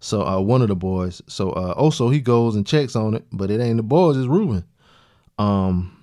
So 0.00 0.24
uh, 0.26 0.40
one 0.40 0.62
of 0.62 0.68
the 0.68 0.76
boys. 0.76 1.20
So 1.26 1.50
uh, 1.50 1.74
Oso 1.80 2.12
he 2.12 2.20
goes 2.20 2.54
and 2.56 2.66
checks 2.66 2.94
on 2.94 3.14
it, 3.14 3.24
but 3.32 3.50
it 3.50 3.60
ain't 3.60 3.78
the 3.78 3.82
boys. 3.82 4.16
It's 4.16 4.26
Ruben. 4.26 4.64
Um, 5.38 5.98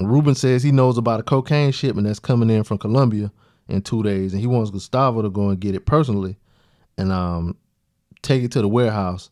Ruben 0.00 0.34
says 0.34 0.62
he 0.62 0.72
knows 0.72 0.98
about 0.98 1.20
a 1.20 1.22
cocaine 1.22 1.72
shipment 1.72 2.06
that's 2.06 2.18
coming 2.18 2.50
in 2.50 2.64
from 2.64 2.78
Colombia 2.78 3.32
in 3.68 3.82
two 3.82 4.02
days, 4.02 4.32
and 4.32 4.40
he 4.40 4.46
wants 4.46 4.70
Gustavo 4.70 5.22
to 5.22 5.30
go 5.30 5.48
and 5.48 5.60
get 5.60 5.74
it 5.74 5.86
personally, 5.86 6.36
and 6.98 7.12
um, 7.12 7.56
take 8.22 8.42
it 8.42 8.52
to 8.52 8.62
the 8.62 8.68
warehouse, 8.68 9.30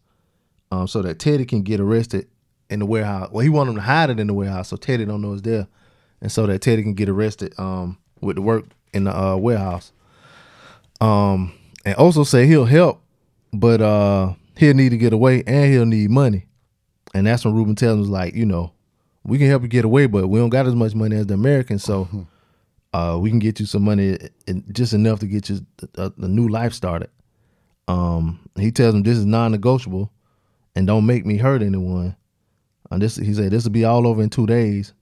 um, 0.71 0.87
so 0.87 1.03
that 1.03 1.19
Teddy 1.19 1.45
can 1.45 1.63
get 1.63 1.81
arrested 1.81 2.29
in 2.69 2.79
the 2.79 2.87
warehouse. 2.87 3.31
Well, 3.33 3.43
he 3.43 3.49
want 3.49 3.71
him 3.71 3.77
to 3.77 3.81
hide 3.81 4.11
it 4.11 4.21
in 4.21 4.29
the 4.29 4.35
warehouse 4.35 4.69
so 4.69 4.77
Teddy 4.77 5.05
don't 5.05 5.21
know 5.23 5.33
it's 5.33 5.43
there, 5.43 5.67
and 6.21 6.31
so 6.31 6.47
that 6.47 6.61
Teddy 6.61 6.83
can 6.83 6.95
get 6.95 7.09
arrested 7.09 7.55
um 7.59 7.99
with 8.21 8.37
the 8.37 8.43
work 8.43 8.65
in 8.93 9.05
the 9.05 9.17
uh, 9.17 9.37
warehouse. 9.37 9.93
Um, 11.01 11.53
and 11.85 11.97
Oso 11.97 12.27
say 12.27 12.47
he'll 12.47 12.67
help, 12.67 13.03
but 13.53 13.81
uh, 13.81 14.35
he'll 14.57 14.75
need 14.75 14.91
to 14.91 14.99
get 14.99 15.13
away 15.13 15.43
and 15.47 15.73
he'll 15.73 15.87
need 15.87 16.11
money, 16.11 16.47
and 17.15 17.27
that's 17.27 17.45
when 17.45 17.55
Ruben 17.55 17.75
tells 17.75 18.07
him 18.07 18.13
like, 18.13 18.35
you 18.35 18.45
know, 18.45 18.73
we 19.25 19.39
can 19.39 19.49
help 19.49 19.63
you 19.63 19.69
get 19.69 19.85
away, 19.85 20.07
but 20.07 20.29
we 20.29 20.39
don't 20.39 20.51
got 20.51 20.67
as 20.67 20.75
much 20.75 20.95
money 20.95 21.17
as 21.17 21.27
the 21.27 21.35
Americans, 21.35 21.85
so 21.85 22.27
uh, 22.93 23.19
we 23.21 23.31
can 23.31 23.39
get 23.39 23.61
you 23.61 23.67
some 23.67 23.83
money, 23.83 24.19
and 24.47 24.65
just 24.75 24.93
enough 24.93 25.21
to 25.21 25.27
get 25.27 25.49
you 25.49 25.61
a, 25.97 26.13
a 26.19 26.29
new 26.29 26.49
life 26.49 26.73
started. 26.75 27.11
Um, 27.89 28.41
he 28.57 28.71
tells 28.71 28.95
him 28.95 29.03
this 29.03 29.19
is 29.19 29.25
non-negotiable, 29.25 30.13
and 30.77 30.87
don't 30.87 31.07
make 31.07 31.25
me 31.25 31.39
hurt 31.39 31.63
anyone. 31.63 32.17
And 32.91 33.01
this, 33.01 33.17
he 33.17 33.33
said, 33.35 33.51
this 33.51 33.65
will 33.65 33.71
be 33.71 33.85
all 33.85 34.07
over 34.07 34.23
in 34.23 34.31
two 34.31 34.47
days. 34.47 34.93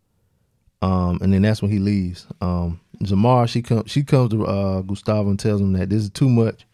Um, 0.82 1.18
and 1.22 1.32
then 1.32 1.42
that's 1.42 1.60
when 1.62 1.70
he 1.70 1.78
leaves. 1.78 2.26
Um, 2.40 2.80
Zamar, 3.02 3.48
she 3.48 3.62
comes, 3.62 3.90
she 3.90 4.02
comes 4.02 4.30
to 4.30 4.46
uh, 4.46 4.80
Gustavo 4.82 5.28
and 5.30 5.38
tells 5.38 5.60
him 5.60 5.72
that 5.74 5.88
this 5.90 6.02
is 6.04 6.10
too 6.10 6.28
much, 6.28 6.66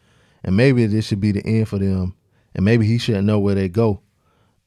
and 0.43 0.57
maybe 0.57 0.87
this 0.87 1.07
should 1.07 1.21
be 1.21 1.33
the 1.33 1.45
end 1.47 1.69
for 1.69 1.79
them, 1.79 2.15
and 2.55 2.65
maybe 2.65 2.87
he 2.87 2.99
shouldn't 2.99 3.27
know 3.27 3.39
where 3.39 3.55
they 3.55 3.69
go. 3.69 4.01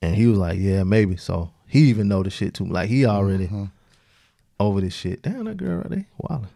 And 0.01 0.15
he 0.15 0.27
was 0.27 0.37
like, 0.37 0.57
yeah, 0.59 0.83
maybe. 0.83 1.17
So 1.17 1.51
he 1.67 1.81
even 1.89 2.07
know 2.07 2.23
the 2.23 2.29
shit 2.29 2.53
too. 2.53 2.65
Like 2.65 2.89
he 2.89 3.05
already 3.05 3.49
over 4.59 4.81
this 4.81 4.93
shit. 4.93 5.21
Damn, 5.21 5.45
that 5.45 5.57
girl 5.57 5.77
right 5.77 5.89
there, 5.89 6.05
wildin'. 6.23 6.47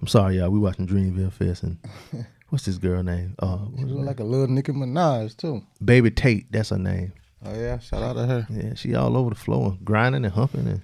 I'm 0.00 0.08
sorry, 0.08 0.38
y'all. 0.38 0.50
We 0.50 0.58
watching 0.58 0.86
Dreamville 0.88 1.32
Fest, 1.32 1.62
and 1.62 1.78
what's 2.48 2.64
this 2.64 2.78
girl 2.78 3.02
name? 3.04 3.34
Uh, 3.38 3.58
She 3.76 3.84
look 3.84 4.04
like 4.04 4.20
a 4.20 4.24
little 4.24 4.48
Nicki 4.48 4.72
Minaj 4.72 5.36
too. 5.36 5.62
Baby 5.84 6.10
Tate, 6.10 6.50
that's 6.50 6.70
her 6.70 6.78
name. 6.78 7.12
Oh 7.44 7.54
yeah, 7.54 7.78
shout 7.78 8.02
out 8.02 8.14
to 8.14 8.26
her. 8.26 8.46
Yeah, 8.50 8.74
she 8.74 8.94
all 8.94 9.16
over 9.16 9.30
the 9.30 9.36
floor, 9.36 9.76
grinding 9.84 10.24
and 10.24 10.34
humping, 10.34 10.66
and 10.66 10.82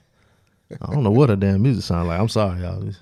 I 0.82 0.92
don't 0.92 1.02
know 1.02 1.10
what 1.10 1.30
her 1.30 1.36
damn 1.36 1.62
music 1.62 1.84
sound 1.84 2.08
like. 2.08 2.20
I'm 2.20 2.28
sorry, 2.28 2.60
y'all. 2.60 2.80
Just- 2.82 3.00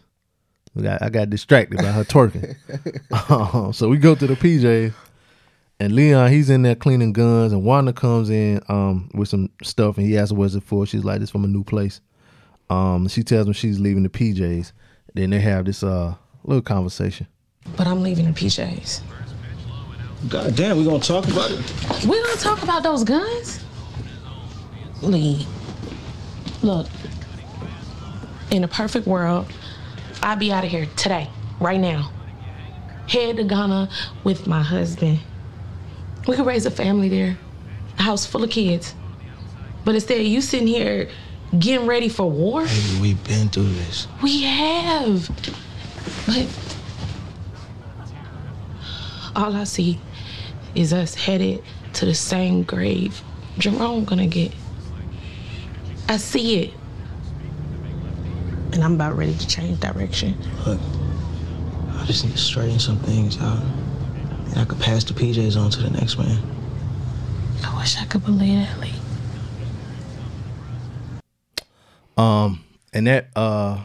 got, 0.81 1.03
I 1.03 1.09
got 1.09 1.31
distracted 1.31 1.79
by 1.79 1.91
her 1.91 2.05
twerking. 2.05 2.57
Um, 3.31 3.73
so 3.73 3.89
we 3.89 3.97
go 3.99 4.15
to 4.15 4.27
the 4.27 4.35
PJ, 4.35 4.93
and 5.81 5.93
Leon, 5.93 6.31
he's 6.31 6.51
in 6.51 6.63
there 6.63 6.75
cleaning 6.75 7.13
guns, 7.13 7.53
and 7.53 7.65
Wanda 7.65 7.93
comes 7.93 8.31
in 8.31 8.61
um 8.69 9.11
with 9.15 9.29
some 9.29 9.51
stuff, 9.63 9.97
and 9.99 10.07
he 10.07 10.17
asks 10.19 10.31
her 10.31 10.37
what's 10.37 10.55
it 10.55 10.63
for. 10.63 10.87
She's 10.87 11.03
like, 11.05 11.21
"This 11.21 11.31
from 11.31 11.45
a 11.45 11.49
new 11.49 11.65
place." 11.65 12.01
Um, 12.69 13.09
she 13.09 13.23
tells 13.23 13.47
him 13.47 13.53
she's 13.53 13.81
leaving 13.81 14.03
the 14.03 14.09
PJs. 14.09 14.73
Then 15.15 15.31
they 15.31 15.41
have 15.41 15.65
this 15.65 15.83
uh 15.83 16.15
little 16.45 16.63
conversation. 16.63 17.27
But 17.77 17.87
I'm 17.87 18.03
leaving 18.03 18.27
the 18.27 18.33
PJs. 18.33 19.01
God 20.29 20.55
damn, 20.57 20.77
we 20.77 20.85
gonna 20.85 20.99
talk 21.01 21.27
about 21.27 21.51
it? 21.51 22.05
We're 22.07 22.23
gonna 22.23 22.37
talk 22.41 22.63
about 22.63 22.83
those 22.83 23.03
guns? 23.05 23.65
Lee, 25.03 25.47
look, 26.63 26.87
in 28.57 28.65
a 28.65 28.69
perfect 28.69 29.07
world, 29.07 29.47
I'd 30.23 30.39
be 30.39 30.51
out 30.51 30.65
of 30.65 30.71
here 30.71 30.87
today, 30.97 31.29
right 31.61 31.79
now. 31.79 32.11
Head 33.07 33.37
to 33.37 33.45
Ghana 33.45 33.89
with 34.25 34.47
my 34.47 34.63
husband. 34.63 35.21
We 36.27 36.35
could 36.35 36.47
raise 36.47 36.67
a 36.67 36.71
family 36.71 37.09
there, 37.09 37.39
a 37.99 38.03
house 38.03 38.27
full 38.27 38.43
of 38.43 38.51
kids. 38.51 38.95
But 39.85 39.95
instead, 39.95 40.27
you 40.27 40.41
sitting 40.41 40.67
here 40.67 41.09
getting 41.57 41.87
ready 41.87 42.09
for 42.09 42.29
war? 42.29 42.65
Baby, 42.65 43.01
we've 43.01 43.25
been 43.25 43.49
through 43.49 43.73
this. 43.73 44.09
We 44.23 44.43
have. 44.43 45.29
But 46.27 46.49
all 49.37 49.55
I 49.55 49.65
see 49.65 50.01
is 50.75 50.93
us 50.93 51.15
headed 51.15 51.63
to 51.93 52.07
the 52.07 52.15
same 52.15 52.63
grave 52.63 53.23
Jerome 53.59 54.05
gonna 54.05 54.27
get. 54.27 54.53
I 56.09 56.17
see 56.17 56.63
it. 56.63 56.75
And 58.77 58.85
I'm 58.85 58.97
about 58.97 59.17
ready 59.17 59.35
to 59.35 59.47
change 59.49 59.81
direction. 59.81 60.37
Look, 60.67 60.79
I 61.93 62.05
just 62.05 62.27
need 62.27 62.33
to 62.33 62.39
straighten 62.39 62.79
some 62.79 62.99
things 62.99 63.41
out. 63.41 63.63
And 64.51 64.59
I 64.59 64.67
could 64.67 64.79
pass 64.79 65.03
the 65.03 65.15
PJs 65.15 65.59
on 65.59 65.71
to 65.71 65.83
the 65.83 65.89
next 65.89 66.19
man. 66.19 66.39
I 67.65 67.75
wish 67.79 67.97
I 67.97 68.05
could 68.05 68.23
believe 68.23 68.59
that, 68.59 68.79
Lee. 68.79 68.93
Um, 72.19 72.63
and 72.93 73.07
that 73.07 73.29
uh 73.35 73.83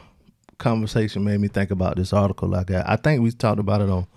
conversation 0.58 1.24
made 1.24 1.40
me 1.40 1.48
think 1.48 1.72
about 1.72 1.96
this 1.96 2.12
article 2.12 2.54
I 2.54 2.66
got. 2.66 2.90
I 2.90 2.98
think 2.98 3.22
we 3.22 3.32
talked 3.32 3.62
about 3.62 3.80
it 3.80 3.90
on 3.90 4.08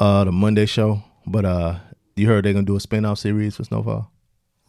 uh 0.00 0.24
the 0.24 0.32
Monday 0.32 0.66
show, 0.66 1.04
but 1.24 1.44
uh 1.44 1.78
you 2.16 2.26
heard 2.26 2.44
they're 2.44 2.52
gonna 2.52 2.66
do 2.66 2.74
a 2.74 2.80
spin-off 2.80 3.20
series 3.20 3.54
for 3.54 3.62
Snowfall? 3.62 4.10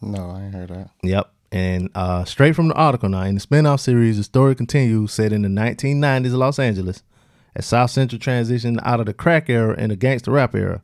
No, 0.00 0.30
I 0.30 0.44
ain't 0.44 0.54
heard 0.54 0.68
that. 0.68 0.90
Yep. 1.02 1.31
And 1.52 1.90
uh 1.94 2.24
straight 2.24 2.56
from 2.56 2.68
the 2.68 2.74
article 2.74 3.10
now, 3.10 3.22
in 3.22 3.34
the 3.34 3.40
spin-off 3.40 3.80
series, 3.80 4.16
the 4.16 4.24
story 4.24 4.54
continues 4.54 5.12
set 5.12 5.32
in 5.32 5.42
the 5.42 5.48
1990s 5.48 6.32
Los 6.32 6.58
Angeles 6.58 7.02
as 7.54 7.66
South 7.66 7.90
Central 7.90 8.18
transitioned 8.18 8.78
out 8.82 9.00
of 9.00 9.06
the 9.06 9.12
crack 9.12 9.50
era 9.50 9.74
and 9.76 9.92
the 9.92 9.96
gangster 9.96 10.30
rap 10.30 10.54
era. 10.54 10.82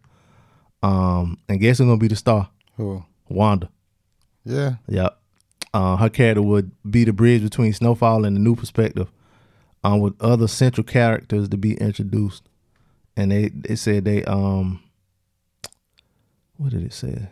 Um, 0.83 1.39
and 1.49 1.59
guess 1.59 1.79
who's 1.79 1.87
gonna 1.87 1.97
be 1.97 2.09
the 2.09 2.17
star? 2.17 2.51
Who? 2.77 3.03
Wanda. 3.29 3.71
Yeah. 4.45 4.75
Yep. 4.89 5.19
Uh, 5.75 5.97
her 5.97 6.09
character 6.09 6.43
would 6.43 6.71
be 6.89 7.05
the 7.05 7.13
bridge 7.13 7.43
between 7.43 7.73
Snowfall 7.73 8.25
and 8.25 8.37
the 8.37 8.41
new 8.41 8.55
perspective, 8.55 9.11
um, 9.85 10.01
with 10.01 10.15
other 10.21 10.49
central 10.49 10.85
characters 10.85 11.49
to 11.49 11.57
be 11.57 11.75
introduced. 11.75 12.49
And 13.17 13.33
they 13.33 13.49
they 13.49 13.75
said 13.75 14.05
they 14.05 14.25
um, 14.25 14.83
what 16.57 16.71
did 16.71 16.83
it 16.85 16.93
say? 16.93 17.29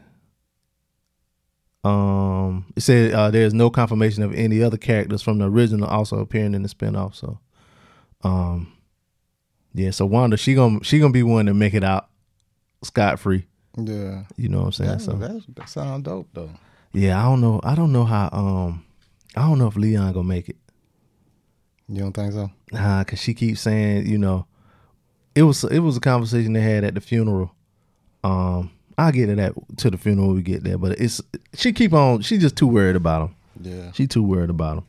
Um, 1.87 2.67
it 2.75 2.81
said 2.81 3.13
uh, 3.13 3.31
there's 3.31 3.55
no 3.55 3.71
confirmation 3.71 4.25
of 4.25 4.35
any 4.35 4.61
other 4.61 4.77
characters 4.77 5.23
from 5.23 5.39
the 5.39 5.45
original 5.45 5.87
also 5.87 6.19
appearing 6.19 6.55
in 6.55 6.63
the 6.63 6.69
spinoff. 6.69 7.15
So, 7.15 7.39
um, 8.25 8.73
yeah. 9.73 9.93
So 9.93 10.05
Wanda, 10.05 10.37
she 10.37 10.55
gonna 10.55 10.83
she 10.83 10.99
gonna 10.99 11.13
be 11.13 11.23
one 11.23 11.47
to 11.47 11.55
make 11.55 11.75
it 11.75 11.85
out 11.85 12.09
scot 12.83 13.21
free. 13.21 13.47
Yeah. 13.77 14.25
You 14.37 14.49
know 14.49 14.59
what 14.59 14.67
I'm 14.67 14.73
saying? 14.73 14.91
That, 14.91 15.01
so 15.01 15.13
that, 15.13 15.45
that 15.55 15.69
sound 15.69 16.05
dope 16.05 16.29
though. 16.33 16.51
yeah, 16.93 17.21
I 17.21 17.25
don't 17.25 17.41
know. 17.41 17.61
I 17.63 17.77
don't 17.77 17.93
know 17.93 18.05
how. 18.05 18.31
Um, 18.33 18.85
I 19.37 19.43
don't 19.43 19.61
know 19.61 19.69
if 19.69 19.77
Leon 19.77 20.13
gonna 20.13 20.27
make 20.27 20.49
it. 20.49 20.57
You 21.89 22.01
don't 22.01 22.13
think 22.13 22.33
so? 22.33 22.51
Nah, 22.73 23.05
cause 23.05 23.21
she 23.21 23.33
keeps 23.33 23.61
saying, 23.61 24.09
you 24.09 24.19
know, 24.19 24.47
it 25.37 25.45
was 25.45 25.63
it 25.63 25.79
was 25.79 25.97
a 25.97 26.01
conversation 26.01 26.53
they 26.53 26.63
had 26.63 26.83
at 26.83 26.95
the 26.95 27.01
funeral. 27.01 27.55
Um, 28.25 28.73
I'll 28.99 29.13
get 29.13 29.27
to 29.27 29.35
that 29.37 29.53
to 29.79 29.91
the 29.91 29.99
funeral 29.99 30.29
when 30.29 30.37
we 30.37 30.43
get 30.43 30.65
there, 30.65 30.79
but 30.79 30.99
it's 30.99 31.21
she 31.55 31.73
keep 31.73 31.93
on. 31.93 32.23
She 32.23 32.39
just 32.39 32.57
too 32.57 32.67
worried 32.67 32.97
about 32.97 33.29
him. 33.29 33.37
Yeah. 33.61 33.93
she 33.93 34.07
too 34.07 34.23
worried 34.23 34.51
about 34.51 34.79
him. 34.79 34.85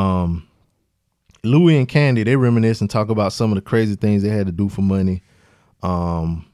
Um, 0.00 0.48
Louie 1.42 1.76
and 1.76 1.88
Candy 1.88 2.22
they 2.24 2.36
reminisce 2.36 2.80
and 2.80 2.90
talk 2.90 3.08
about 3.08 3.32
some 3.32 3.50
of 3.52 3.56
the 3.56 3.62
crazy 3.62 3.96
things 3.96 4.22
they 4.22 4.28
had 4.28 4.46
to 4.46 4.52
do 4.52 4.68
for 4.68 4.82
money. 4.82 5.22
Um, 5.82 6.46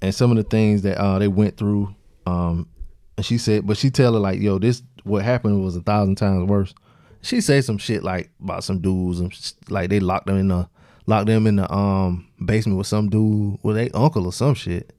and 0.00 0.14
some 0.14 0.30
of 0.30 0.36
the 0.36 0.44
things 0.44 0.82
that 0.82 0.98
uh, 0.98 1.18
they 1.18 1.28
went 1.28 1.56
through. 1.56 1.94
Um, 2.26 2.68
and 3.16 3.26
she 3.26 3.36
said, 3.38 3.66
but 3.66 3.76
she 3.76 3.90
tell 3.90 4.12
her 4.12 4.20
like, 4.20 4.40
"Yo, 4.40 4.58
this 4.58 4.82
what 5.02 5.24
happened 5.24 5.64
was 5.64 5.74
a 5.76 5.80
thousand 5.80 6.16
times 6.16 6.48
worse." 6.48 6.74
She 7.22 7.40
say 7.40 7.60
some 7.62 7.78
shit 7.78 8.04
like 8.04 8.30
about 8.40 8.62
some 8.62 8.80
dudes 8.80 9.18
and 9.18 9.52
like 9.68 9.90
they 9.90 9.98
locked 9.98 10.28
them 10.28 10.38
in 10.38 10.48
the 10.48 10.68
locked 11.06 11.26
them 11.26 11.48
in 11.48 11.56
the 11.56 11.72
um 11.72 12.28
basement 12.44 12.78
with 12.78 12.86
some 12.86 13.08
dude 13.10 13.58
with 13.62 13.74
they 13.74 13.90
uncle 13.90 14.24
or 14.26 14.32
some 14.32 14.54
shit. 14.54 14.92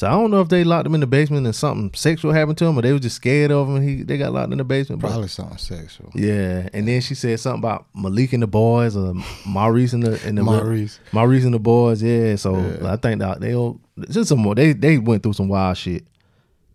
So 0.00 0.06
I 0.06 0.12
don't 0.12 0.30
know 0.30 0.40
if 0.40 0.48
they 0.48 0.64
locked 0.64 0.86
him 0.86 0.94
in 0.94 1.02
the 1.02 1.06
basement 1.06 1.44
and 1.44 1.54
something 1.54 1.90
sexual 1.94 2.32
happened 2.32 2.56
to 2.56 2.64
him, 2.64 2.78
or 2.78 2.80
they 2.80 2.90
were 2.94 2.98
just 2.98 3.16
scared 3.16 3.50
of 3.50 3.68
him. 3.68 3.76
And 3.76 3.84
he 3.86 4.02
they 4.02 4.16
got 4.16 4.32
locked 4.32 4.50
in 4.50 4.56
the 4.56 4.64
basement. 4.64 5.02
but- 5.02 5.08
Probably 5.08 5.28
something 5.28 5.58
sexual. 5.58 6.10
yeah, 6.14 6.70
and 6.72 6.88
then 6.88 7.02
she 7.02 7.14
said 7.14 7.38
something 7.38 7.58
about 7.60 7.84
Malik 7.94 8.32
and 8.32 8.42
the 8.42 8.46
boys, 8.46 8.96
or 8.96 9.12
Maurice 9.44 9.92
and 9.92 10.02
the 10.02 10.18
and 10.26 10.38
the 10.38 10.42
Maurice. 10.42 10.98
Maurice 11.12 11.44
and 11.44 11.52
the 11.52 11.58
boys. 11.58 12.02
Yeah, 12.02 12.36
so 12.36 12.56
Yeah. 12.56 12.90
I 12.94 12.96
think 12.96 13.18
that 13.20 13.42
they 13.42 13.54
all 13.54 13.78
just 14.08 14.30
some 14.30 14.38
more. 14.38 14.54
They 14.54 14.72
they 14.72 14.96
went 14.96 15.22
through 15.22 15.34
some 15.34 15.48
wild 15.48 15.76
shit. 15.76 16.06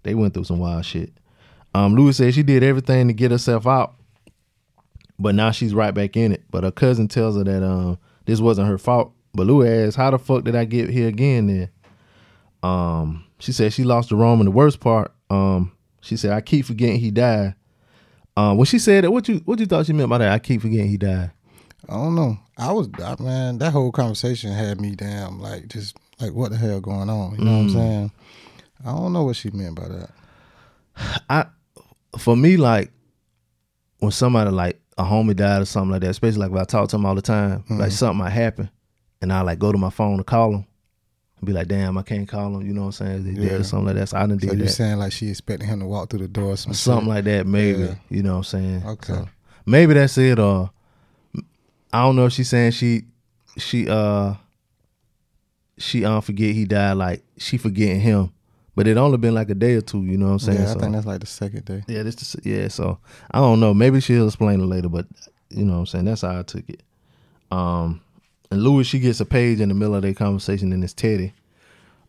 They 0.03 0.13
went 0.13 0.35
through 0.35 0.43
some 0.43 0.59
wild 0.59 0.85
shit. 0.85 1.11
Um, 1.73 1.95
Louie 1.95 2.11
said 2.13 2.31
she 2.35 2.43
did 2.43 2.61
everything 2.61 3.07
to 3.07 3.13
get 3.15 3.31
herself 3.31 3.65
out, 3.65 3.95
but 5.17 5.33
now 5.33 5.49
she's 5.49 5.73
right 5.73 5.95
back 5.95 6.15
in 6.15 6.31
it. 6.31 6.43
But 6.51 6.63
her 6.63 6.69
cousin 6.71 7.07
tells 7.07 7.37
her 7.37 7.43
that 7.43 7.63
um 7.63 7.97
this 8.25 8.39
wasn't 8.39 8.67
her 8.67 8.77
fault. 8.77 9.13
But 9.33 9.47
Louie 9.47 9.67
asks, 9.67 9.95
"How 9.95 10.11
the 10.11 10.19
fuck 10.19 10.43
did 10.43 10.55
I 10.55 10.63
get 10.65 10.91
here 10.91 11.07
again?" 11.07 11.47
Then, 11.47 11.69
um, 12.63 13.25
she 13.39 13.51
said 13.51 13.73
she 13.73 13.83
lost 13.83 14.09
Jerome. 14.09 14.39
And 14.41 14.47
the 14.47 14.51
worst 14.51 14.79
part, 14.79 15.13
um, 15.29 15.71
she 16.01 16.17
said, 16.17 16.31
"I 16.31 16.41
keep 16.41 16.65
forgetting 16.65 16.99
he 16.99 17.11
died." 17.11 17.55
Um, 18.37 18.57
when 18.57 18.65
she 18.65 18.79
said 18.79 19.03
that, 19.03 19.11
what 19.11 19.27
you 19.29 19.41
what 19.45 19.59
you 19.59 19.65
thought 19.65 19.85
she 19.85 19.93
meant 19.93 20.09
by 20.09 20.17
that? 20.19 20.31
I 20.31 20.39
keep 20.39 20.61
forgetting 20.61 20.89
he 20.89 20.97
died. 20.97 21.31
I 21.87 21.93
don't 21.93 22.15
know. 22.15 22.37
I 22.57 22.71
was 22.71 22.89
I, 23.03 23.15
man. 23.21 23.59
That 23.59 23.71
whole 23.73 23.91
conversation 23.91 24.51
had 24.51 24.81
me 24.81 24.95
damn 24.95 25.39
like 25.39 25.67
just 25.69 25.95
like 26.19 26.33
what 26.33 26.51
the 26.51 26.57
hell 26.57 26.81
going 26.81 27.09
on? 27.09 27.35
You 27.37 27.45
know 27.45 27.51
what 27.51 27.57
I'm 27.59 27.67
Mm. 27.67 27.71
saying? 27.71 28.11
I 28.85 28.91
don't 28.91 29.13
know 29.13 29.23
what 29.23 29.35
she 29.35 29.51
meant 29.51 29.75
by 29.75 29.87
that. 29.87 30.09
I 31.29 31.45
for 32.17 32.35
me 32.35 32.57
like 32.57 32.91
when 33.99 34.11
somebody 34.11 34.49
like 34.51 34.81
a 34.97 35.03
homie 35.03 35.35
died 35.35 35.61
or 35.61 35.65
something 35.65 35.91
like 35.91 36.01
that, 36.01 36.09
especially 36.09 36.39
like 36.39 36.51
if 36.51 36.57
I 36.57 36.63
talk 36.65 36.89
to 36.89 36.95
him 36.95 37.05
all 37.05 37.15
the 37.15 37.21
time, 37.21 37.63
like 37.69 37.89
Mhm. 37.89 37.93
something 37.93 38.17
might 38.17 38.29
happen, 38.31 38.69
and 39.21 39.31
I 39.31 39.41
like 39.41 39.59
go 39.59 39.71
to 39.71 39.77
my 39.77 39.89
phone 39.89 40.17
to 40.17 40.23
call 40.23 40.53
him, 40.53 40.65
be 41.43 41.51
like, 41.53 41.67
"Damn, 41.67 41.97
I 41.97 42.01
can't 42.01 42.27
call 42.27 42.55
him." 42.55 42.65
You 42.65 42.73
know 42.73 42.81
what 42.85 42.99
I'm 43.01 43.23
saying? 43.23 43.23
They 43.35 43.41
Yeah. 43.45 43.53
or 43.53 43.63
something 43.63 43.87
like 43.87 43.95
that. 43.95 44.09
So 44.09 44.17
I 44.17 44.21
done 44.27 44.39
So 44.39 44.47
did 44.47 44.57
you 44.59 44.65
that. 44.65 44.71
saying 44.71 44.97
like 44.97 45.11
she 45.11 45.29
expecting 45.29 45.67
him 45.67 45.79
to 45.81 45.85
walk 45.85 46.09
through 46.09 46.19
the 46.19 46.27
door 46.27 46.51
or 46.53 46.57
some 46.57 46.73
something 46.73 47.07
like 47.09 47.25
that, 47.25 47.45
maybe. 47.45 47.79
Yeah. 47.83 47.95
You 48.09 48.23
know 48.23 48.31
what 48.31 48.37
I'm 48.37 48.43
saying? 48.43 48.83
Okay. 48.85 49.13
So, 49.13 49.29
maybe 49.65 49.93
that's 49.93 50.17
it, 50.17 50.39
or 50.39 50.71
I 51.93 52.01
don't 52.03 52.15
know 52.15 52.25
if 52.25 52.33
she's 52.33 52.49
saying 52.49 52.71
she 52.71 53.03
she 53.57 53.87
uh 53.89 54.33
she 55.77 56.05
um 56.05 56.21
forget 56.21 56.55
he 56.55 56.65
died 56.65 56.93
like 56.93 57.23
she 57.37 57.57
forgetting 57.57 57.99
him. 58.01 58.31
But 58.77 58.87
it 58.87 58.97
only 58.97 59.17
been 59.17 59.33
like 59.33 59.49
a 59.49 59.55
day 59.55 59.75
or 59.75 59.81
two, 59.81 60.03
you 60.03 60.17
know 60.17 60.25
what 60.25 60.31
I'm 60.33 60.39
saying? 60.39 60.57
Yeah, 60.59 60.69
I 60.69 60.73
So- 60.73 60.79
think 60.79 60.93
that's 60.93 61.05
like 61.05 61.21
the 61.21 61.25
second 61.27 61.63
day. 61.63 61.83
yeah, 61.87 62.03
this 62.03 62.15
the, 62.15 62.41
yeah. 62.49 62.67
So 62.67 62.97
I 63.31 63.39
don't 63.39 63.59
know. 63.61 63.73
Maybe 63.73 64.01
she'll 64.01 64.25
explain 64.27 64.59
it 64.59 64.65
later, 64.65 64.89
but 64.89 65.05
you 65.49 65.63
know 65.63 65.73
what 65.73 65.79
I'm 65.79 65.85
saying. 65.85 66.05
That's 66.05 66.21
how 66.21 66.39
I 66.39 66.43
took 66.43 66.69
it. 66.69 66.83
Um, 67.51 68.01
and 68.55 68.63
Louie, 68.63 68.83
she 68.85 68.99
gets 68.99 69.19
a 69.19 69.25
page 69.25 69.59
in 69.59 69.67
the 69.69 69.75
middle 69.75 69.95
of 69.95 70.01
their 70.01 70.13
conversation, 70.13 70.71
and 70.71 70.83
it's 70.83 70.93
Teddy. 70.93 71.33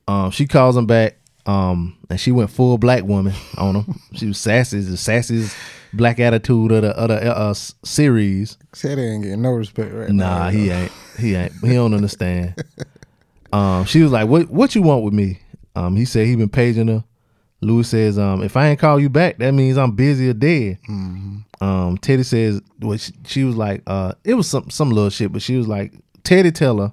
Um, 0.09 0.31
she 0.31 0.47
calls 0.47 0.77
him 0.77 0.87
back. 0.87 1.19
Um, 1.45 1.97
and 2.11 2.19
she 2.19 2.33
went 2.33 2.51
full 2.51 2.77
black 2.77 3.05
woman 3.05 3.33
on 3.57 3.77
him. 3.77 4.01
she 4.15 4.27
was 4.27 4.37
sassy, 4.39 4.81
the 4.81 4.97
sassiest 4.97 5.57
black 5.93 6.19
attitude 6.19 6.73
of 6.73 6.83
the 6.83 6.99
other 6.99 7.15
uh, 7.23 7.51
s- 7.51 7.73
series. 7.85 8.59
Teddy 8.73 9.03
ain't 9.03 9.23
getting 9.23 9.43
no 9.43 9.51
respect 9.51 9.93
right 9.93 10.09
now. 10.11 10.39
Nah, 10.39 10.51
he 10.51 10.70
ain't. 10.70 10.91
He 11.18 11.37
ain't. 11.37 11.53
He 11.62 11.75
don't 11.75 11.95
understand. 11.95 12.55
um, 13.53 13.85
she 13.85 14.03
was 14.03 14.11
like, 14.11 14.27
"What? 14.29 14.51
What 14.51 14.75
you 14.75 14.83
want 14.83 15.05
with 15.05 15.14
me?" 15.14 15.39
Um, 15.77 15.95
he 15.95 16.05
said 16.05 16.27
he 16.27 16.35
been 16.35 16.49
paging 16.49 16.89
her. 16.89 17.05
Louie 17.61 17.85
says, 17.85 18.18
"Um, 18.18 18.43
if 18.43 18.57
I 18.57 18.66
ain't 18.70 18.81
call 18.81 18.99
you 18.99 19.09
back, 19.09 19.39
that 19.39 19.53
means 19.53 19.79
I'm 19.79 19.93
busy 19.93 20.29
or 20.29 20.35
dead." 20.35 20.79
Um, 21.61 21.97
Teddy 22.03 22.25
says, 22.25 22.61
"Well, 22.81 22.99
she, 22.99 23.12
she 23.25 23.45
was 23.45 23.55
like, 23.57 23.83
uh, 23.87 24.14
it 24.25 24.35
was 24.35 24.49
some 24.49 24.68
some 24.70 24.91
little 24.91 25.11
shit, 25.11 25.33
but 25.33 25.43
she 25.43 25.57
was 25.57 25.68
like, 25.68 25.93
Teddy 26.27 26.51
tell 26.51 26.79
her, 26.79 26.93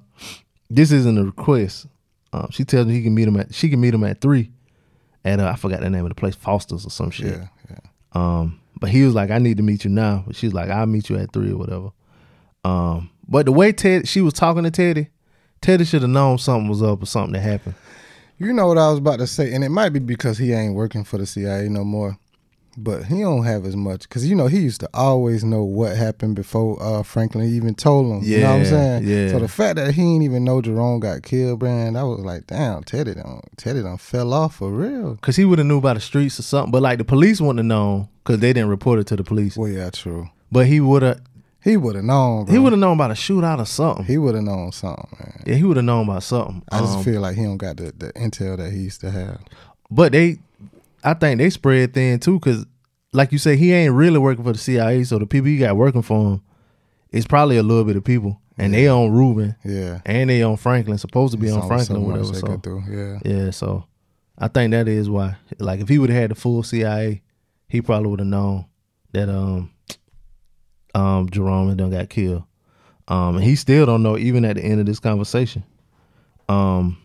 this 0.70 0.92
isn't 0.92 1.18
a 1.18 1.24
request. 1.24 1.86
Um, 2.32 2.46
she 2.52 2.64
tells 2.64 2.86
him 2.86 2.92
he 2.92 3.02
can 3.02 3.14
meet 3.14 3.26
him 3.26 3.36
at 3.36 3.52
she 3.52 3.68
can 3.68 3.80
meet 3.80 3.92
him 3.92 4.04
at 4.04 4.20
three, 4.20 4.52
at 5.24 5.40
uh, 5.40 5.48
I 5.48 5.56
forgot 5.56 5.80
the 5.80 5.90
name 5.90 6.04
of 6.04 6.10
the 6.10 6.14
place, 6.14 6.36
Foster's 6.36 6.86
or 6.86 6.90
some 6.90 7.10
shit. 7.10 7.26
Yeah, 7.26 7.48
yeah. 7.68 7.78
Um, 8.12 8.60
but 8.78 8.90
he 8.90 9.02
was 9.02 9.12
like, 9.12 9.30
I 9.30 9.38
need 9.38 9.56
to 9.56 9.64
meet 9.64 9.84
you 9.84 9.90
now. 9.90 10.22
But 10.24 10.36
she's 10.36 10.54
like, 10.54 10.70
I'll 10.70 10.86
meet 10.86 11.10
you 11.10 11.16
at 11.16 11.32
three 11.32 11.50
or 11.50 11.56
whatever. 11.56 11.90
Um, 12.64 13.10
but 13.28 13.46
the 13.46 13.52
way 13.52 13.72
Ted 13.72 14.06
she 14.06 14.20
was 14.20 14.34
talking 14.34 14.62
to 14.62 14.70
Teddy, 14.70 15.08
Teddy 15.60 15.84
should 15.84 16.02
have 16.02 16.10
known 16.12 16.38
something 16.38 16.68
was 16.68 16.82
up 16.82 17.02
or 17.02 17.06
something 17.06 17.32
that 17.32 17.40
happened. 17.40 17.74
You 18.38 18.52
know 18.52 18.68
what 18.68 18.78
I 18.78 18.88
was 18.88 18.98
about 18.98 19.18
to 19.18 19.26
say, 19.26 19.52
and 19.52 19.64
it 19.64 19.70
might 19.70 19.90
be 19.90 19.98
because 19.98 20.38
he 20.38 20.52
ain't 20.52 20.74
working 20.74 21.02
for 21.02 21.18
the 21.18 21.26
CIA 21.26 21.68
no 21.68 21.82
more. 21.82 22.18
But 22.76 23.04
he 23.04 23.20
don't 23.20 23.44
have 23.44 23.64
as 23.66 23.76
much 23.76 24.02
because 24.02 24.28
you 24.28 24.34
know 24.34 24.46
he 24.48 24.58
used 24.60 24.80
to 24.80 24.88
always 24.92 25.44
know 25.44 25.62
what 25.62 25.96
happened 25.96 26.34
before 26.34 26.82
uh, 26.82 27.02
Franklin 27.02 27.44
even 27.48 27.74
told 27.74 28.06
him. 28.06 28.28
you 28.28 28.40
know 28.40 28.50
what 28.50 28.56
I'm 28.60 28.64
saying? 28.64 29.04
yeah. 29.06 29.28
So 29.28 29.38
the 29.38 29.48
fact 29.48 29.76
that 29.76 29.94
he 29.94 30.02
ain't 30.02 30.24
even 30.24 30.42
know 30.44 30.60
Jerome 30.60 30.98
got 31.00 31.22
killed, 31.22 31.62
man, 31.62 31.96
I 31.96 32.02
was 32.02 32.20
like, 32.20 32.46
damn, 32.48 32.82
Teddy 32.82 33.14
done, 33.14 33.40
Teddy 33.56 33.82
done 33.82 33.96
fell 33.98 34.32
off 34.32 34.56
for 34.56 34.70
real. 34.70 35.16
Cause 35.22 35.36
he 35.36 35.44
would 35.44 35.58
have 35.58 35.66
knew 35.66 35.80
by 35.80 35.94
the 35.94 36.00
streets 36.00 36.38
or 36.38 36.42
something, 36.42 36.72
but 36.72 36.82
like 36.82 36.98
the 36.98 37.04
police 37.04 37.40
wouldn't 37.40 37.58
have 37.60 37.66
known 37.66 38.08
because 38.24 38.40
they 38.40 38.52
didn't 38.52 38.70
report 38.70 38.98
it 38.98 39.06
to 39.08 39.16
the 39.16 39.24
police. 39.24 39.56
Well, 39.56 39.68
yeah, 39.70 39.90
true. 39.90 40.28
But 40.50 40.66
he 40.66 40.80
would 40.80 41.02
have. 41.02 41.20
He 41.62 41.78
would 41.78 41.94
have 41.94 42.04
known. 42.04 42.44
Bro. 42.44 42.52
He 42.52 42.58
would 42.58 42.72
have 42.74 42.78
known 42.80 42.96
about 42.96 43.10
a 43.10 43.14
shootout 43.14 43.58
or 43.58 43.64
something. 43.64 44.04
He 44.04 44.18
would 44.18 44.34
have 44.34 44.44
known 44.44 44.70
something, 44.72 45.08
man. 45.18 45.42
Yeah, 45.46 45.54
he 45.54 45.62
would 45.62 45.78
have 45.78 45.86
known 45.86 46.06
about 46.06 46.22
something. 46.22 46.62
I 46.70 46.80
just 46.80 46.98
Um, 46.98 47.04
feel 47.04 47.22
like 47.22 47.36
he 47.36 47.44
don't 47.44 47.56
got 47.56 47.78
the, 47.78 47.84
the 47.96 48.12
intel 48.12 48.58
that 48.58 48.70
he 48.70 48.80
used 48.80 49.00
to 49.00 49.10
have. 49.10 49.40
But 49.90 50.12
they, 50.12 50.40
I 51.04 51.14
think 51.14 51.38
they 51.38 51.50
spread 51.50 51.94
thin 51.94 52.18
too, 52.20 52.38
because 52.40 52.64
like 53.12 53.30
you 53.32 53.38
say, 53.38 53.56
he 53.56 53.72
ain't 53.72 53.94
really 53.94 54.18
working 54.18 54.42
for 54.44 54.52
the 54.52 54.58
CIA. 54.58 55.04
So 55.04 55.18
the 55.18 55.26
people 55.26 55.46
he 55.48 55.58
got 55.58 55.76
working 55.76 56.02
for 56.02 56.32
him, 56.32 56.42
it's 57.10 57.26
probably 57.26 57.56
a 57.58 57.62
little 57.62 57.84
bit 57.84 57.96
of 57.96 58.04
people, 58.04 58.40
and 58.58 58.74
they 58.74 58.88
on 58.88 59.12
Ruben, 59.12 59.54
Yeah. 59.64 60.00
and 60.06 60.28
they 60.30 60.42
on 60.42 60.56
Franklin, 60.56 60.98
supposed 60.98 61.32
to 61.32 61.38
be 61.38 61.46
It's 61.48 61.56
on 61.56 61.68
Franklin, 61.68 62.02
whatever. 62.04 62.34
So 62.34 62.60
yeah. 62.90 63.18
yeah. 63.24 63.50
So 63.50 63.84
I 64.38 64.48
think 64.48 64.72
that 64.72 64.88
is 64.88 65.08
why. 65.10 65.36
Like 65.58 65.80
if 65.80 65.88
he 65.88 65.98
would 65.98 66.10
have 66.10 66.20
had 66.20 66.30
the 66.32 66.34
full 66.34 66.62
CIA, 66.62 67.22
he 67.68 67.80
probably 67.82 68.08
would 68.08 68.20
have 68.20 68.28
known 68.28 68.64
that 69.12 69.28
um 69.28 69.70
um 70.94 71.28
Jerome 71.30 71.68
had 71.68 71.78
done 71.78 71.90
got 71.90 72.08
killed. 72.08 72.44
Um, 73.06 73.36
and 73.36 73.44
he 73.44 73.54
still 73.54 73.84
don't 73.84 74.02
know 74.02 74.16
even 74.16 74.44
at 74.46 74.56
the 74.56 74.64
end 74.64 74.80
of 74.80 74.86
this 74.86 74.98
conversation. 74.98 75.62
Um, 76.48 76.96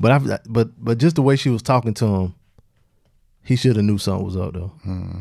but 0.00 0.10
I 0.12 0.38
but 0.48 0.68
but 0.82 0.98
just 0.98 1.16
the 1.16 1.22
way 1.22 1.36
she 1.36 1.50
was 1.50 1.62
talking 1.62 1.92
to 1.94 2.06
him, 2.06 2.34
he 3.44 3.56
should 3.56 3.76
have 3.76 3.84
knew 3.84 3.98
something 3.98 4.24
was 4.24 4.36
up 4.36 4.54
though. 4.54 4.72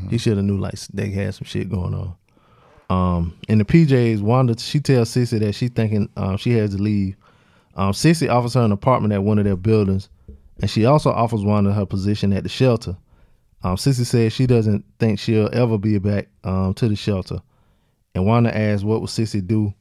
He 0.09 0.17
should 0.17 0.38
have 0.38 0.45
knew 0.45 0.57
like 0.57 0.80
they 0.93 1.09
had 1.09 1.36
some 1.36 1.45
shit 1.45 1.69
going 1.69 1.93
on. 1.93 2.15
Um, 2.89 3.38
in 3.47 3.57
the 3.57 3.65
PJs, 3.65 4.21
Wanda 4.21 4.57
she 4.57 4.80
tells 4.80 5.09
Cissy 5.09 5.39
that 5.39 5.53
she 5.53 5.67
thinking 5.67 6.09
um, 6.15 6.38
she 6.38 6.51
has 6.51 6.71
to 6.71 6.82
leave. 6.82 7.15
Um, 7.76 7.93
Cissy 7.93 8.30
offers 8.30 8.53
her 8.53 8.61
an 8.61 8.71
apartment 8.71 9.13
at 9.13 9.24
one 9.24 9.39
of 9.39 9.45
their 9.45 9.55
buildings, 9.55 10.09
and 10.61 10.69
she 10.69 10.86
also 10.86 11.11
offers 11.11 11.43
Wanda 11.43 11.74
her 11.74 11.86
position 11.86 12.32
at 12.34 12.43
the 12.43 12.49
shelter. 12.49 12.95
Um, 13.63 13.78
Cissy 13.78 14.03
says 14.03 14.34
she 14.34 14.45
doesn't 14.45 14.86
think 14.99 15.19
she'll 15.19 15.49
ever 15.53 15.78
be 15.78 15.97
back 15.97 16.28
um, 16.43 16.74
to 16.76 16.88
the 16.88 16.95
shelter. 16.95 17.41
And 18.15 18.26
Wanda 18.26 18.55
asks 18.55 18.84
what 18.84 18.99
will 18.99 19.07
Cissy 19.07 19.41
do 19.41 19.74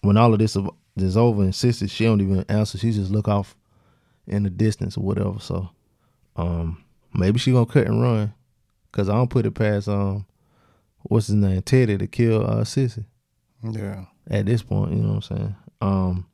when 0.00 0.16
all 0.16 0.32
of 0.32 0.38
this 0.38 0.56
is 0.96 1.16
over, 1.16 1.42
and 1.42 1.54
Cissy 1.54 1.86
she 1.86 2.04
don't 2.04 2.20
even 2.20 2.44
answer. 2.48 2.78
She 2.78 2.92
just 2.92 3.10
look 3.10 3.28
off 3.28 3.56
in 4.26 4.42
the 4.42 4.50
distance 4.50 4.96
or 4.96 5.02
whatever. 5.02 5.38
So 5.38 5.68
um, 6.36 6.83
maybe 7.14 7.38
she 7.38 7.52
gonna 7.52 7.66
cut 7.66 7.86
and 7.86 8.02
run, 8.02 8.34
cause 8.92 9.08
I 9.08 9.14
don't 9.14 9.30
put 9.30 9.46
it 9.46 9.52
past 9.52 9.88
um, 9.88 10.26
what's 11.02 11.28
his 11.28 11.36
name 11.36 11.62
Teddy 11.62 11.98
to 11.98 12.06
kill 12.06 12.46
uh, 12.46 12.64
Cissy. 12.64 13.04
Yeah. 13.62 14.04
At 14.30 14.46
this 14.46 14.62
point, 14.62 14.92
you 14.92 15.02
know 15.02 15.14
what 15.14 15.30
I'm 15.30 15.36
saying. 15.36 15.56
Um, 15.80 16.26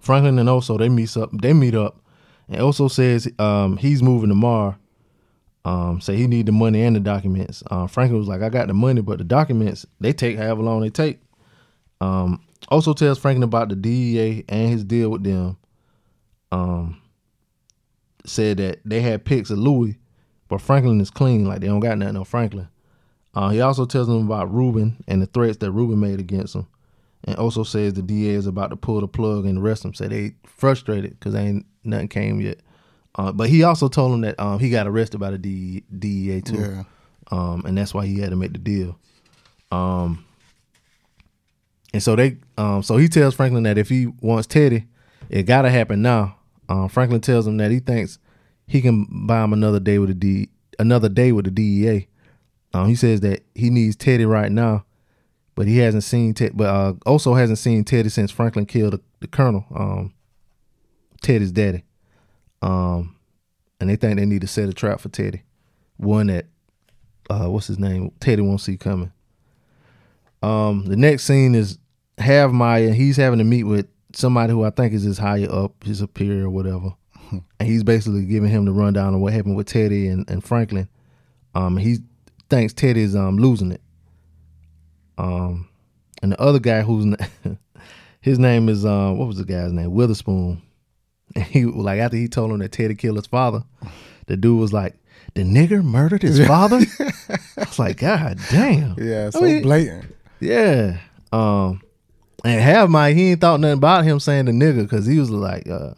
Franklin 0.00 0.38
and 0.38 0.48
Oso 0.48 0.78
they 0.78 0.88
meet 0.88 1.16
up. 1.16 1.30
They 1.32 1.52
meet 1.52 1.74
up, 1.74 2.02
and 2.48 2.60
Oso 2.60 2.90
says 2.90 3.28
um, 3.38 3.76
he's 3.76 4.02
moving 4.02 4.30
tomorrow. 4.30 4.76
Um, 5.64 6.00
say 6.00 6.16
he 6.16 6.26
need 6.26 6.46
the 6.46 6.52
money 6.52 6.82
and 6.82 6.96
the 6.96 7.00
documents. 7.00 7.62
Uh, 7.70 7.86
Franklin 7.86 8.18
was 8.18 8.28
like, 8.28 8.40
I 8.40 8.48
got 8.48 8.68
the 8.68 8.74
money, 8.74 9.02
but 9.02 9.18
the 9.18 9.24
documents 9.24 9.84
they 10.00 10.12
take 10.12 10.38
however 10.38 10.62
long 10.62 10.80
they 10.80 10.88
take. 10.88 11.20
Um, 12.00 12.42
Oso 12.70 12.96
tells 12.96 13.18
Franklin 13.18 13.42
about 13.42 13.68
the 13.68 13.76
DEA 13.76 14.44
and 14.48 14.70
his 14.70 14.84
deal 14.84 15.10
with 15.10 15.22
them. 15.22 15.58
Um, 16.50 17.00
said 18.24 18.58
that 18.58 18.80
they 18.84 19.00
had 19.00 19.24
pics 19.24 19.50
of 19.50 19.58
Louie, 19.58 19.98
but 20.50 20.60
Franklin 20.60 21.00
is 21.00 21.10
clean, 21.10 21.46
like 21.46 21.60
they 21.60 21.68
don't 21.68 21.80
got 21.80 21.96
nothing 21.96 22.16
on 22.18 22.24
Franklin. 22.24 22.68
Uh, 23.34 23.48
he 23.48 23.60
also 23.60 23.86
tells 23.86 24.08
them 24.08 24.26
about 24.26 24.52
Ruben 24.52 25.02
and 25.08 25.22
the 25.22 25.26
threats 25.26 25.56
that 25.58 25.70
Ruben 25.70 25.98
made 26.00 26.20
against 26.20 26.54
him, 26.56 26.66
and 27.24 27.36
Oso 27.38 27.66
says 27.66 27.94
the 27.94 28.02
DA 28.02 28.34
is 28.34 28.46
about 28.46 28.70
to 28.70 28.76
pull 28.76 29.00
the 29.00 29.08
plug 29.08 29.46
and 29.46 29.58
arrest 29.58 29.84
him. 29.84 29.94
Say 29.94 30.08
they 30.08 30.34
frustrated 30.44 31.12
because 31.12 31.34
ain't 31.34 31.64
nothing 31.84 32.08
came 32.08 32.40
yet. 32.40 32.58
Uh, 33.14 33.32
but 33.32 33.48
he 33.48 33.62
also 33.62 33.88
told 33.88 34.12
him 34.14 34.20
that 34.22 34.38
um, 34.38 34.58
he 34.58 34.68
got 34.70 34.86
arrested 34.86 35.18
by 35.18 35.30
the 35.30 35.38
D- 35.38 35.82
DEA 35.98 36.40
too, 36.42 36.56
Yeah. 36.60 36.82
um, 37.30 37.62
and 37.66 37.76
that's 37.78 37.92
why 37.94 38.06
he 38.06 38.18
had 38.20 38.30
to 38.30 38.36
make 38.36 38.52
the 38.52 38.58
deal. 38.58 38.96
Um, 39.72 40.24
and 41.92 42.02
so 42.02 42.14
they, 42.16 42.38
um, 42.56 42.82
so 42.82 42.96
he 42.96 43.08
tells 43.08 43.34
Franklin 43.34 43.64
that 43.64 43.78
if 43.78 43.88
he 43.88 44.06
wants 44.20 44.46
Teddy, 44.46 44.86
it 45.28 45.44
gotta 45.44 45.70
happen 45.70 46.02
now. 46.02 46.36
Um, 46.68 46.88
Franklin 46.88 47.20
tells 47.20 47.46
him 47.46 47.56
that 47.56 47.70
he 47.72 47.80
thinks 47.80 48.18
he 48.70 48.80
can 48.80 49.26
buy 49.26 49.42
him 49.42 49.52
another 49.52 49.80
day 49.80 49.98
with 49.98 50.10
the 50.10 50.14
D, 50.14 50.48
another 50.78 51.08
day 51.08 51.32
with 51.32 51.44
the 51.44 51.50
DEA. 51.50 52.06
Um, 52.72 52.86
he 52.86 52.94
says 52.94 53.18
that 53.22 53.42
he 53.52 53.68
needs 53.68 53.96
Teddy 53.96 54.24
right 54.24 54.52
now, 54.52 54.84
but 55.56 55.66
he 55.66 55.78
hasn't 55.78 56.04
seen 56.04 56.34
Ted, 56.34 56.52
but 56.54 56.68
uh, 56.68 56.92
Oso 57.04 57.36
hasn't 57.36 57.58
seen 57.58 57.82
Teddy 57.82 58.08
since 58.10 58.30
Franklin 58.30 58.66
killed 58.66 58.92
the, 58.92 59.00
the 59.18 59.26
colonel, 59.26 59.66
um, 59.74 60.14
Teddy's 61.20 61.50
daddy. 61.50 61.82
Um, 62.62 63.16
and 63.80 63.90
they 63.90 63.96
think 63.96 64.20
they 64.20 64.24
need 64.24 64.42
to 64.42 64.46
set 64.46 64.68
a 64.68 64.72
trap 64.72 65.00
for 65.00 65.08
Teddy, 65.08 65.42
one 65.96 66.28
that, 66.28 66.46
uh, 67.28 67.46
what's 67.50 67.66
his 67.66 67.80
name? 67.80 68.12
Teddy 68.20 68.40
won't 68.40 68.60
see 68.60 68.76
coming. 68.76 69.10
Um, 70.44 70.84
the 70.84 70.96
next 70.96 71.24
scene 71.24 71.56
is 71.56 71.76
Have 72.18 72.52
Maya. 72.52 72.92
He's 72.92 73.16
having 73.16 73.40
to 73.40 73.44
meet 73.44 73.64
with 73.64 73.88
somebody 74.12 74.52
who 74.52 74.62
I 74.62 74.70
think 74.70 74.92
is 74.92 75.02
his 75.02 75.18
higher 75.18 75.50
up, 75.50 75.82
his 75.82 75.98
superior 75.98 76.44
or 76.44 76.50
whatever. 76.50 76.94
And 77.30 77.68
he's 77.68 77.82
basically 77.82 78.24
giving 78.24 78.50
him 78.50 78.64
the 78.64 78.72
rundown 78.72 79.14
of 79.14 79.20
what 79.20 79.32
happened 79.32 79.56
with 79.56 79.66
Teddy 79.66 80.08
and, 80.08 80.28
and 80.30 80.42
Franklin. 80.44 80.88
Um, 81.54 81.76
he 81.76 81.98
thinks 82.48 82.72
Teddy's 82.72 83.14
um 83.16 83.36
losing 83.38 83.72
it. 83.72 83.80
Um, 85.18 85.68
and 86.22 86.32
the 86.32 86.40
other 86.40 86.58
guy 86.58 86.82
who's 86.82 87.14
his 88.20 88.38
name 88.38 88.68
is 88.68 88.84
um 88.84 89.18
what 89.18 89.28
was 89.28 89.38
the 89.38 89.44
guy's 89.44 89.72
name 89.72 89.92
Witherspoon. 89.92 90.62
And 91.34 91.44
he 91.44 91.64
like 91.64 92.00
after 92.00 92.16
he 92.16 92.28
told 92.28 92.50
him 92.50 92.58
that 92.58 92.72
Teddy 92.72 92.94
killed 92.94 93.16
his 93.16 93.26
father, 93.26 93.62
the 94.26 94.36
dude 94.36 94.58
was 94.58 94.72
like, 94.72 94.96
"The 95.34 95.42
nigger 95.42 95.84
murdered 95.84 96.22
his 96.22 96.44
father." 96.46 96.80
I 96.98 97.44
was 97.58 97.78
like, 97.78 97.98
"God 97.98 98.38
damn!" 98.50 98.96
Yeah, 98.98 99.26
I 99.28 99.30
so 99.30 99.40
mean, 99.40 99.62
blatant. 99.62 100.12
Yeah. 100.40 100.98
Um, 101.32 101.82
and 102.44 102.60
have 102.60 102.90
my 102.90 103.12
he 103.12 103.30
ain't 103.30 103.40
thought 103.40 103.60
nothing 103.60 103.78
about 103.78 104.04
him 104.04 104.18
saying 104.18 104.46
the 104.46 104.52
nigga 104.52 104.82
because 104.82 105.06
he 105.06 105.18
was 105.18 105.30
like, 105.30 105.68
uh, 105.68 105.94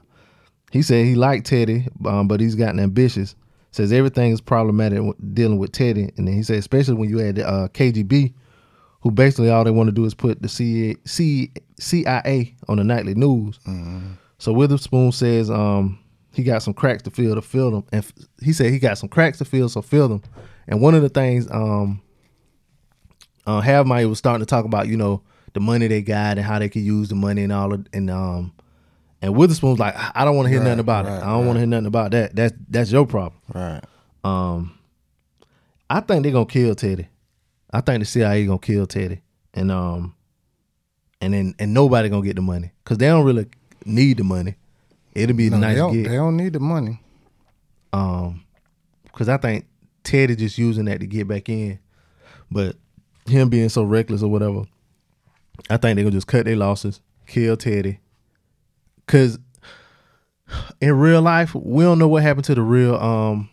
he 0.73 0.83
said 0.83 1.05
he 1.05 1.15
liked 1.15 1.47
Teddy, 1.47 1.87
um, 2.07 2.27
but 2.27 2.41
he's 2.41 2.55
gotten 2.55 2.81
ambitious. 2.81 3.35
Says 3.71 3.93
everything 3.93 4.33
is 4.33 4.41
problematic 4.41 5.01
dealing 5.33 5.59
with 5.59 5.73
Teddy, 5.73 6.11
and 6.17 6.27
then 6.27 6.35
he 6.35 6.43
said 6.43 6.57
especially 6.59 6.95
when 6.95 7.09
you 7.09 7.19
had 7.19 7.39
uh, 7.39 7.69
KGB, 7.73 8.33
who 9.01 9.11
basically 9.11 9.51
all 9.51 9.65
they 9.65 9.71
want 9.71 9.89
to 9.89 9.93
do 9.93 10.05
is 10.05 10.15
put 10.15 10.43
the 10.43 10.49
CIA, 10.49 11.51
CIA 11.79 12.55
on 12.69 12.79
the 12.79 12.85
nightly 12.85 13.15
news. 13.15 13.59
So 14.39 14.53
Witherspoon 14.53 15.13
says 15.13 15.51
um, 15.51 15.99
he 16.35 16.43
got 16.43 16.63
some 16.63 16.75
cracks 16.75 17.03
to 17.05 17.11
fill 17.11 17.35
to 17.35 17.43
fill 17.43 17.71
them, 17.71 17.85
and 17.93 18.05
f- 18.05 18.13
he 18.43 18.53
said 18.53 18.73
he 18.73 18.79
got 18.79 18.99
some 18.99 19.09
cracks 19.09 19.39
to 19.39 19.45
fill, 19.45 19.69
so 19.69 19.83
fill 19.83 20.09
them. 20.09 20.23
And 20.67 20.81
one 20.81 20.95
of 20.95 21.03
the 21.03 21.09
things 21.09 21.51
um, 21.51 22.03
uh, 23.47 23.61
Have 23.61 23.89
was 23.89 24.19
starting 24.19 24.45
to 24.45 24.49
talk 24.49 24.65
about, 24.65 24.89
you 24.89 24.97
know, 24.97 25.23
the 25.55 25.61
money 25.61 25.87
they 25.87 26.03
got 26.03 26.39
and 26.39 26.47
how 26.47 26.59
they 26.59 26.69
could 26.69 26.83
use 26.83 27.09
the 27.09 27.15
money 27.15 27.43
and 27.43 27.53
all 27.53 27.73
of, 27.73 27.87
and 27.93 28.11
um, 28.11 28.53
and 29.23 29.35
Witherspoon's 29.37 29.79
like, 29.79 29.95
I 29.97 30.25
don't 30.25 30.37
want 30.37 30.47
to 30.47 30.51
hear 30.51 30.59
Right, 30.59 30.65
nothing 30.67 30.81
about 30.81 31.07
right, 31.07 31.17
it. 31.19 31.23
I 31.23 31.27
don't 31.31 31.47
want 31.47 31.57
to 31.57 31.61
hear 31.61 31.67
nothing 31.69 31.87
about 31.87 32.11
that. 32.11 32.37
That's 32.37 32.55
that's 32.69 32.93
your 32.93 33.07
problem. 33.07 33.41
Right. 33.55 33.81
Um, 34.25 34.77
I 35.89 36.01
think 36.01 36.23
they're 36.25 36.33
gonna 36.33 36.45
kill 36.47 36.75
Teddy. 36.75 37.09
I 37.73 37.81
think 37.81 38.01
the 38.01 38.05
CIA 38.05 38.43
is 38.43 38.47
gonna 38.49 38.59
kill 38.59 38.87
Teddy, 38.87 39.23
and 39.55 39.71
um, 39.71 40.15
and 41.21 41.33
then 41.35 41.55
and 41.59 41.73
nobody 41.73 42.09
gonna 42.09 42.27
get 42.27 42.37
the 42.37 42.43
money 42.43 42.73
because 42.85 42.99
they 42.99 43.07
don't 43.07 43.25
really 43.25 43.47
need 43.87 44.19
the 44.19 44.25
money. 44.25 44.57
It'll 45.15 45.37
be 45.37 45.47
a 45.49 45.51
No, 45.51 45.59
nice 45.59 45.75
they, 45.75 45.79
don't, 45.79 45.93
gig. 45.93 46.09
they 46.09 46.17
don't 46.17 46.37
need 46.37 46.53
the 46.55 46.61
money. 46.61 47.01
Um, 47.93 48.45
because 49.05 49.29
I 49.29 49.37
think 49.37 49.67
Teddy 50.05 50.35
just 50.37 50.57
using 50.57 50.87
that 50.87 51.01
to 51.01 51.07
get 51.07 51.29
back 51.29 51.49
in, 51.51 51.79
but 52.51 52.77
him 53.27 53.51
being 53.51 53.69
so 53.69 53.83
reckless 53.85 54.23
or 54.23 54.31
whatever, 54.31 54.63
I 55.69 55.77
think 55.77 55.97
they're 55.97 56.05
gonna 56.05 56.11
just 56.13 56.27
cut 56.27 56.47
their 56.47 56.57
losses, 56.57 57.01
kill 57.27 57.57
Teddy. 57.57 57.99
Cause 59.07 59.39
in 60.81 60.93
real 60.99 61.23
life, 61.23 61.55
we 61.55 61.85
don't 61.85 61.99
know 61.99 62.09
what 62.09 62.23
happened 62.23 62.45
to 62.47 62.55
the 62.55 62.63
real 62.63 62.95
um 62.97 63.49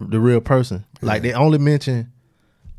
the 0.00 0.20
real 0.20 0.40
person. 0.40 0.84
Like 1.00 1.22
they 1.22 1.32
only 1.32 1.58
mention 1.58 2.12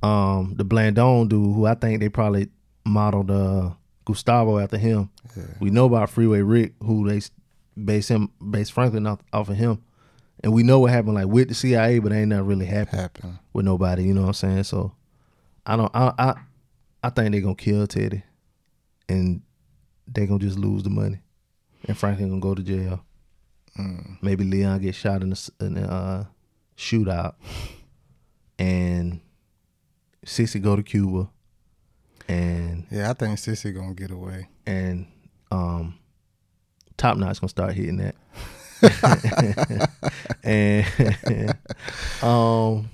um 0.02 0.54
the 0.56 0.66
Blandón 0.66 1.30
dude, 1.30 1.56
who 1.56 1.66
I 1.66 1.76
think 1.76 2.00
they 2.00 2.10
probably 2.10 2.50
modeled 2.86 3.32
uh 3.32 3.72
Gustavo 4.06 4.60
after 4.60 4.78
him. 4.78 5.10
We 5.60 5.70
know 5.70 5.86
about 5.86 6.10
Freeway 6.10 6.42
Rick, 6.42 6.74
who 6.82 7.08
they 7.08 7.22
base 7.84 8.08
him 8.10 8.30
base 8.52 8.70
Franklin 8.70 9.08
off, 9.08 9.20
off 9.32 9.50
of 9.50 9.56
him. 9.56 9.82
And 10.44 10.52
we 10.54 10.64
know 10.64 10.80
what 10.80 10.92
happened 10.92 11.16
like 11.16 11.28
with 11.28 11.48
the 11.48 11.54
CIA, 11.54 12.00
but 12.00 12.12
ain't 12.12 12.28
nothing 12.30 12.46
really 12.46 12.66
happened 12.66 13.00
Happen. 13.00 13.40
with 13.54 13.66
nobody, 13.66 14.04
you 14.04 14.14
know 14.14 14.22
what 14.22 14.28
I'm 14.28 14.34
saying? 14.34 14.64
So 14.66 14.94
I 15.66 15.78
don't 15.78 15.92
I 15.96 16.14
I, 16.20 16.34
I 17.04 17.10
think 17.10 17.32
they're 17.32 17.42
gonna 17.42 17.56
kill 17.56 17.88
Teddy 17.88 18.24
and 19.08 19.42
they're 20.08 20.28
gonna 20.28 20.40
just 20.40 20.60
lose 20.60 20.84
the 20.84 20.90
money. 20.90 21.20
And 21.88 21.98
Franklin 21.98 22.30
gonna 22.30 22.42
go 22.42 22.56
to 22.56 22.64
jail. 22.64 23.04
Maybe 24.22 24.44
Leon 24.44 24.80
gets 24.82 24.98
shot 24.98 25.22
in 25.24 25.30
the, 25.30 25.36
s- 25.36 25.50
in 25.60 25.74
the 25.74 25.82
uh, 25.92 26.26
shootout, 26.78 27.34
and 28.60 29.20
Cissy 30.24 30.60
go 30.60 30.76
to 30.76 30.84
Cuba, 30.84 31.28
and 32.28 32.86
Yeah, 32.92 33.10
I 33.10 33.14
think 33.14 33.38
Cissy 33.40 33.72
gonna 33.72 33.94
get 33.96 34.12
away. 34.12 34.48
and 34.66 35.08
um, 35.52 35.98
Top 36.98 37.18
Knot's 37.18 37.40
gonna 37.40 37.50
start 37.50 37.74
hitting 37.74 37.98
that. 37.98 38.16
and 40.44 41.56
um, 42.24 42.90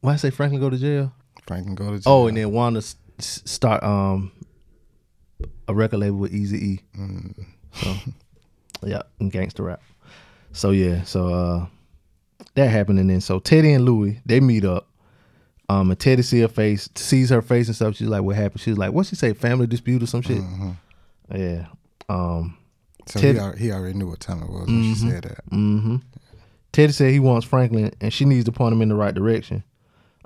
why 0.00 0.12
I 0.14 0.16
say 0.16 0.30
Franklin 0.30 0.60
go 0.60 0.70
to 0.70 0.76
jail? 0.78 1.12
Franklin 1.46 1.74
go 1.76 1.90
to 1.92 1.98
jail. 2.00 2.12
Oh, 2.12 2.26
and 2.26 2.36
then 2.36 2.50
Wanda 2.50 2.78
s- 2.78 2.96
start 3.18 3.82
um 3.84 4.32
a 5.70 5.74
record 5.74 5.98
label 5.98 6.18
with 6.18 6.32
Easy 6.34 6.58
E. 6.58 6.80
Mm. 6.98 7.44
So 7.74 7.94
yeah, 8.86 9.02
and 9.18 9.30
gangster 9.30 9.62
rap. 9.64 9.82
So 10.52 10.70
yeah, 10.70 11.02
so 11.04 11.28
uh 11.32 11.66
that 12.54 12.68
happened 12.70 12.98
and 12.98 13.08
then 13.10 13.20
so 13.20 13.38
Teddy 13.38 13.72
and 13.72 13.84
Louie 13.84 14.20
they 14.26 14.40
meet 14.40 14.64
up. 14.64 14.86
Um, 15.68 15.88
and 15.92 16.00
Teddy 16.00 16.22
see 16.22 16.40
her 16.40 16.48
face, 16.48 16.88
sees 16.96 17.30
her 17.30 17.42
face 17.42 17.68
and 17.68 17.76
stuff. 17.76 17.94
She's 17.94 18.08
like, 18.08 18.22
"What 18.22 18.34
happened?" 18.34 18.60
She's 18.60 18.76
like, 18.76 18.92
"What 18.92 19.06
she 19.06 19.14
say? 19.14 19.32
Family 19.34 19.68
dispute 19.68 20.02
or 20.02 20.06
some 20.06 20.20
shit?" 20.20 20.42
Yeah. 21.32 21.66
Um, 22.08 22.56
So 23.06 23.20
Teddy- 23.20 23.38
he, 23.38 23.44
al- 23.44 23.52
he 23.56 23.70
already 23.72 23.96
knew 23.96 24.08
what 24.08 24.18
time 24.18 24.42
it 24.42 24.50
was 24.50 24.66
when 24.66 24.82
she 24.82 25.04
Mhm. 25.04 25.10
said 25.10 25.22
that. 25.24 25.46
Mm-hmm. 25.50 25.96
Teddy 26.72 26.92
said 26.92 27.12
he 27.12 27.20
wants 27.20 27.46
Franklin, 27.46 27.92
and 28.00 28.12
she 28.12 28.24
needs 28.24 28.46
to 28.46 28.52
point 28.52 28.72
him 28.72 28.82
in 28.82 28.88
the 28.88 28.96
right 28.96 29.14
direction. 29.14 29.62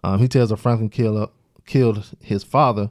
Um, 0.02 0.18
he 0.18 0.28
tells 0.28 0.48
her 0.48 0.56
Franklin 0.56 0.88
killed 0.88 1.28
killed 1.66 2.06
his 2.20 2.42
father, 2.42 2.90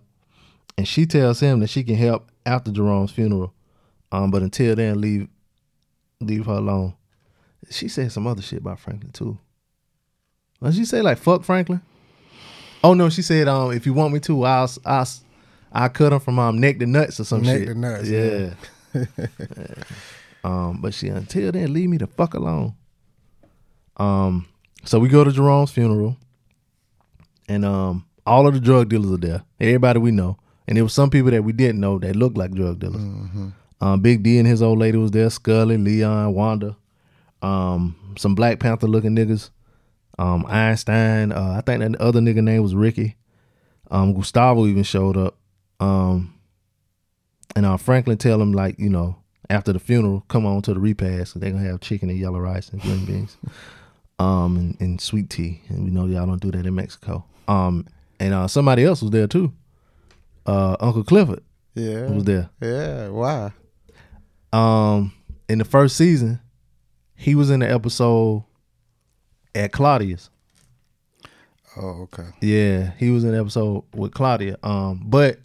and 0.77 0.87
she 0.87 1.07
tells 1.07 1.39
him 1.39 1.59
that 1.59 1.71
she 1.71 1.83
can 1.83 1.95
help 1.95 2.27
after 2.45 2.71
Jerome's 2.71 3.11
funeral. 3.11 3.53
Um, 4.11 4.31
but 4.31 4.41
until 4.41 4.75
then, 4.75 5.01
leave 5.01 5.27
leave 6.19 6.45
her 6.45 6.53
alone. 6.53 6.93
She 7.69 7.87
said 7.87 8.11
some 8.11 8.27
other 8.27 8.41
shit 8.41 8.59
about 8.59 8.79
Franklin 8.79 9.11
too. 9.11 9.37
Did 10.61 10.75
she 10.75 10.85
say 10.85 11.01
like 11.01 11.17
fuck 11.17 11.43
Franklin? 11.43 11.81
Oh 12.83 12.93
no, 12.93 13.09
she 13.09 13.21
said 13.21 13.47
um 13.47 13.71
if 13.71 13.85
you 13.85 13.93
want 13.93 14.13
me 14.13 14.19
to, 14.21 14.43
I'll 14.43 14.71
I'll 14.85 15.07
I'll 15.71 15.89
cut 15.89 16.13
him 16.13 16.19
from 16.19 16.39
um 16.39 16.59
neck 16.59 16.79
to 16.79 16.85
nuts 16.85 17.19
or 17.19 17.23
some 17.23 17.41
Neck 17.41 17.59
shit. 17.59 17.75
Neck 17.75 17.75
to 17.75 17.79
nuts, 17.79 18.09
yeah. 18.09 18.53
yeah. 18.93 19.83
Um, 20.43 20.81
but 20.81 20.93
she 20.93 21.07
until 21.07 21.51
then, 21.51 21.73
leave 21.73 21.89
me 21.89 21.97
the 21.97 22.07
fuck 22.07 22.33
alone. 22.33 22.75
Um, 23.97 24.47
so 24.83 24.99
we 24.99 25.07
go 25.07 25.23
to 25.23 25.31
Jerome's 25.31 25.71
funeral, 25.71 26.17
and 27.47 27.63
um, 27.63 28.05
all 28.25 28.45
of 28.47 28.53
the 28.53 28.59
drug 28.59 28.89
dealers 28.89 29.11
are 29.11 29.17
there. 29.17 29.43
Everybody 29.59 29.99
we 29.99 30.11
know, 30.11 30.37
and 30.67 30.77
there 30.77 30.83
was 30.83 30.93
some 30.93 31.09
people 31.09 31.31
that 31.31 31.43
we 31.43 31.53
didn't 31.53 31.79
know 31.79 31.99
that 31.99 32.15
looked 32.15 32.37
like 32.37 32.51
drug 32.51 32.79
dealers. 32.79 33.01
Um, 33.81 33.99
Big 34.01 34.23
D 34.23 34.37
and 34.39 34.47
his 34.47 34.61
old 34.61 34.79
lady 34.79 34.97
was 34.97 35.11
there. 35.11 35.29
Scully, 35.29 35.77
Leon, 35.77 36.33
Wanda, 36.33 36.77
um, 37.41 37.95
some 38.17 38.35
Black 38.35 38.59
Panther 38.59 38.87
looking 38.87 39.15
niggas. 39.15 39.49
Um, 40.19 40.45
Einstein. 40.47 41.31
Uh, 41.31 41.55
I 41.57 41.61
think 41.61 41.81
that 41.81 41.99
other 41.99 42.19
nigga 42.21 42.43
name 42.43 42.61
was 42.61 42.75
Ricky. 42.75 43.15
Um, 43.89 44.13
Gustavo 44.13 44.67
even 44.67 44.83
showed 44.83 45.17
up. 45.17 45.37
Um, 45.79 46.33
and 47.55 47.65
uh, 47.65 47.77
Franklin 47.77 48.17
tell 48.17 48.41
him 48.41 48.53
like, 48.53 48.79
you 48.79 48.89
know, 48.89 49.17
after 49.49 49.73
the 49.73 49.79
funeral, 49.79 50.23
come 50.27 50.45
on 50.45 50.61
to 50.63 50.73
the 50.73 50.79
repast. 50.79 51.39
They're 51.39 51.51
gonna 51.51 51.67
have 51.67 51.81
chicken 51.81 52.09
and 52.09 52.17
yellow 52.17 52.39
rice 52.39 52.69
and 52.69 52.81
green 52.81 53.05
beans, 53.05 53.37
um, 54.19 54.55
and, 54.55 54.77
and 54.79 55.01
sweet 55.01 55.29
tea. 55.29 55.61
And 55.67 55.83
we 55.83 55.91
know 55.91 56.05
y'all 56.05 56.25
don't 56.25 56.41
do 56.41 56.51
that 56.51 56.65
in 56.65 56.75
Mexico. 56.75 57.25
Um, 57.47 57.87
and 58.19 58.33
uh, 58.33 58.47
somebody 58.47 58.85
else 58.85 59.01
was 59.01 59.11
there 59.11 59.27
too. 59.27 59.51
Uh, 60.45 60.75
Uncle 60.79 61.03
Clifford. 61.03 61.43
Yeah. 61.75 62.09
was 62.09 62.23
there. 62.23 62.49
Yeah. 62.61 63.09
Why? 63.09 63.51
Um, 64.51 65.13
in 65.49 65.57
the 65.57 65.65
first 65.65 65.95
season, 65.95 66.39
he 67.15 67.35
was 67.35 67.49
in 67.49 67.61
the 67.61 67.71
episode 67.71 68.43
at 69.55 69.71
Claudia's. 69.71 70.29
Oh, 71.75 72.03
okay. 72.03 72.27
Yeah, 72.41 72.91
he 72.97 73.09
was 73.09 73.23
in 73.23 73.31
the 73.31 73.39
episode 73.39 73.83
with 73.95 74.13
Claudia. 74.13 74.57
Um, 74.61 75.01
but 75.05 75.39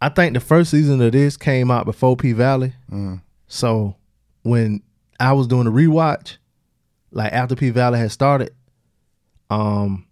I 0.00 0.08
think 0.08 0.34
the 0.34 0.40
first 0.40 0.70
season 0.70 1.00
of 1.00 1.12
this 1.12 1.36
came 1.36 1.70
out 1.70 1.84
before 1.84 2.16
P 2.16 2.32
Valley. 2.32 2.72
Mm. 2.90 3.22
So 3.48 3.96
when 4.42 4.82
I 5.18 5.32
was 5.32 5.46
doing 5.46 5.64
the 5.64 5.70
rewatch, 5.72 6.36
like 7.10 7.32
after 7.32 7.56
P 7.56 7.70
Valley 7.70 7.98
had 7.98 8.12
started, 8.12 8.54
um, 9.50 10.06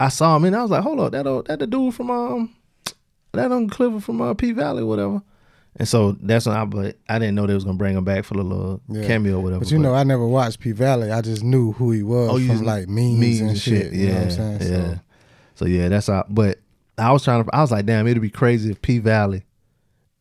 I 0.00 0.08
saw 0.08 0.36
him 0.36 0.44
and 0.44 0.54
I 0.56 0.62
was 0.62 0.70
like, 0.70 0.82
hold 0.82 1.00
up, 1.00 1.12
that 1.12 1.26
old, 1.26 1.46
that 1.46 1.58
the 1.58 1.66
dude 1.66 1.94
from 1.94 2.10
um 2.10 2.54
that 3.32 3.50
Uncle 3.52 3.74
Clifford 3.76 4.04
from 4.04 4.20
uh, 4.20 4.34
P 4.34 4.52
Valley, 4.52 4.82
whatever. 4.84 5.22
And 5.76 5.86
so 5.86 6.12
that's 6.12 6.46
when 6.46 6.56
I 6.56 6.64
but 6.64 6.96
I 7.08 7.18
didn't 7.18 7.34
know 7.34 7.46
they 7.46 7.54
was 7.54 7.64
gonna 7.64 7.76
bring 7.76 7.96
him 7.96 8.04
back 8.04 8.24
for 8.24 8.34
the 8.34 8.42
little 8.42 8.80
Yeah. 8.88 9.06
cameo 9.06 9.36
or 9.38 9.42
whatever. 9.42 9.60
But 9.60 9.70
you 9.70 9.78
know, 9.78 9.94
I 9.94 10.02
never 10.04 10.26
watched 10.26 10.60
P 10.60 10.72
Valley. 10.72 11.10
I 11.10 11.20
just 11.20 11.42
knew 11.42 11.72
who 11.72 11.92
he 11.92 12.02
was 12.02 12.30
Oh, 12.30 12.36
you 12.36 12.48
from 12.56 12.64
like 12.64 12.88
memes, 12.88 13.40
and, 13.40 13.58
shit. 13.58 13.92
You 13.92 14.06
Yeah, 14.06 14.12
know 14.12 14.16
what 14.20 14.22
I'm 14.24 14.30
saying? 14.60 14.72
yeah. 14.72 14.94
So, 14.94 15.00
So 15.56 15.64
yeah, 15.66 15.88
that's 15.88 16.06
how. 16.06 16.24
But 16.28 16.58
I 16.96 17.12
was 17.12 17.22
trying 17.22 17.44
to. 17.44 17.54
I 17.54 17.60
was 17.60 17.70
like, 17.70 17.86
damn, 17.86 18.06
it'd 18.06 18.20
be 18.22 18.30
crazy 18.30 18.70
if 18.70 18.80
P 18.82 18.98
Valley 18.98 19.44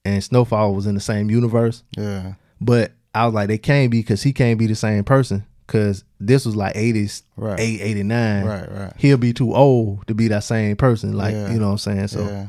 and 0.06 0.24
Snowfall 0.24 0.74
was 0.76 0.86
in 0.86 0.96
the 0.96 1.02
same 1.02 1.30
universe. 1.32 1.84
Yeah. 1.98 2.34
But 2.62 2.92
I 3.16 3.26
was 3.26 3.34
like, 3.34 3.48
they 3.48 3.58
can't 3.58 3.90
be 3.92 4.00
because 4.02 4.22
he 4.24 4.34
can't 4.34 4.60
be 4.60 4.68
the 4.68 4.76
same 4.76 5.04
person. 5.04 5.46
Cause 5.68 6.04
this 6.20 6.46
was 6.46 6.56
like 6.56 6.76
80s, 6.76 7.24
Right. 7.36 7.60
8, 7.60 7.82
89. 7.82 8.46
Right, 8.46 8.72
right. 8.72 8.94
He'll 8.98 9.18
be 9.18 9.34
too 9.34 9.54
old 9.54 10.08
to 10.08 10.14
be 10.16 10.30
that 10.30 10.44
same 10.46 10.76
person. 10.78 11.12
Like, 11.14 11.34
Yeah. 11.34 11.52
you 11.52 11.60
know 11.60 11.66
what 11.68 11.72
I'm 11.74 11.78
saying? 11.78 12.08
So, 12.08 12.22
Yeah. 12.26 12.48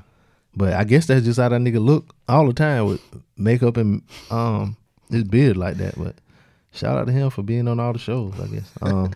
but 0.56 0.72
I 0.74 0.84
guess 0.84 1.06
that's 1.06 1.24
just 1.24 1.40
how 1.40 1.48
that 1.48 1.60
nigga 1.60 1.84
look 1.84 2.14
all 2.28 2.46
the 2.46 2.52
time 2.52 2.86
with 2.86 3.00
makeup 3.36 3.76
and 3.76 4.02
um 4.30 4.76
his 5.10 5.24
beard 5.24 5.56
like 5.56 5.78
that. 5.78 5.98
But 5.98 6.14
shout 6.72 6.96
out 6.96 7.06
to 7.08 7.12
him 7.12 7.30
for 7.30 7.42
being 7.42 7.66
on 7.66 7.80
all 7.80 7.92
the 7.92 7.98
shows, 7.98 8.34
I 8.40 8.46
guess. 8.46 8.70
Um, 8.82 9.10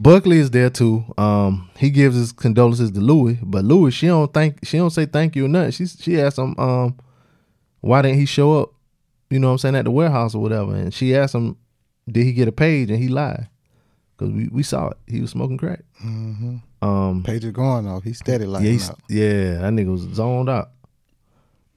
Buckley 0.00 0.38
is 0.38 0.50
there 0.52 0.70
too. 0.70 1.04
Um, 1.18 1.68
he 1.76 1.90
gives 1.90 2.14
his 2.16 2.30
condolences 2.32 2.92
to 2.92 3.00
Louie, 3.00 3.38
but 3.42 3.64
Louie, 3.64 3.90
she 3.90 4.06
don't 4.06 4.32
thank, 4.32 4.64
she 4.64 4.78
don't 4.78 4.90
say 4.90 5.06
thank 5.06 5.34
you 5.34 5.46
or 5.46 5.48
nothing. 5.48 5.72
She 5.72 5.86
she 5.86 6.20
asked 6.20 6.38
him, 6.38 6.54
um, 6.58 6.96
why 7.80 8.02
didn't 8.02 8.18
he 8.18 8.24
show 8.26 8.60
up? 8.60 8.72
You 9.28 9.40
know 9.40 9.48
what 9.48 9.52
I'm 9.54 9.58
saying 9.58 9.74
at 9.74 9.84
the 9.86 9.90
warehouse 9.90 10.34
or 10.36 10.40
whatever, 10.40 10.74
and 10.74 10.94
she 10.94 11.16
asked 11.16 11.34
him, 11.34 11.56
did 12.12 12.24
he 12.24 12.32
get 12.32 12.48
a 12.48 12.52
page? 12.52 12.90
And 12.90 12.98
he 12.98 13.08
lied 13.08 13.48
because 14.16 14.32
we, 14.32 14.48
we 14.48 14.62
saw 14.62 14.88
it. 14.88 14.96
He 15.06 15.20
was 15.20 15.30
smoking 15.30 15.58
crack. 15.58 15.80
hmm 16.00 16.56
Um, 16.82 17.22
Page 17.24 17.44
is 17.44 17.52
going 17.52 17.86
off. 17.86 18.04
He 18.04 18.12
steady 18.12 18.44
like 18.46 18.64
yeah, 18.64 18.78
yeah, 19.08 19.58
that 19.58 19.72
nigga 19.72 19.90
was 19.90 20.02
zoned 20.14 20.48
out. 20.48 20.70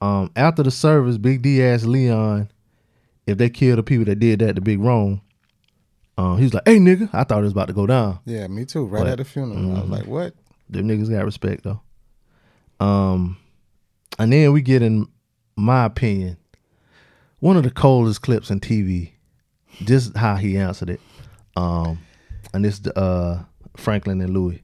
Um, 0.00 0.30
after 0.36 0.62
the 0.62 0.70
service, 0.70 1.16
Big 1.18 1.42
D 1.42 1.62
asked 1.62 1.84
Leon 1.86 2.50
if 3.26 3.38
they 3.38 3.48
killed 3.50 3.78
the 3.78 3.82
people 3.84 4.04
that 4.06 4.16
did 4.18 4.40
that 4.40 4.56
to 4.56 4.60
Big 4.60 4.80
Rome. 4.80 5.20
Um, 6.18 6.36
he 6.38 6.44
was 6.44 6.52
like, 6.54 6.64
"Hey, 6.66 6.78
nigga," 6.78 7.08
I 7.12 7.24
thought 7.24 7.38
it 7.38 7.42
was 7.44 7.52
about 7.52 7.68
to 7.68 7.72
go 7.72 7.86
down. 7.86 8.18
Yeah, 8.26 8.46
me 8.48 8.64
too. 8.64 8.84
Right 8.84 9.04
But- 9.04 9.08
at 9.12 9.18
the 9.18 9.24
funeral, 9.24 9.58
I 9.76 9.80
was 9.80 9.88
Mhm. 9.88 9.90
like, 9.90 10.06
"What?" 10.06 10.34
Them 10.68 10.88
niggas 10.88 11.08
got 11.10 11.24
respect 11.24 11.64
though. 11.64 11.80
Um, 12.84 13.36
and 14.18 14.32
then 14.32 14.52
we 14.52 14.60
get 14.62 14.82
in 14.82 15.06
my 15.56 15.84
opinion 15.84 16.36
one 17.40 17.56
of 17.56 17.62
the 17.62 17.70
coldest 17.70 18.22
clips 18.22 18.50
in 18.50 18.60
TV. 18.60 19.12
Just 19.80 20.16
how 20.16 20.36
he 20.36 20.56
answered 20.56 20.90
it. 20.90 21.00
Um, 21.56 21.98
and 22.54 22.64
this 22.64 22.84
uh 22.86 23.42
Franklin 23.76 24.20
and 24.20 24.32
Louie. 24.32 24.62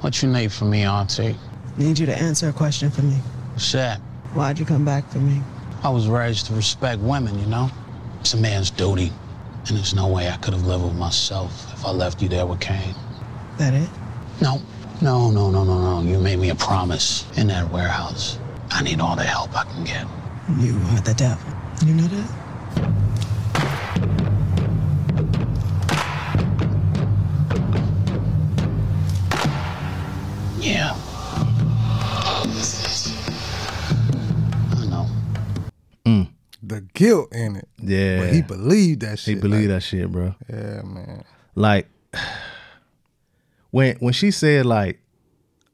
What 0.00 0.22
you 0.22 0.28
need 0.28 0.52
from 0.52 0.70
me, 0.70 0.84
Auntie? 0.84 1.36
Need 1.76 1.98
you 1.98 2.06
to 2.06 2.16
answer 2.16 2.48
a 2.48 2.52
question 2.52 2.90
for 2.90 3.02
me. 3.02 3.16
What's 3.52 3.72
that? 3.72 3.98
Why'd 4.34 4.58
you 4.58 4.64
come 4.64 4.84
back 4.84 5.08
for 5.10 5.18
me? 5.18 5.42
I 5.82 5.88
was 5.88 6.08
raised 6.08 6.46
to 6.46 6.54
respect 6.54 7.00
women, 7.00 7.38
you 7.38 7.46
know? 7.46 7.70
It's 8.20 8.34
a 8.34 8.36
man's 8.36 8.70
duty. 8.70 9.12
And 9.66 9.76
there's 9.76 9.94
no 9.94 10.08
way 10.08 10.28
I 10.28 10.36
could 10.36 10.54
have 10.54 10.66
lived 10.66 10.84
with 10.84 10.94
myself 10.94 11.72
if 11.72 11.84
I 11.84 11.90
left 11.90 12.22
you 12.22 12.28
there 12.28 12.46
with 12.46 12.60
Kane. 12.60 12.94
That 13.58 13.74
it? 13.74 13.88
No, 14.40 14.60
no, 15.02 15.30
no, 15.30 15.50
no, 15.50 15.64
no, 15.64 16.00
no. 16.00 16.08
You 16.08 16.18
made 16.18 16.38
me 16.38 16.50
a 16.50 16.54
promise 16.54 17.26
in 17.36 17.48
that 17.48 17.70
warehouse. 17.70 18.38
I 18.70 18.82
need 18.82 19.00
all 19.00 19.16
the 19.16 19.24
help 19.24 19.56
I 19.56 19.64
can 19.64 19.84
get. 19.84 20.06
You 20.58 20.76
are 20.76 21.00
the 21.00 21.14
devil. 21.14 21.52
You 21.84 21.94
know 21.94 22.06
that? 22.06 22.47
Yeah. 30.60 30.94
I 34.76 34.86
know. 34.86 35.06
The 36.62 36.80
guilt 36.94 37.32
in 37.32 37.56
it. 37.56 37.68
Yeah. 37.78 38.18
But 38.20 38.34
he 38.34 38.42
believed 38.42 39.00
that 39.00 39.18
shit. 39.18 39.36
He 39.36 39.40
believed 39.40 39.70
like- 39.70 39.76
that 39.76 39.82
shit, 39.82 40.10
bro. 40.10 40.34
Yeah, 40.50 40.82
man. 40.82 41.24
Like 41.54 41.88
when 43.70 43.96
when 43.96 44.12
she 44.12 44.30
said 44.30 44.66
like 44.66 45.00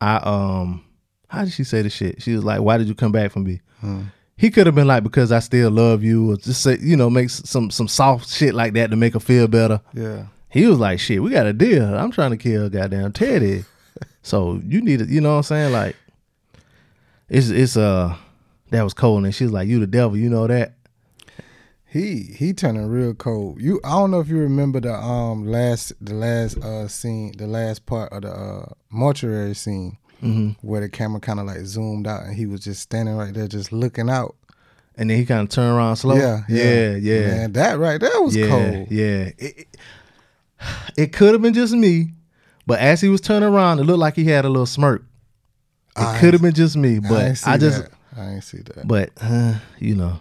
I 0.00 0.16
um 0.16 0.84
how 1.28 1.44
did 1.44 1.52
she 1.52 1.64
say 1.64 1.82
the 1.82 1.90
shit? 1.90 2.22
She 2.22 2.34
was 2.34 2.44
like, 2.44 2.60
Why 2.60 2.78
did 2.78 2.86
you 2.86 2.94
come 2.94 3.12
back 3.12 3.32
from 3.32 3.44
me? 3.44 3.60
Hmm. 3.80 4.02
He 4.36 4.50
could 4.50 4.66
have 4.66 4.74
been 4.74 4.86
like, 4.86 5.02
Because 5.02 5.32
I 5.32 5.38
still 5.38 5.70
love 5.70 6.02
you, 6.02 6.32
or 6.32 6.36
just 6.36 6.62
say, 6.62 6.78
you 6.80 6.96
know, 6.96 7.08
make 7.10 7.30
some 7.30 7.70
some 7.70 7.88
soft 7.88 8.28
shit 8.28 8.54
like 8.54 8.74
that 8.74 8.90
to 8.90 8.96
make 8.96 9.14
her 9.14 9.20
feel 9.20 9.48
better. 9.48 9.80
Yeah. 9.92 10.26
He 10.48 10.66
was 10.66 10.78
like, 10.78 11.00
Shit, 11.00 11.22
we 11.22 11.30
got 11.30 11.46
a 11.46 11.52
deal. 11.52 11.94
I'm 11.94 12.10
trying 12.10 12.30
to 12.30 12.36
kill 12.36 12.68
goddamn 12.68 13.12
Teddy. 13.12 13.64
so 14.22 14.60
you 14.64 14.80
need 14.80 15.00
to, 15.00 15.06
you 15.06 15.20
know 15.20 15.30
what 15.30 15.36
I'm 15.36 15.42
saying? 15.44 15.72
Like 15.72 15.96
it's 17.28 17.48
it's 17.48 17.76
uh 17.76 18.16
that 18.70 18.82
was 18.82 18.94
cold 18.94 19.24
and 19.24 19.34
she 19.34 19.44
was 19.44 19.52
like, 19.52 19.68
You 19.68 19.80
the 19.80 19.86
devil, 19.86 20.16
you 20.16 20.28
know 20.28 20.46
that? 20.46 20.74
He 21.86 22.22
he 22.36 22.52
turning 22.52 22.88
real 22.88 23.14
cold. 23.14 23.60
You 23.60 23.80
I 23.84 23.90
don't 23.90 24.10
know 24.10 24.18
if 24.20 24.28
you 24.28 24.38
remember 24.38 24.80
the 24.80 24.94
um 24.94 25.46
last 25.46 25.92
the 26.04 26.14
last 26.14 26.58
uh 26.58 26.88
scene 26.88 27.32
the 27.36 27.46
last 27.46 27.86
part 27.86 28.12
of 28.12 28.22
the 28.22 28.32
uh 28.32 28.72
mortuary 28.90 29.54
scene 29.54 29.98
Mhm. 30.24 30.56
where 30.62 30.80
the 30.80 30.88
camera 30.88 31.20
kind 31.20 31.38
of 31.38 31.46
like 31.46 31.60
zoomed 31.66 32.06
out 32.06 32.22
and 32.24 32.34
he 32.34 32.46
was 32.46 32.60
just 32.60 32.80
standing 32.82 33.16
right 33.16 33.34
there 33.34 33.46
just 33.46 33.72
looking 33.72 34.08
out. 34.08 34.34
And 34.96 35.10
then 35.10 35.18
he 35.18 35.26
kind 35.26 35.42
of 35.42 35.48
turned 35.48 35.76
around 35.76 35.96
slow. 35.96 36.14
Yeah, 36.14 36.42
yeah, 36.48 36.94
yeah. 36.94 37.26
Man, 37.26 37.52
that 37.52 37.78
right 37.78 38.00
there 38.00 38.22
was 38.22 38.34
yeah, 38.36 38.48
cold. 38.48 38.90
Yeah, 38.90 39.30
it, 39.36 39.36
it, 39.38 39.76
it 40.96 41.12
could 41.12 41.32
have 41.32 41.42
been 41.42 41.54
just 41.54 41.74
me, 41.74 42.12
but 42.66 42.78
as 42.78 43.00
he 43.00 43.08
was 43.08 43.20
turning 43.20 43.48
around, 43.48 43.80
it 43.80 43.84
looked 43.84 43.98
like 43.98 44.14
he 44.14 44.24
had 44.24 44.44
a 44.44 44.48
little 44.48 44.66
smirk. 44.66 45.02
It 45.96 46.02
I 46.02 46.18
could 46.20 46.32
have 46.32 46.42
been 46.42 46.54
just 46.54 46.76
me, 46.76 47.00
but 47.00 47.34
see 47.34 47.50
I, 47.50 47.58
just, 47.58 47.82
that. 47.82 47.92
I 48.16 48.34
ain't 48.34 48.44
see 48.44 48.58
that. 48.58 48.86
but 48.86 49.10
uh, 49.20 49.54
you 49.78 49.94
know, 49.96 50.20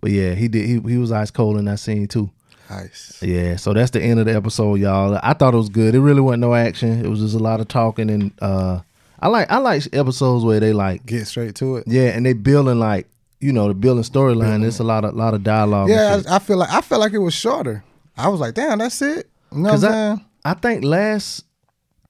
but 0.00 0.10
yeah, 0.10 0.34
he 0.34 0.48
did. 0.48 0.66
He, 0.66 0.80
he 0.92 0.98
was 0.98 1.10
ice 1.10 1.30
cold 1.30 1.56
in 1.56 1.64
that 1.64 1.78
scene 1.78 2.08
too. 2.08 2.30
Ice. 2.70 3.22
Yeah, 3.22 3.56
so 3.56 3.72
that's 3.72 3.90
the 3.92 4.02
end 4.02 4.20
of 4.20 4.26
the 4.26 4.34
episode, 4.34 4.74
y'all. 4.76 5.18
I 5.22 5.32
thought 5.32 5.54
it 5.54 5.56
was 5.56 5.70
good. 5.70 5.94
It 5.94 6.00
really 6.00 6.20
wasn't 6.20 6.42
no 6.42 6.54
action. 6.54 7.02
It 7.02 7.08
was 7.08 7.20
just 7.20 7.34
a 7.34 7.38
lot 7.38 7.60
of 7.60 7.68
talking 7.68 8.10
and 8.10 8.32
uh 8.42 8.80
I 9.20 9.28
like 9.28 9.50
I 9.50 9.58
like 9.58 9.82
episodes 9.92 10.44
where 10.44 10.60
they 10.60 10.72
like 10.72 11.04
get 11.06 11.26
straight 11.26 11.54
to 11.56 11.76
it. 11.76 11.84
Yeah, 11.86 12.08
and 12.08 12.24
they 12.24 12.32
building 12.32 12.78
like 12.78 13.08
you 13.40 13.52
know 13.52 13.68
the 13.68 13.74
building 13.74 14.04
storyline. 14.04 14.62
There's 14.62 14.80
a 14.80 14.84
lot 14.84 15.04
of 15.04 15.14
lot 15.14 15.34
of 15.34 15.42
dialogue. 15.42 15.88
Yeah. 15.88 16.20
I, 16.28 16.36
I 16.36 16.38
feel 16.38 16.56
like 16.56 16.70
I 16.70 16.80
felt 16.80 17.00
like 17.00 17.12
it 17.12 17.18
was 17.18 17.34
shorter. 17.34 17.84
I 18.16 18.28
was 18.28 18.40
like, 18.40 18.54
damn, 18.54 18.78
that's 18.78 19.00
it. 19.02 19.28
You 19.52 19.58
know 19.58 19.70
what 19.74 19.84
I'm 19.84 20.18
I. 20.44 20.50
I 20.50 20.54
think 20.54 20.84
last 20.84 21.44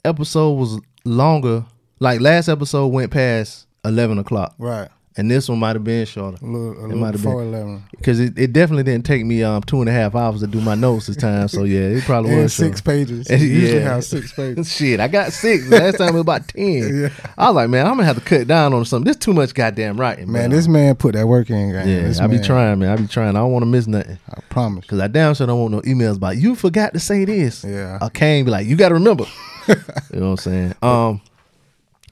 episode 0.04 0.52
was 0.52 0.80
longer. 1.04 1.64
Like 2.00 2.20
last 2.20 2.48
episode 2.48 2.88
went 2.88 3.10
past 3.10 3.66
eleven 3.84 4.18
o'clock. 4.18 4.54
Right. 4.58 4.88
And 5.18 5.28
this 5.28 5.48
one 5.48 5.58
might 5.58 5.74
have 5.74 5.82
been 5.82 6.06
shorter. 6.06 6.38
A 6.40 6.46
little, 6.46 6.68
a 6.68 6.70
it 6.70 6.82
little 6.82 6.96
might 6.98 7.12
have 7.14 7.22
been 7.22 7.32
11. 7.32 7.82
because 7.90 8.20
it, 8.20 8.38
it 8.38 8.52
definitely 8.52 8.84
didn't 8.84 9.04
take 9.04 9.26
me 9.26 9.42
um 9.42 9.62
two 9.64 9.80
and 9.80 9.88
a 9.88 9.92
half 9.92 10.14
hours 10.14 10.40
to 10.40 10.46
do 10.46 10.60
my 10.60 10.76
notes 10.76 11.08
this 11.08 11.16
time. 11.16 11.48
So 11.48 11.64
yeah, 11.64 11.80
it 11.80 12.04
probably 12.04 12.36
was 12.42 12.54
six 12.54 12.80
shorter. 12.80 12.82
pages. 12.82 13.28
And 13.30 13.42
usually 13.42 13.80
have 13.82 14.04
six 14.04 14.32
pages. 14.32 14.72
Shit, 14.76 15.00
I 15.00 15.08
got 15.08 15.32
six. 15.32 15.66
Last 15.68 15.98
time 15.98 16.10
it 16.10 16.12
was 16.12 16.20
about 16.20 16.46
ten. 16.46 17.00
Yeah. 17.02 17.08
I 17.36 17.48
was 17.48 17.56
like, 17.56 17.68
man, 17.68 17.86
I'm 17.86 17.94
gonna 17.94 18.04
have 18.04 18.16
to 18.16 18.22
cut 18.24 18.46
down 18.46 18.72
on 18.72 18.84
something. 18.84 19.06
This 19.08 19.16
too 19.16 19.34
much 19.34 19.54
goddamn 19.54 19.98
writing, 20.00 20.30
Man, 20.30 20.50
this 20.50 20.68
man 20.68 20.94
put 20.94 21.14
that 21.16 21.26
work 21.26 21.50
in. 21.50 21.72
Gang. 21.72 21.88
Yeah, 21.88 22.02
This 22.02 22.20
I 22.20 22.28
be 22.28 22.38
trying, 22.38 22.78
man. 22.78 22.90
I 22.90 22.96
be 22.96 23.08
trying. 23.08 23.30
I 23.30 23.40
don't 23.40 23.50
want 23.50 23.64
to 23.64 23.66
miss 23.70 23.88
nothing. 23.88 24.18
I 24.30 24.40
promise. 24.50 24.86
Cause 24.86 25.00
I 25.00 25.08
damn 25.08 25.34
sure 25.34 25.48
don't 25.48 25.60
want 25.60 25.72
no 25.72 25.80
emails 25.80 26.16
about 26.16 26.36
you 26.36 26.54
forgot 26.54 26.92
to 26.92 27.00
say 27.00 27.24
this. 27.24 27.64
Yeah. 27.64 27.98
I 28.00 28.08
can't 28.08 28.44
be 28.46 28.52
like, 28.52 28.66
you 28.68 28.76
got 28.76 28.90
to 28.90 28.94
remember. 28.94 29.24
you 29.66 29.74
know 30.20 30.30
what 30.30 30.30
I'm 30.30 30.36
saying? 30.36 30.74
Um. 30.80 31.20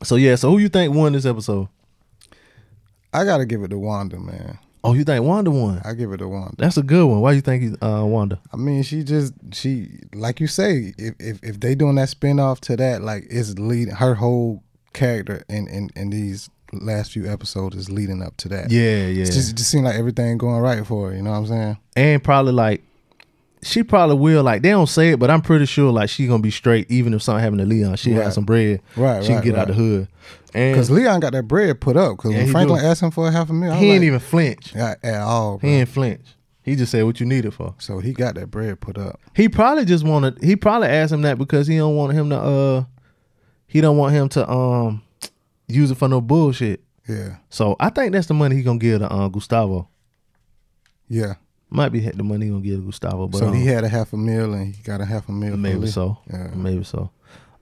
So 0.02 0.16
yeah. 0.16 0.34
So 0.34 0.50
who 0.50 0.58
you 0.58 0.68
think 0.68 0.92
won 0.92 1.12
this 1.12 1.24
episode? 1.24 1.68
I 3.20 3.24
gotta 3.24 3.46
give 3.46 3.62
it 3.62 3.68
to 3.68 3.78
Wanda, 3.78 4.18
man. 4.18 4.58
Oh, 4.84 4.92
you 4.94 5.02
think 5.02 5.24
Wanda 5.24 5.50
won? 5.50 5.80
I 5.84 5.94
give 5.94 6.12
it 6.12 6.18
to 6.18 6.28
Wanda. 6.28 6.54
That's 6.58 6.76
a 6.76 6.82
good 6.82 7.06
one. 7.06 7.20
Why 7.20 7.32
you 7.32 7.40
think 7.40 7.62
he's 7.62 7.74
uh, 7.82 8.04
Wanda? 8.04 8.38
I 8.52 8.56
mean, 8.56 8.82
she 8.84 9.02
just 9.02 9.32
she 9.52 9.88
like 10.14 10.38
you 10.38 10.46
say, 10.46 10.94
if 10.96 11.14
if, 11.18 11.42
if 11.42 11.60
they 11.60 11.74
doing 11.74 11.96
that 11.96 12.08
spin 12.08 12.38
off 12.38 12.60
to 12.62 12.76
that, 12.76 13.02
like 13.02 13.24
it's 13.28 13.58
leading 13.58 13.94
her 13.94 14.14
whole 14.14 14.62
character 14.92 15.42
in, 15.48 15.66
in 15.68 15.90
in 15.96 16.10
these 16.10 16.48
last 16.72 17.12
few 17.12 17.28
episodes 17.30 17.74
is 17.76 17.90
leading 17.90 18.22
up 18.22 18.36
to 18.38 18.48
that. 18.50 18.70
Yeah, 18.70 19.06
yeah. 19.06 19.22
It's 19.22 19.34
just 19.34 19.50
it 19.52 19.56
just 19.56 19.70
seemed 19.70 19.84
like 19.86 19.96
everything 19.96 20.38
going 20.38 20.60
right 20.60 20.86
for 20.86 21.10
her. 21.10 21.16
You 21.16 21.22
know 21.22 21.30
what 21.30 21.38
I'm 21.38 21.46
saying? 21.46 21.78
And 21.96 22.22
probably 22.22 22.52
like, 22.52 22.82
she 23.62 23.82
probably 23.82 24.16
will. 24.16 24.44
Like 24.44 24.62
they 24.62 24.70
don't 24.70 24.88
say 24.88 25.10
it, 25.12 25.18
but 25.18 25.30
I'm 25.30 25.42
pretty 25.42 25.66
sure 25.66 25.90
like 25.90 26.10
she 26.10 26.28
gonna 26.28 26.42
be 26.42 26.50
straight 26.52 26.88
even 26.90 27.12
if 27.12 27.22
something 27.22 27.42
happened 27.42 27.60
to 27.60 27.66
Leon. 27.66 27.96
She 27.96 28.12
Right. 28.14 28.24
has 28.24 28.34
some 28.34 28.44
bread. 28.44 28.82
Right, 28.96 29.22
She 29.22 29.28
can 29.28 29.36
right, 29.36 29.44
get 29.44 29.56
out 29.56 29.66
the 29.68 29.74
hood. 29.74 30.06
Because 30.56 30.90
Leon 30.90 31.20
got 31.20 31.32
that 31.32 31.46
bread 31.48 31.80
put 31.80 31.96
up. 31.96 32.16
Because 32.16 32.32
Yeah, 32.32 32.38
when 32.44 32.50
Franklin 32.52 32.84
asked 32.84 33.02
him 33.02 33.10
for 33.10 33.28
a 33.28 33.30
half 33.30 33.50
a 33.50 33.52
I 33.52 33.76
he 33.76 33.90
ain't 33.90 34.00
like, 34.00 34.06
even 34.06 34.18
flinch. 34.18 34.74
at, 34.74 35.04
at 35.04 35.20
all. 35.20 35.58
He 35.58 35.66
bro. 35.68 35.70
ain't 35.70 35.88
flinch. 35.88 36.26
He 36.62 36.74
just 36.74 36.90
said 36.90 37.04
what 37.04 37.20
you 37.20 37.26
need 37.26 37.44
it 37.44 37.52
for. 37.52 37.74
So 37.78 38.00
he 38.00 38.12
got 38.12 38.34
that 38.34 38.50
bread 38.50 38.80
put 38.80 38.98
up. 38.98 39.20
He 39.36 39.48
probably 39.48 39.84
just 39.84 40.04
wanted. 40.04 40.42
He 40.42 40.56
probably 40.56 40.88
asked 40.88 41.12
him 41.12 41.22
that 41.22 41.38
because 41.38 41.66
he 41.68 41.76
don't 41.76 41.94
want 41.94 42.12
him 42.14 42.30
to. 42.30 42.36
uh 42.36 42.84
He 43.68 43.80
don't 43.80 43.96
want 43.96 44.14
him 44.14 44.28
to 44.30 44.50
um 44.50 45.02
use 45.68 45.90
it 45.90 45.96
for 45.96 46.08
no 46.08 46.20
bullshit. 46.20 46.82
Yeah. 47.08 47.36
So 47.50 47.76
I 47.78 47.90
think 47.90 48.12
that's 48.12 48.26
the 48.26 48.34
money 48.34 48.56
he 48.56 48.62
gonna 48.62 48.78
give 48.78 49.00
to 49.00 49.12
uh, 49.12 49.28
Gustavo. 49.28 49.88
Yeah. 51.08 51.34
Might 51.70 51.90
be 51.90 52.00
the 52.00 52.22
money 52.22 52.46
he 52.46 52.50
gonna 52.50 52.62
give 52.64 52.80
to 52.80 52.86
Gustavo. 52.86 53.28
But 53.28 53.38
so 53.38 53.52
he 53.52 53.62
um, 53.62 53.66
had 53.68 53.84
a 53.84 53.88
half 53.88 54.12
a 54.12 54.16
meal 54.16 54.52
and 54.54 54.74
he 54.74 54.82
got 54.82 55.00
a 55.00 55.04
half 55.04 55.28
a 55.28 55.32
meal. 55.32 55.56
maybe 55.56 55.86
so. 55.86 56.18
Yeah. 56.32 56.48
Maybe 56.54 56.82
so. 56.84 57.10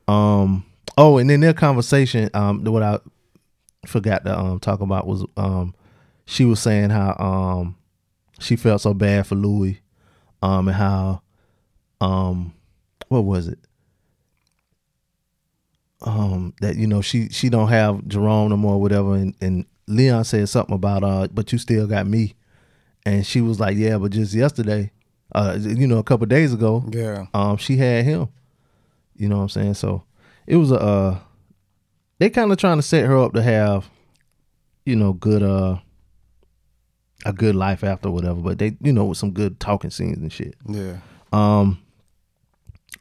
Um. 0.08 0.64
Oh, 0.96 1.18
and 1.18 1.28
then 1.28 1.40
their 1.40 1.54
conversation. 1.54 2.30
Um. 2.34 2.62
What 2.64 2.82
I 2.82 2.98
forgot 3.86 4.24
to 4.24 4.38
um 4.38 4.60
talk 4.60 4.80
about 4.80 5.06
was 5.06 5.24
um, 5.36 5.74
she 6.26 6.44
was 6.44 6.60
saying 6.60 6.90
how 6.90 7.16
um 7.18 7.76
she 8.40 8.56
felt 8.56 8.80
so 8.80 8.94
bad 8.94 9.26
for 9.26 9.34
Louie, 9.34 9.80
um, 10.42 10.68
and 10.68 10.76
how 10.76 11.22
um 12.00 12.52
what 13.08 13.24
was 13.24 13.48
it? 13.48 13.58
Um, 16.02 16.52
that 16.60 16.76
you 16.76 16.86
know 16.86 17.00
she 17.00 17.28
she 17.30 17.48
don't 17.48 17.68
have 17.68 18.06
Jerome 18.06 18.50
no 18.50 18.56
more, 18.56 18.74
or 18.74 18.80
whatever, 18.80 19.14
and, 19.14 19.34
and 19.40 19.64
Leon 19.86 20.24
said 20.24 20.48
something 20.48 20.74
about 20.74 21.02
uh, 21.02 21.28
but 21.32 21.50
you 21.50 21.58
still 21.58 21.86
got 21.86 22.06
me, 22.06 22.34
and 23.06 23.26
she 23.26 23.40
was 23.40 23.58
like, 23.58 23.76
yeah, 23.78 23.96
but 23.96 24.12
just 24.12 24.34
yesterday, 24.34 24.90
uh, 25.34 25.56
you 25.58 25.86
know, 25.86 25.98
a 25.98 26.02
couple 26.04 26.26
days 26.26 26.52
ago, 26.52 26.84
Yeah. 26.90 27.26
um, 27.32 27.56
she 27.56 27.76
had 27.78 28.04
him. 28.04 28.28
You 29.16 29.28
know 29.28 29.36
what 29.36 29.42
I'm 29.44 29.48
saying? 29.48 29.74
So 29.74 30.02
it 30.46 30.56
was 30.56 30.70
a 30.70 30.80
uh, 30.80 31.18
they 32.18 32.30
kind 32.30 32.52
of 32.52 32.58
trying 32.58 32.78
to 32.78 32.82
set 32.82 33.04
her 33.06 33.16
up 33.18 33.32
to 33.34 33.42
have, 33.42 33.88
you 34.84 34.96
know, 34.96 35.12
good 35.12 35.42
uh, 35.42 35.78
a 37.26 37.32
good 37.32 37.54
life 37.54 37.82
after 37.84 38.10
whatever. 38.10 38.40
But 38.40 38.58
they, 38.58 38.76
you 38.80 38.92
know, 38.92 39.04
with 39.06 39.18
some 39.18 39.32
good 39.32 39.58
talking 39.60 39.90
scenes 39.90 40.18
and 40.18 40.32
shit. 40.32 40.54
Yeah. 40.66 40.98
Um. 41.32 41.80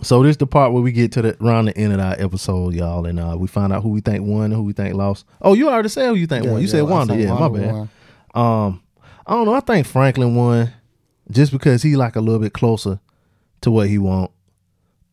So 0.02 0.24
this 0.24 0.38
the 0.38 0.48
part 0.48 0.74
where 0.74 0.82
we 0.82 0.92
get 0.92 1.12
to 1.14 1.22
the 1.22 1.38
around 1.44 1.66
the 1.66 1.78
end 1.78 1.94
of 1.94 2.00
our 2.00 2.16
episode, 2.18 2.74
y'all, 2.74 3.06
and 3.06 3.20
uh, 3.20 3.36
we 3.38 3.48
find 3.48 3.72
out 3.72 3.84
who 3.84 3.90
we 3.90 4.02
think 4.02 4.26
won, 4.26 4.46
and 4.46 4.54
who 4.54 4.64
we 4.64 4.74
think 4.74 4.96
lost. 4.96 5.26
Oh, 5.42 5.54
you 5.54 5.70
already 5.70 5.90
said 5.90 6.08
who 6.08 6.16
you 6.16 6.28
think 6.28 6.46
Yeah, 6.46 6.52
won. 6.52 6.62
You 6.62 6.68
yeah, 6.68 6.72
said 6.72 6.82
Wanda. 6.84 7.16
Yeah, 7.16 7.34
Wanda 7.34 7.50
my 7.50 7.60
bad. 7.60 7.74
won. 7.74 7.90
Um, 8.36 8.84
I 9.26 9.34
don't 9.34 9.46
know. 9.46 9.54
I 9.54 9.60
think 9.60 9.86
Franklin 9.88 10.36
won 10.36 10.74
just 11.30 11.52
because 11.52 11.84
he 11.84 11.96
like 11.96 12.16
a 12.16 12.22
little 12.22 12.40
bit 12.42 12.54
closer 12.54 13.00
to 13.62 13.72
what 13.72 13.88
he 13.88 13.98
want. 13.98 14.32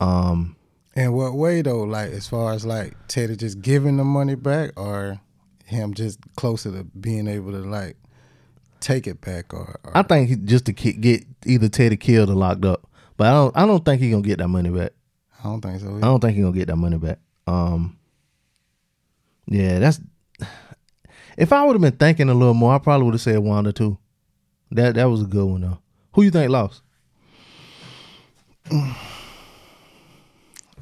Um, 0.00 0.56
In 0.96 1.12
what 1.12 1.34
way 1.34 1.62
though? 1.62 1.82
Like 1.82 2.10
as 2.10 2.26
far 2.26 2.52
as 2.52 2.66
like 2.66 2.94
Teddy 3.08 3.36
just 3.36 3.60
giving 3.62 3.96
the 3.96 4.04
money 4.04 4.34
back, 4.34 4.78
or 4.78 5.20
him 5.64 5.94
just 5.94 6.18
closer 6.36 6.72
to 6.72 6.84
being 6.84 7.28
able 7.28 7.52
to 7.52 7.58
like 7.58 7.96
take 8.80 9.06
it 9.06 9.20
back, 9.20 9.54
or, 9.54 9.78
or 9.84 9.96
I 9.96 10.02
think 10.02 10.28
he, 10.28 10.36
just 10.36 10.64
to 10.66 10.72
get 10.72 11.24
either 11.46 11.68
Teddy 11.68 11.96
killed 11.96 12.30
or 12.30 12.34
locked 12.34 12.64
up, 12.64 12.88
but 13.16 13.28
I 13.28 13.32
don't. 13.32 13.56
I 13.56 13.66
don't 13.66 13.84
think 13.84 14.02
he 14.02 14.10
gonna 14.10 14.22
get 14.22 14.38
that 14.38 14.48
money 14.48 14.70
back. 14.70 14.92
I 15.38 15.44
don't 15.44 15.60
think 15.60 15.80
so. 15.80 15.96
I 15.96 16.00
don't 16.00 16.20
think 16.20 16.34
he 16.36 16.42
gonna 16.42 16.56
get 16.56 16.68
that 16.68 16.76
money 16.76 16.98
back. 16.98 17.18
Um, 17.46 17.96
yeah, 19.46 19.78
that's. 19.78 20.00
If 21.36 21.52
I 21.52 21.64
would 21.64 21.74
have 21.74 21.80
been 21.80 21.92
thinking 21.96 22.28
a 22.28 22.34
little 22.34 22.52
more, 22.54 22.74
I 22.74 22.78
probably 22.78 23.04
would 23.06 23.14
have 23.14 23.20
said 23.20 23.38
Wanda 23.38 23.72
too. 23.72 23.96
That 24.72 24.96
that 24.96 25.04
was 25.04 25.22
a 25.22 25.26
good 25.26 25.44
one 25.46 25.60
though. 25.60 25.78
Who 26.12 26.22
you 26.22 26.30
think 26.30 26.50
lost? 26.50 26.82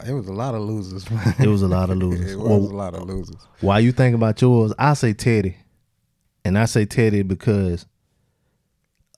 It 0.07 0.13
was 0.13 0.29
a 0.29 0.33
lot 0.33 0.55
of 0.55 0.63
losers. 0.63 1.11
Man. 1.11 1.35
It 1.39 1.49
was 1.49 1.63
a 1.63 1.69
lot 1.69 1.91
of 1.91 1.99
losers. 1.99 2.33
it 2.33 2.37
was 2.37 2.47
Well, 2.49 2.59
a 2.59 2.77
lot 2.77 2.95
of 2.95 3.03
losers. 3.09 3.37
Why 3.61 3.79
you 3.81 3.93
think 3.93 4.15
about 4.15 4.41
yours? 4.41 4.73
I 4.79 4.95
say 4.95 5.13
Teddy, 5.13 5.57
and 6.45 6.59
I 6.59 6.65
say 6.67 6.85
Teddy 6.85 7.23
because, 7.23 7.87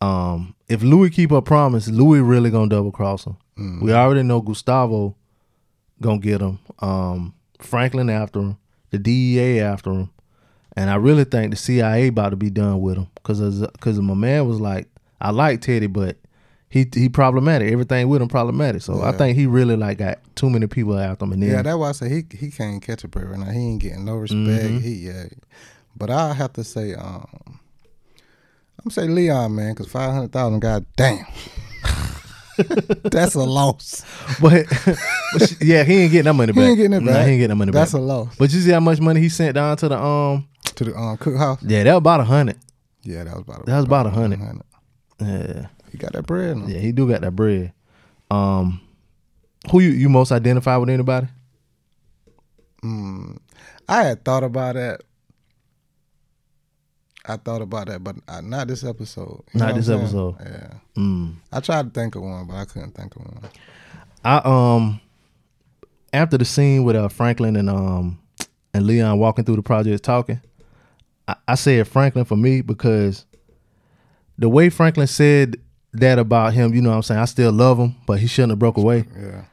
um, 0.00 0.54
if 0.68 0.82
Louie 0.82 1.10
keep 1.10 1.30
her 1.30 1.40
promise, 1.42 1.88
Louie 1.88 2.20
really 2.20 2.50
gonna 2.50 2.68
double 2.68 2.92
cross 2.92 3.24
him. 3.26 3.36
Mm. 3.58 3.82
We 3.82 3.92
already 3.92 4.22
know 4.22 4.40
Gustavo 4.40 5.16
gonna 6.00 6.18
get 6.18 6.40
him. 6.40 6.58
Um, 6.78 7.34
Franklin 7.58 8.08
after 8.08 8.40
him, 8.40 8.58
the 8.90 8.98
DEA 8.98 9.60
after 9.60 9.90
him, 9.92 10.10
and 10.76 10.88
I 10.88 10.94
really 10.94 11.24
think 11.24 11.50
the 11.50 11.56
CIA 11.56 12.08
about 12.08 12.30
to 12.30 12.36
be 12.36 12.50
done 12.50 12.80
with 12.80 12.96
him 12.96 13.08
because 13.16 13.40
because 13.60 14.00
my 14.00 14.14
man 14.14 14.46
was 14.48 14.60
like, 14.60 14.88
I 15.20 15.30
like 15.30 15.60
Teddy, 15.60 15.86
but 15.88 16.16
he 16.70 16.86
he 16.94 17.08
problematic. 17.08 17.70
Everything 17.72 18.08
with 18.08 18.22
him 18.22 18.28
problematic. 18.28 18.80
So 18.82 19.02
I 19.02 19.12
think 19.12 19.36
he 19.36 19.46
really 19.46 19.76
like 19.76 19.98
got 19.98 20.18
too 20.36 20.48
many 20.48 20.66
people 20.68 20.96
after 20.98 21.24
him. 21.24 21.32
And 21.32 21.42
then 21.42 21.50
Yeah, 21.50 21.62
that's 21.62 21.76
why 21.76 21.88
I 21.88 21.92
say 21.92 22.08
he 22.08 22.24
he 22.36 22.50
can't 22.50 22.80
catch 22.80 23.04
a 23.04 23.08
break 23.08 23.26
right 23.28 23.38
now. 23.38 23.50
He 23.50 23.58
ain't 23.58 23.82
getting 23.82 24.04
no 24.04 24.14
respect. 24.14 24.40
Mhm. 24.48 24.80
He 24.80 24.92
yeah, 25.06 25.24
but 25.96 26.10
I 26.10 26.32
have 26.32 26.52
to 26.54 26.64
say, 26.64 26.94
um, 26.94 27.26
I'm 28.84 28.90
say 28.90 29.08
Leon 29.08 29.54
man, 29.54 29.74
because 29.74 29.90
five 29.90 30.12
hundred 30.12 30.32
thousand, 30.32 30.60
god 30.60 30.86
damn, 30.96 31.26
that's 33.10 33.34
a 33.34 33.40
loss. 33.40 34.04
But, 34.40 34.66
but 35.34 35.42
sh- 35.48 35.54
yeah, 35.60 35.82
he 35.84 36.02
ain't 36.02 36.12
getting 36.12 36.24
that 36.26 36.34
money 36.34 36.52
back. 36.52 36.62
He 36.62 36.68
ain't 36.70 36.76
getting 36.78 36.92
it 36.94 37.00
Nah, 37.02 37.12
back. 37.12 37.26
he 37.26 37.32
ain't 37.32 37.40
getting 37.40 37.48
that 37.50 37.54
money 37.56 37.72
That's 37.72 37.92
back. 37.92 38.00
That's 38.00 38.10
a 38.12 38.14
loss. 38.14 38.36
But 38.38 38.52
you 38.52 38.60
see 38.60 38.70
how 38.70 38.80
much 38.80 39.00
money 39.00 39.20
he 39.20 39.28
sent 39.28 39.54
down 39.56 39.76
to 39.78 39.88
the 39.88 39.98
um 40.00 40.46
to 40.76 40.84
the 40.84 40.96
um 40.96 41.18
cookhouse. 41.18 41.58
Yeah, 41.66 41.82
that 41.84 41.92
was 41.92 41.98
about 41.98 42.20
a 42.20 42.24
hundred. 42.24 42.56
Yeah, 43.02 43.24
that 43.24 43.34
was 43.34 43.42
about. 43.42 43.66
That 43.66 43.76
was 43.76 43.84
about 43.86 44.06
a 44.06 44.10
hundred. 44.10 44.40
Yeah, 45.20 45.66
he 45.90 45.98
got 45.98 46.12
that 46.12 46.26
bread. 46.26 46.56
Yeah, 46.66 46.78
he 46.78 46.92
do 46.92 47.08
got 47.08 47.20
that 47.22 47.34
bread. 47.36 47.72
Um, 48.30 48.80
who 49.70 49.80
you 49.80 49.90
you 49.90 50.08
most 50.08 50.32
identify 50.32 50.76
with 50.76 50.88
anybody? 50.90 51.26
Mm, 52.82 53.38
I 53.88 54.02
had 54.04 54.24
thought 54.24 54.44
about 54.44 54.74
that. 54.76 55.02
I 57.26 57.36
thought 57.36 57.60
about 57.60 57.88
that, 57.88 58.02
but 58.02 58.16
not 58.42 58.68
this 58.68 58.82
episode. 58.82 59.42
You 59.52 59.60
know 59.60 59.66
Not 59.66 59.74
what 59.74 59.76
this 59.76 59.88
I'm 59.88 59.94
saying? 59.98 60.02
episode. 60.04 60.36
Yeah. 60.40 61.00
Mm. 61.02 61.34
I 61.52 61.60
tried 61.60 61.92
to 61.94 62.00
think 62.00 62.14
of 62.14 62.22
one, 62.22 62.46
but 62.46 62.54
I 62.56 62.64
couldn't 62.64 62.92
think 62.94 63.14
of 63.16 63.22
one. 63.22 63.50
I 64.24 64.40
um 64.44 65.00
after 66.12 66.38
the 66.38 66.44
scene 66.44 66.84
with 66.84 66.96
uh 66.96 67.08
Franklin 67.08 67.56
and 67.56 67.68
um 67.68 68.18
and 68.72 68.86
Leon 68.86 69.18
walking 69.18 69.44
through 69.44 69.56
the 69.56 69.62
project 69.62 70.02
talking, 70.02 70.40
I, 71.28 71.36
I 71.48 71.54
said 71.56 71.86
Franklin 71.86 72.24
for 72.24 72.36
me 72.36 72.62
because 72.62 73.26
the 74.38 74.48
way 74.48 74.70
Franklin 74.70 75.06
said 75.06 75.56
that 75.92 76.18
about 76.18 76.52
him, 76.54 76.74
you 76.74 76.82
know 76.82 76.90
what 76.90 76.96
I'm 76.96 77.02
saying, 77.02 77.20
I 77.20 77.24
still 77.24 77.52
love 77.52 77.78
him, 77.78 77.96
but 78.06 78.18
he 78.20 78.26
shouldn't 78.26 78.50
have 78.52 78.58
broke 78.58 78.76
away. 78.76 79.04
Yeah. 79.18 79.44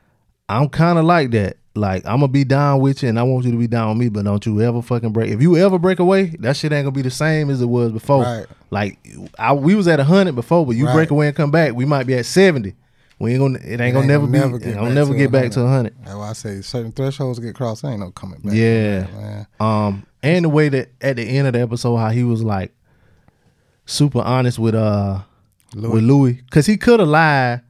I'm 0.50 0.70
kind 0.70 0.98
of 1.00 1.06
like 1.06 1.32
that. 1.32 1.58
Like 1.76 2.04
I'm 2.06 2.22
gonna 2.22 2.28
be 2.30 2.44
down 2.44 2.80
with 2.80 3.04
you, 3.04 3.10
and 3.10 3.20
I 3.20 3.24
want 3.24 3.46
you 3.46 3.52
to 3.52 3.58
be 3.58 3.68
down 3.68 3.90
with 3.90 3.98
me, 4.00 4.10
but 4.10 4.26
don't 4.26 4.44
you 4.46 4.60
ever 4.62 4.82
fucking 4.82 5.12
break. 5.12 5.30
If 5.32 5.42
you 5.44 5.58
ever 5.58 5.78
break 5.78 6.00
away, 6.00 6.36
that 6.40 6.58
shit 6.58 6.72
ain't 6.72 6.86
gonna 6.86 6.92
be 6.96 7.04
the 7.04 7.12
same 7.12 7.52
as 7.52 7.62
it 7.62 7.68
was 7.68 7.92
before. 7.92 8.24
Right. 8.24 8.46
Like 8.72 8.98
I, 9.38 9.54
we 9.54 9.76
was 9.76 9.88
at 9.88 10.00
hundred 10.00 10.34
before, 10.36 10.66
but 10.66 10.76
you 10.76 10.86
Right. 10.88 10.94
break 10.96 11.12
away 11.12 11.28
and 11.28 11.36
come 11.36 11.52
back, 11.52 11.74
we 11.76 11.86
might 11.86 12.08
be 12.08 12.16
at 12.16 12.26
seventy. 12.26 12.74
We 13.20 13.32
ain't 13.34 13.40
gonna. 13.40 13.60
It 13.64 13.80
ain't 13.80 13.94
gonna 13.94 14.08
never 14.08 14.26
be. 14.26 14.40
Gonna 14.40 14.94
never 14.94 15.14
get 15.14 15.32
back 15.32 15.52
to 15.52 15.68
hundred. 15.68 15.96
That's 16.04 16.16
why 16.16 16.30
I 16.30 16.34
say 16.34 16.62
certain 16.62 16.92
thresholds 16.92 17.38
get 17.40 17.54
crossed. 17.54 17.86
Ain't 17.86 18.00
no 18.00 18.10
coming 18.12 18.40
back. 18.42 18.54
Yeah. 18.54 19.02
that, 19.02 19.14
man. 19.14 19.48
Um, 19.60 20.06
and 20.24 20.46
the 20.46 20.50
way 20.50 20.70
that 20.70 20.90
at 21.00 21.18
the 21.18 21.24
end 21.24 21.46
of 21.48 21.54
the 21.54 21.62
episode, 21.62 21.98
how 21.98 22.10
he 22.10 22.24
was 22.24 22.44
like 22.44 22.74
super 23.86 24.20
honest 24.20 24.58
with 24.60 24.76
uh 24.76 25.20
Louie. 25.78 25.94
with 25.94 26.04
Louie, 26.04 26.34
because 26.34 26.66
he 26.66 26.78
could 26.78 27.00
have 27.00 27.10
lied 27.10 27.62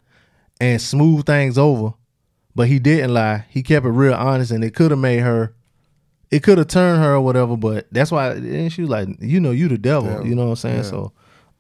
and 0.62 0.82
smoothed 0.82 1.26
things 1.28 1.58
over, 1.58 1.94
but 2.56 2.68
he 2.68 2.80
didn't 2.80 3.14
lie. 3.14 3.46
He 3.50 3.62
kept 3.64 3.86
it 3.86 3.90
real 3.90 4.14
honest, 4.14 4.52
and 4.52 4.64
it 4.64 4.74
could 4.76 4.92
have 4.92 5.00
made 5.00 5.20
her. 5.20 5.54
It 6.32 6.44
could 6.44 6.58
have 6.58 6.68
turned 6.68 7.02
her 7.02 7.14
or 7.16 7.22
whatever, 7.22 7.56
but 7.56 7.88
that's 7.92 8.12
why. 8.12 8.32
And 8.32 8.72
she 8.74 8.82
was 8.82 8.90
like, 8.90 9.08
"You 9.22 9.40
know, 9.40 9.52
you 9.52 9.68
the 9.70 9.78
devil." 9.78 10.10
Devil. 10.10 10.28
You 10.28 10.36
know 10.36 10.44
what 10.46 10.50
I'm 10.52 10.56
saying? 10.58 10.76
Yeah. 10.78 10.82
So, 10.84 11.12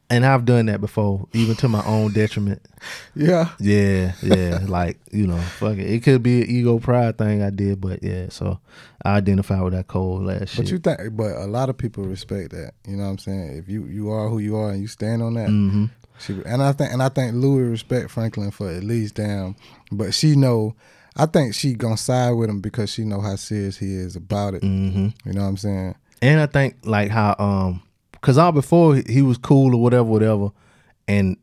and 0.10 0.26
I've 0.26 0.44
done 0.46 0.66
that 0.68 0.82
before, 0.82 1.28
even 1.34 1.56
to 1.58 1.68
my 1.70 1.84
own 1.86 2.12
detriment. 2.14 2.62
Yeah. 3.16 3.50
Yeah, 3.60 4.14
yeah. 4.22 4.60
like, 4.68 5.00
you 5.12 5.26
know, 5.26 5.38
fuck 5.40 5.78
it. 5.78 5.90
It 5.90 6.04
could 6.04 6.22
be 6.22 6.42
an 6.44 6.50
ego 6.50 6.78
pride 6.80 7.18
thing 7.18 7.42
I 7.42 7.50
did, 7.50 7.82
but 7.82 8.04
yeah, 8.04 8.28
so 8.30 8.60
I 9.04 9.16
identify 9.18 9.60
with 9.62 9.74
that 9.74 9.88
cold 9.88 10.24
last 10.26 10.50
shit. 10.50 10.58
But 10.58 10.72
you 10.72 10.78
think, 10.78 11.16
but 11.18 11.36
a 11.36 11.48
lot 11.48 11.70
of 11.70 11.78
people 11.78 12.04
respect 12.04 12.52
that. 12.52 12.74
You 12.88 12.96
know 12.98 13.04
what 13.06 13.10
I'm 13.10 13.18
saying? 13.18 13.58
If 13.58 13.68
you 13.70 13.86
you 13.86 14.12
are 14.12 14.30
who 14.30 14.38
you 14.40 14.56
are 14.58 14.70
and 14.72 14.80
you 14.82 14.88
stand 14.88 15.24
on 15.24 15.34
that, 15.34 15.50
Mhm. 15.50 15.90
She, 16.20 16.34
and 16.46 16.62
I 16.64 16.72
think 16.72 16.92
and 16.92 17.02
I 17.04 17.10
think 17.10 17.36
Louie 17.36 17.64
respect 17.70 18.10
Franklin 18.10 18.52
for 18.52 18.70
at 18.70 18.84
least 18.84 19.16
damn. 19.16 19.56
But 19.92 20.14
she 20.14 20.36
know, 20.36 20.76
I 21.16 21.26
think 21.26 21.54
she 21.54 21.74
gonna 21.74 21.98
side 21.98 22.32
with 22.32 22.50
him 22.50 22.60
because 22.62 22.92
she 22.92 23.04
know 23.04 23.22
how 23.22 23.36
serious 23.36 23.78
he 23.78 23.94
is 23.94 24.16
about 24.16 24.54
it. 24.56 24.64
Mhm. 24.64 25.14
You 25.26 25.34
know 25.34 25.42
what 25.44 25.48
I'm 25.48 25.58
saying? 25.58 25.96
And 26.22 26.40
I 26.40 26.48
think 26.48 26.76
like 26.84 27.12
how 27.12 27.36
um 27.40 27.82
cause 28.22 28.38
all 28.38 28.52
before 28.52 28.96
he 28.96 29.22
was 29.22 29.38
cool 29.38 29.76
or 29.76 29.82
whatever, 29.82 30.04
whatever. 30.06 30.50
And 31.08 31.38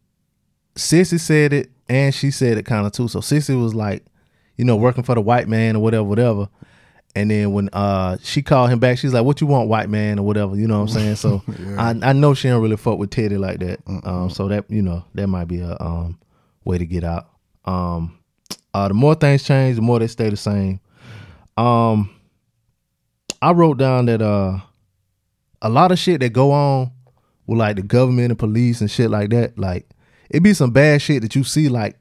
Cissy 0.76 1.18
said 1.18 1.52
it 1.52 1.70
and 1.88 2.14
she 2.14 2.30
said 2.30 2.58
it 2.58 2.66
kind 2.66 2.84
of 2.86 2.92
too. 2.92 3.08
So 3.08 3.20
Cissy 3.20 3.54
was 3.54 3.74
like, 3.74 4.04
you 4.56 4.64
know, 4.64 4.76
working 4.76 5.04
for 5.04 5.14
the 5.14 5.20
white 5.20 5.48
man 5.48 5.76
or 5.76 5.82
whatever, 5.82 6.04
whatever. 6.04 6.48
And 7.16 7.30
then 7.30 7.52
when 7.52 7.68
uh 7.72 8.16
she 8.22 8.42
called 8.42 8.70
him 8.70 8.80
back, 8.80 8.98
she's 8.98 9.14
like, 9.14 9.24
What 9.24 9.40
you 9.40 9.46
want, 9.46 9.68
white 9.68 9.88
man, 9.88 10.18
or 10.18 10.22
whatever, 10.26 10.56
you 10.56 10.66
know 10.66 10.80
what 10.80 10.90
I'm 10.94 11.00
saying? 11.00 11.16
So 11.16 11.42
I 11.78 11.94
I 12.02 12.12
know 12.12 12.34
she 12.34 12.48
don't 12.48 12.60
really 12.62 12.76
fuck 12.76 12.98
with 12.98 13.10
Teddy 13.10 13.36
like 13.36 13.60
that. 13.60 13.80
Um 14.04 14.30
so 14.30 14.48
that 14.48 14.64
you 14.68 14.82
know, 14.82 15.04
that 15.14 15.26
might 15.28 15.46
be 15.46 15.60
a 15.60 15.76
um 15.80 16.18
way 16.64 16.78
to 16.78 16.86
get 16.86 17.04
out. 17.04 17.28
Um 17.64 18.18
uh 18.72 18.88
the 18.88 18.94
more 18.94 19.14
things 19.14 19.44
change, 19.44 19.76
the 19.76 19.82
more 19.82 19.98
they 20.00 20.08
stay 20.08 20.28
the 20.28 20.36
same. 20.36 20.80
Um 21.56 22.10
I 23.40 23.52
wrote 23.52 23.78
down 23.78 24.06
that 24.06 24.20
uh 24.22 24.58
a 25.62 25.68
lot 25.68 25.92
of 25.92 25.98
shit 25.98 26.20
that 26.20 26.32
go 26.32 26.50
on 26.50 26.90
with 27.46 27.58
like 27.58 27.76
the 27.76 27.82
government 27.82 28.30
and 28.30 28.38
police 28.38 28.80
and 28.80 28.90
shit 28.90 29.10
like 29.10 29.30
that, 29.30 29.56
like 29.58 29.88
it 30.30 30.42
be 30.42 30.52
some 30.52 30.70
bad 30.72 31.00
shit 31.00 31.22
that 31.22 31.36
you 31.36 31.44
see, 31.44 31.68
like 31.68 31.96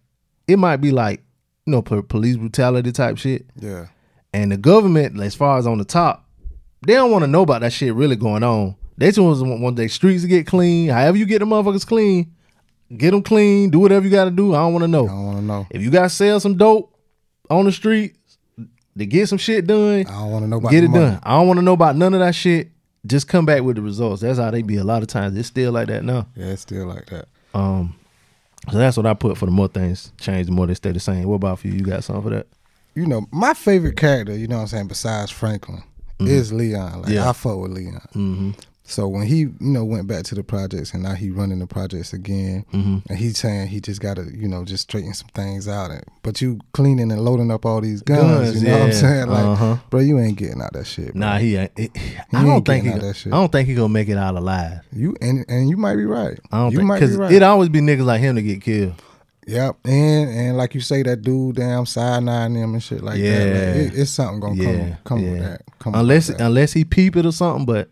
it 0.47 0.57
might 0.57 0.78
be 0.78 0.91
like, 0.91 1.22
you 1.66 1.72
know, 1.72 1.82
po- 1.82 2.01
police 2.01 2.36
brutality 2.38 2.91
type 2.91 3.18
shit. 3.18 3.45
Yeah. 3.59 3.88
And 4.34 4.51
the 4.51 4.57
government, 4.57 5.19
as 5.21 5.36
far 5.36 5.57
as 5.57 5.67
on 5.67 5.77
the 5.77 5.86
top, 5.86 6.27
they 6.86 6.93
don't 6.93 7.11
want 7.11 7.23
to 7.23 7.27
know 7.27 7.43
about 7.43 7.61
that 7.61 7.71
shit 7.71 7.93
really 7.93 8.15
going 8.15 8.43
on. 8.43 8.75
They 8.97 9.07
just 9.07 9.19
want, 9.19 9.61
want 9.61 9.75
their 9.75 9.89
streets 9.89 10.23
to 10.23 10.27
get 10.27 10.47
clean. 10.47 10.89
However 10.89 11.17
you 11.17 11.25
get 11.25 11.39
the 11.39 11.45
motherfuckers 11.45 11.86
clean, 11.86 12.34
get 12.95 13.11
them 13.11 13.23
clean. 13.23 13.69
Do 13.69 13.79
whatever 13.79 14.05
you 14.05 14.11
got 14.11 14.25
to 14.25 14.31
do. 14.31 14.53
I 14.53 14.59
don't 14.59 14.73
want 14.73 14.84
to 14.84 14.88
know. 14.88 15.05
I 15.05 15.09
don't 15.09 15.25
want 15.25 15.38
to 15.38 15.43
know. 15.43 15.67
If 15.69 15.81
you 15.81 15.89
got 15.89 16.03
to 16.03 16.09
sell 16.09 16.39
some 16.39 16.57
dope 16.57 16.95
on 17.49 17.65
the 17.65 17.71
street 17.71 18.15
to 18.97 19.05
get 19.05 19.29
some 19.29 19.38
shit 19.38 19.65
done, 19.67 20.01
I 20.01 20.03
don't 20.03 20.31
want 20.31 20.43
to 20.43 20.47
know 20.49 20.57
about 20.57 20.71
get 20.71 20.84
it 20.84 20.89
money. 20.89 21.05
done. 21.05 21.19
I 21.23 21.31
don't 21.38 21.47
want 21.47 21.57
to 21.59 21.63
know 21.63 21.73
about 21.73 21.95
none 21.95 22.13
of 22.13 22.19
that 22.19 22.36
shit. 22.36 22.69
Just 23.05 23.27
come 23.27 23.45
back 23.45 23.63
with 23.63 23.75
the 23.75 23.81
results. 23.81 24.21
That's 24.21 24.39
how 24.39 24.49
they 24.49 24.61
be 24.61 24.77
a 24.77 24.84
lot 24.84 25.01
of 25.01 25.09
times. 25.09 25.38
It's 25.38 25.47
still 25.49 25.71
like 25.73 25.88
that 25.88 26.03
now. 26.05 26.27
Yeah, 26.36 26.47
it's 26.47 26.61
still 26.61 26.86
like 26.86 27.05
that. 27.07 27.27
Um, 27.53 27.95
so 28.71 28.77
that's 28.77 28.95
what 28.95 29.05
I 29.05 29.13
put 29.13 29.38
for 29.38 29.45
the 29.45 29.51
more 29.51 29.67
things 29.67 30.13
change, 30.19 30.45
the 30.47 30.53
more 30.53 30.67
they 30.67 30.73
stay 30.73 30.91
the 30.91 30.99
same. 30.99 31.27
What 31.27 31.36
about 31.36 31.59
for 31.59 31.67
you? 31.67 31.73
You 31.73 31.81
got 31.84 32.03
something 32.03 32.23
for 32.23 32.29
that? 32.29 32.47
You 32.95 33.05
know, 33.07 33.25
my 33.31 33.53
favorite 33.53 33.97
character, 33.97 34.37
you 34.37 34.47
know 34.47 34.55
what 34.57 34.61
I'm 34.63 34.67
saying, 34.67 34.87
besides 34.87 35.31
Franklin, 35.31 35.83
is 36.19 36.53
Leon. 36.53 37.01
Like 37.01 37.11
Yeah. 37.11 37.29
I 37.29 37.33
fuck 37.33 37.57
with 37.57 37.71
Leon. 37.71 38.01
Mm-hmm. 38.15 38.51
So 38.85 39.07
when 39.07 39.25
he, 39.25 39.37
you 39.39 39.53
know, 39.59 39.85
went 39.85 40.07
back 40.07 40.23
to 40.25 40.35
the 40.35 40.43
projects 40.43 40.93
and 40.93 41.01
now 41.03 41.13
he 41.13 41.31
running 41.31 41.59
the 41.59 41.65
projects 41.65 42.11
again, 42.11 42.65
Mhm. 42.73 43.01
and 43.09 43.17
he's 43.17 43.37
saying 43.37 43.67
he 43.69 43.79
just 43.79 44.01
got 44.01 44.17
to, 44.17 44.23
you 44.35 44.45
know, 44.47 44.65
just 44.65 44.83
straighten 44.83 45.13
some 45.13 45.29
things 45.33 45.69
out. 45.69 45.89
And, 45.89 46.03
but 46.21 46.41
you 46.41 46.59
cleaning 46.73 47.09
and 47.09 47.21
loading 47.21 47.49
up 47.49 47.65
all 47.65 47.79
these 47.79 48.01
guns, 48.01 48.21
Guns, 48.51 48.61
you 48.61 48.67
know 48.67 48.79
what 48.79 48.85
I'm 48.87 48.91
saying? 48.93 49.27
Like, 49.27 49.45
Uh-huh. 49.45 49.77
bro, 49.89 50.01
you 50.01 50.19
ain't 50.19 50.37
getting 50.37 50.61
out 50.61 50.73
that 50.73 50.85
shit. 50.85 51.13
Bro. 51.13 51.19
Nah, 51.21 51.37
he 51.37 51.55
ain't. 51.55 51.71
He 51.77 51.89
I 52.33 52.43
don't 52.43 52.65
think 52.65 52.83
he. 52.83 52.91
out 52.91 52.99
Go, 52.99 53.07
that 53.07 53.15
shit. 53.15 53.31
I 53.33 53.37
don't 53.37 53.51
think 53.51 53.69
he 53.69 53.73
gonna 53.73 53.87
make 53.89 54.09
it 54.09 54.17
out 54.17 54.35
alive. 54.35 54.81
You 54.91 55.15
and 55.21 55.45
and 55.47 55.69
you 55.69 55.77
might 55.77 55.95
be 55.95 56.05
right. 56.05 56.37
I 56.51 56.57
don't 56.59 56.71
you 56.73 56.79
think 56.79 56.87
might 56.89 56.99
be 56.99 57.05
because 57.05 57.17
right. 57.17 57.31
it 57.31 57.41
always 57.41 57.69
be 57.69 57.79
niggas 57.79 58.05
like 58.05 58.19
him 58.19 58.35
to 58.35 58.41
get 58.43 58.61
killed. 58.61 58.93
Yep, 59.47 59.77
and 59.85 60.29
and 60.29 60.57
like 60.57 60.73
you 60.75 60.81
say, 60.81 61.03
that 61.03 61.21
dude 61.21 61.55
damn 61.57 61.85
side 61.85 62.23
nine 62.23 62.53
them 62.53 62.73
and 62.73 62.83
shit 62.83 63.03
like 63.03 63.19
that. 63.19 63.21
Yeah. 63.21 63.35
Like, 63.83 63.93
it, 63.93 63.99
it's 63.99 64.11
something 64.11 64.39
gonna 64.39 64.55
Yeah, 64.63 64.95
come 65.03 65.17
come 65.17 65.19
yeah. 65.19 65.31
with 65.31 65.41
that. 65.41 65.61
Come 65.79 65.95
unless 65.95 66.27
with 66.29 66.37
that. 66.37 66.45
unless 66.45 66.73
he 66.73 66.85
peep 66.85 67.15
it 67.15 67.25
or 67.25 67.31
something, 67.31 67.65
but 67.65 67.89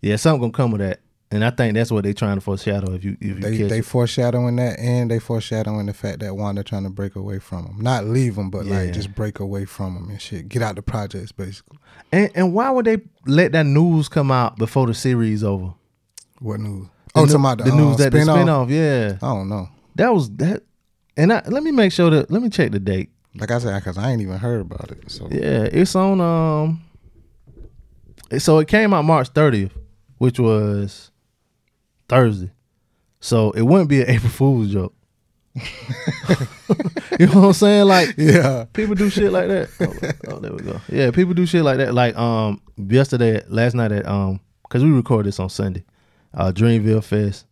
yeah, 0.00 0.16
something 0.16 0.40
gonna 0.40 0.52
come 0.52 0.70
with 0.70 0.80
that. 0.80 1.00
And 1.30 1.44
I 1.44 1.50
think 1.50 1.74
that's 1.74 1.90
what 1.90 2.04
they 2.04 2.12
trying 2.12 2.36
to 2.36 2.40
foreshadow. 2.40 2.92
If 2.92 3.04
you 3.04 3.16
if 3.20 3.26
you 3.26 3.34
they 3.34 3.58
catch 3.58 3.68
they 3.68 3.80
foreshadowing 3.80 4.54
that, 4.56 4.78
and 4.78 5.10
they 5.10 5.18
foreshadowing 5.18 5.86
the 5.86 5.92
fact 5.94 6.20
that 6.20 6.36
Wanda 6.36 6.62
trying 6.62 6.84
to 6.84 6.90
break 6.90 7.16
away 7.16 7.38
from 7.40 7.66
him, 7.66 7.80
not 7.80 8.04
leave 8.04 8.36
him, 8.36 8.50
but 8.50 8.64
Yeah. 8.66 8.78
like 8.82 8.92
just 8.92 9.14
break 9.14 9.40
away 9.40 9.64
from 9.64 9.96
him 9.96 10.10
and 10.10 10.20
shit. 10.20 10.48
Get 10.48 10.62
out 10.62 10.76
the 10.76 10.82
projects, 10.82 11.32
basically. 11.32 11.78
And 12.12 12.30
and 12.36 12.54
why 12.54 12.70
would 12.70 12.84
they 12.86 12.98
let 13.26 13.52
that 13.52 13.66
news 13.66 14.08
come 14.08 14.30
out 14.30 14.56
before 14.58 14.86
the 14.86 14.94
series 14.94 15.42
over? 15.42 15.74
What 16.38 16.60
news? 16.60 16.86
The 17.14 17.20
oh, 17.20 17.24
new- 17.24 17.26
talking 17.32 17.40
about 17.40 17.58
the, 17.58 17.64
the 17.64 17.76
news 17.76 17.94
uh, 17.94 17.96
that 17.98 18.12
the 18.12 18.22
spin-off? 18.22 18.68
spinoff, 18.68 18.70
yeah. 18.70 19.16
I 19.20 19.34
don't 19.34 19.48
know. 19.48 19.68
That 19.96 20.14
was 20.14 20.30
that. 20.36 20.62
And 21.16 21.32
I, 21.32 21.42
let 21.48 21.62
me 21.62 21.70
make 21.70 21.92
sure 21.92 22.10
that 22.10 22.30
let 22.30 22.42
me 22.42 22.48
check 22.50 22.72
the 22.72 22.78
date. 22.80 23.10
Like 23.36 23.50
I 23.50 23.58
said, 23.58 23.74
because 23.80 23.98
I 23.98 24.10
ain't 24.10 24.22
even 24.22 24.38
heard 24.38 24.60
about 24.60 24.90
it. 24.90 25.10
So 25.10 25.28
Yeah, 25.30 25.64
it's 25.70 25.94
on 25.94 26.20
um. 26.20 26.82
So 28.38 28.58
it 28.58 28.68
came 28.68 28.92
out 28.94 29.04
March 29.04 29.32
30th, 29.32 29.70
which 30.18 30.38
was 30.40 31.10
Thursday. 32.08 32.50
So 33.20 33.50
it 33.52 33.62
wouldn't 33.62 33.88
be 33.88 34.02
an 34.02 34.08
April 34.16 34.30
Fool's 34.30 34.72
joke. 34.72 34.94
you 37.18 37.26
know 37.26 37.40
what 37.40 37.44
I'm 37.46 37.52
saying? 37.52 37.86
Like, 37.86 38.14
Yeah. 38.16 38.64
people 38.72 38.94
do 38.96 39.08
shit 39.08 39.30
like 39.32 39.48
that. 39.48 39.68
Oh, 39.80 40.32
oh, 40.34 40.38
there 40.40 40.52
we 40.52 40.62
go. 40.62 40.80
Yeah, 40.88 41.10
people 41.12 41.34
do 41.34 41.46
shit 41.46 41.62
like 41.62 41.76
that. 41.78 41.94
Like, 41.94 42.16
um, 42.16 42.60
yesterday, 42.76 43.42
last 43.48 43.74
night 43.74 43.92
at 43.92 44.06
um, 44.06 44.40
cause 44.68 44.82
we 44.82 44.90
recorded 44.90 45.28
this 45.28 45.38
on 45.38 45.48
Sunday, 45.48 45.84
uh, 46.34 46.50
Dreamville 46.52 47.04
Fest. 47.04 47.46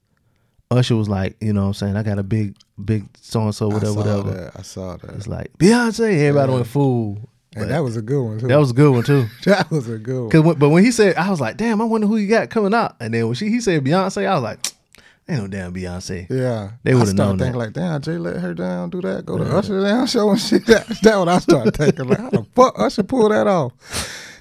Usher 0.73 0.97
was 0.97 1.09
like, 1.09 1.37
you 1.41 1.53
know 1.53 1.63
what 1.63 1.67
I'm 1.69 1.75
saying? 1.75 1.97
I 1.97 2.03
got 2.03 2.19
a 2.19 2.23
big, 2.23 2.57
big 2.83 3.05
so 3.21 3.43
and 3.43 3.55
so, 3.55 3.71
I 3.71 3.75
whatever, 3.75 3.93
saw 3.93 3.99
whatever. 4.01 4.31
that. 4.33 4.53
I 4.59 4.63
saw 4.63 4.97
that. 4.97 5.11
It's 5.17 5.27
like 5.29 5.53
Beyonce. 5.59 6.01
Everybody 6.01 6.51
Yeah. 6.51 6.55
went 6.57 6.67
fool. 6.67 7.29
And 7.55 7.71
that 7.71 7.81
was 7.81 7.97
a 7.99 8.03
good 8.03 8.23
one 8.23 8.39
too. 8.39 8.49
That 8.49 8.57
was 8.59 8.71
a 8.71 8.75
good 8.75 8.93
one 8.93 9.03
too. 9.03 9.27
that 9.45 9.71
was 9.71 9.87
a 9.89 9.99
good 9.99 10.21
one. 10.23 10.31
Cause 10.31 10.41
when, 10.43 10.59
but 10.59 10.71
when 10.71 10.83
he 10.85 10.91
said, 10.91 11.17
I 11.17 11.29
was 11.31 11.41
like, 11.41 11.59
damn, 11.59 11.81
I 11.83 11.85
wonder 11.85 12.07
who 12.07 12.17
you 12.17 12.27
got 12.29 12.49
coming 12.49 12.73
out. 12.73 12.97
And 13.01 13.13
then 13.13 13.27
when 13.27 13.35
she 13.35 13.51
he 13.51 13.61
said 13.61 13.85
Beyonce, 13.85 14.27
I 14.27 14.35
was 14.35 14.43
like, 14.43 14.59
ain't 15.29 15.41
no 15.43 15.47
damn 15.49 15.75
Beyonce. 15.75 16.29
Yeah, 16.31 16.71
They 16.83 16.95
would 16.95 17.09
have 17.09 17.15
known 17.17 17.39
thinking 17.39 17.53
that. 17.53 17.59
like, 17.59 17.73
damn, 17.75 18.01
Jay 18.01 18.17
let 18.17 18.37
her 18.39 18.55
down, 18.55 18.89
do 18.89 19.03
that, 19.03 19.27
go 19.27 19.37
to 19.37 19.45
Usher 19.45 19.83
down 19.83 20.07
show 20.07 20.31
and 20.31 20.41
shit. 20.41 20.65
That, 20.67 20.87
that 21.03 21.17
what 21.19 21.29
I 21.29 21.39
started 21.41 21.77
thinking. 21.77 22.09
Like, 22.09 22.21
how 22.21 22.31
the 22.31 22.45
fuck 22.55 22.79
Usher 22.79 23.03
pull 23.03 23.29
that 23.29 23.47
off? 23.47 23.73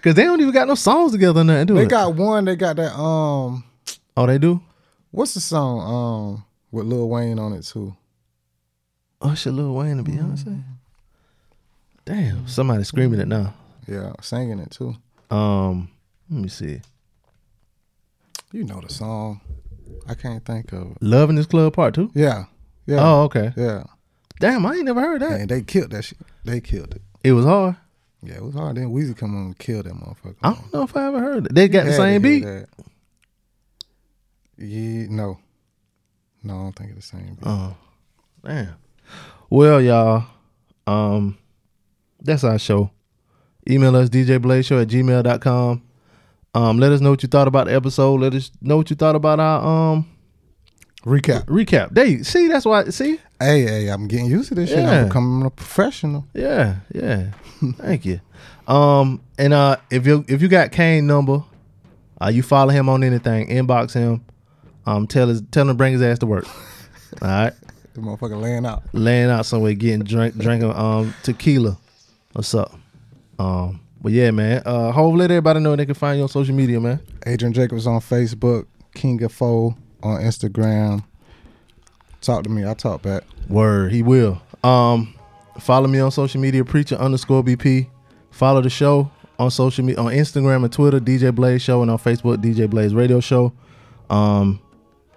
Cause 0.02 0.16
they 0.16 0.24
don't 0.24 0.40
even 0.40 0.54
got 0.54 0.68
no 0.70 0.76
songs 0.76 1.12
together, 1.12 1.42
or 1.42 1.44
nothing, 1.44 1.66
do 1.68 1.76
They 1.76 1.84
it? 1.84 1.90
got 1.90 2.16
one. 2.16 2.46
They 2.46 2.56
got 2.56 2.78
that. 2.78 2.98
Um, 2.98 3.64
oh, 4.16 4.26
they 4.26 4.38
do. 4.40 4.62
What's 5.12 5.34
the 5.34 5.40
song? 5.40 5.80
Um, 6.36 6.46
with 6.72 6.86
Lil 6.88 7.08
Wayne 7.10 7.40
on 7.40 7.54
it 7.54 7.64
too. 7.64 7.96
Usher, 9.22 9.52
Lil 9.52 9.74
Wayne, 9.74 10.00
and 10.00 10.08
Beyonce. 10.08 10.64
Damn, 12.06 12.48
somebody 12.48 12.84
screaming 12.84 13.20
it 13.20 13.28
now. 13.28 13.54
Yeah, 13.88 14.14
singing 14.22 14.60
it 14.60 14.72
too. 14.72 14.96
Um, 15.30 15.90
let 16.30 16.42
me 16.42 16.50
see. 16.50 16.82
You 18.52 18.64
know 18.64 18.82
the 18.82 18.92
song. 18.92 19.42
I 20.08 20.16
can't 20.16 20.44
think 20.44 20.72
of 20.74 20.92
it. 20.92 20.98
Love 21.02 21.30
in 21.30 21.36
this 21.36 21.46
club 21.46 21.74
part 21.74 21.94
two. 21.94 22.12
Yeah, 22.14 22.46
yeah. 22.86 22.98
Oh, 23.00 23.24
okay. 23.24 23.54
Yeah. 23.56 23.84
Damn, 24.40 24.66
I 24.66 24.74
ain't 24.74 24.86
never 24.86 25.00
heard 25.02 25.22
that. 25.22 25.40
And 25.40 25.50
they 25.50 25.62
killed 25.62 25.92
that 25.92 26.04
shit. 26.04 26.18
They 26.44 26.60
killed 26.60 26.96
it. 26.96 27.02
It 27.24 27.34
was 27.34 27.46
hard. 27.46 27.76
Yeah, 28.24 28.36
it 28.36 28.44
was 28.44 28.56
hard. 28.56 28.78
Then 28.78 28.92
Weezy 28.92 29.16
come 29.16 29.36
on 29.36 29.46
and 29.48 29.58
kill 29.60 29.84
that 29.84 29.94
motherfucker. 29.94 30.36
I 30.42 30.54
don't 30.54 30.74
know 30.74 30.84
if 30.84 30.96
I 30.98 31.08
ever 31.08 31.20
heard 31.20 31.46
it. 31.46 31.56
They 31.56 31.68
got 31.68 31.86
the 31.86 31.94
same 31.94 32.22
beat. 32.22 32.44
that. 32.44 32.68
Yeah, 34.62 35.08
no. 35.10 35.40
No, 36.44 36.54
I 36.56 36.58
don't 36.64 36.76
think 36.76 36.92
it's 36.96 37.12
the 37.12 37.18
same. 37.18 37.36
beat. 37.36 37.44
Oh, 37.46 37.76
damn. 38.44 38.76
Well, 39.50 39.82
y'all, 39.82 40.26
um, 40.88 41.38
that's 42.22 42.44
our 42.44 42.58
show. 42.58 42.92
Email 43.70 43.96
us 43.96 44.10
djblazeshow 44.10 44.82
at 44.82 44.88
gmail.com. 44.88 45.84
Um, 46.54 46.78
let 46.80 46.92
us 46.92 47.00
know 47.00 47.12
what 47.12 47.24
you 47.24 47.30
thought 47.30 47.48
about 47.48 47.68
the 47.68 47.76
episode. 47.76 48.22
Let 48.22 48.34
us 48.34 48.52
know 48.62 48.78
what 48.78 48.90
you 48.90 48.96
thought 48.96 49.16
about 49.16 49.40
our 49.40 49.66
um 49.94 50.08
recap. 51.06 51.46
Recap. 51.46 51.94
They 51.94 52.24
see 52.24 52.48
that's 52.48 52.66
why 52.66 52.86
see? 52.86 53.20
Hey, 53.40 53.62
hey, 53.62 53.88
I'm 53.88 54.08
getting 54.08 54.26
used 54.26 54.50
to 54.50 54.56
this 54.56 54.70
shit. 54.70 54.80
Yeah. 54.80 55.02
I'm 55.02 55.08
becoming 55.08 55.46
a 55.46 55.50
professional. 55.50 56.28
Yeah, 56.34 56.78
yeah. 56.94 57.32
Thank 57.78 58.06
you. 58.06 58.20
Um, 58.68 59.22
and 59.38 59.54
uh, 59.54 59.78
if 59.90 60.06
you 60.06 60.26
if 60.28 60.42
you 60.42 60.48
got 60.48 60.72
Kane 60.72 61.08
number, 61.08 61.44
uh, 62.22 62.28
you 62.28 62.44
follow 62.44 62.72
him 62.72 62.90
on 62.90 63.04
anything, 63.04 63.48
inbox 63.48 63.94
him. 63.94 64.26
Um, 64.86 65.08
tell 65.08 65.28
his 65.28 65.42
tell 65.52 65.64
him 65.64 65.68
to 65.70 65.74
bring 65.74 65.94
his 65.94 66.02
ass 66.02 66.20
to 66.20 66.26
work. 66.26 66.46
All 67.22 67.28
right, 67.28 67.54
The 67.94 68.02
motherfucker 68.02 68.40
laying 68.42 68.66
out. 68.66 68.84
laying 68.94 69.30
out 69.30 69.46
somewhere, 69.46 69.74
getting 69.74 70.04
drink 70.04 70.38
drinking 70.38 70.72
um 70.72 71.14
tequila 71.24 71.78
What's 72.34 72.56
up? 72.56 72.74
Um, 73.38 73.82
but 74.02 74.14
yeah, 74.14 74.32
man. 74.32 74.62
Uh, 74.66 74.92
hopefully 74.92 75.20
let 75.20 75.32
everybody 75.32 75.60
know 75.60 75.76
they 75.76 75.86
can 75.86 75.96
find 75.96 76.18
you 76.18 76.24
on 76.24 76.30
social 76.30 76.56
media, 76.56 76.80
man. 76.80 77.02
Adrian 77.26 77.52
Jacobs 77.54 77.86
on 77.86 78.00
Facebook, 78.00 78.66
King 78.96 79.22
of 79.24 79.34
Foe 79.34 79.76
on 80.02 80.22
Instagram. 80.22 81.04
Talk 82.22 82.44
to 82.44 82.50
me. 82.50 82.66
I 82.66 82.74
talk 82.74 83.02
back. 83.02 83.24
Word, 83.50 83.92
he 83.92 84.02
will. 84.02 84.42
Um, 84.64 85.14
follow 85.60 85.88
me 85.88 86.00
on 86.00 86.12
social 86.12 86.40
media, 86.40 86.64
preacher 86.64 86.96
underscore 86.96 87.44
BP. 87.44 87.88
Follow 88.30 88.62
the 88.62 88.70
show 88.70 89.12
on 89.38 89.52
social 89.52 89.84
media 89.84 90.02
on 90.02 90.12
Instagram 90.14 90.64
and 90.64 90.72
Twitter, 90.72 91.00
DJ 91.00 91.34
Blaze 91.36 91.62
Show, 91.62 91.82
and 91.82 91.92
on 91.92 91.98
Facebook, 91.98 92.38
DJ 92.38 92.70
Blaze 92.70 92.94
Radio 92.94 93.20
Show. 93.20 93.52
Um, 94.10 94.60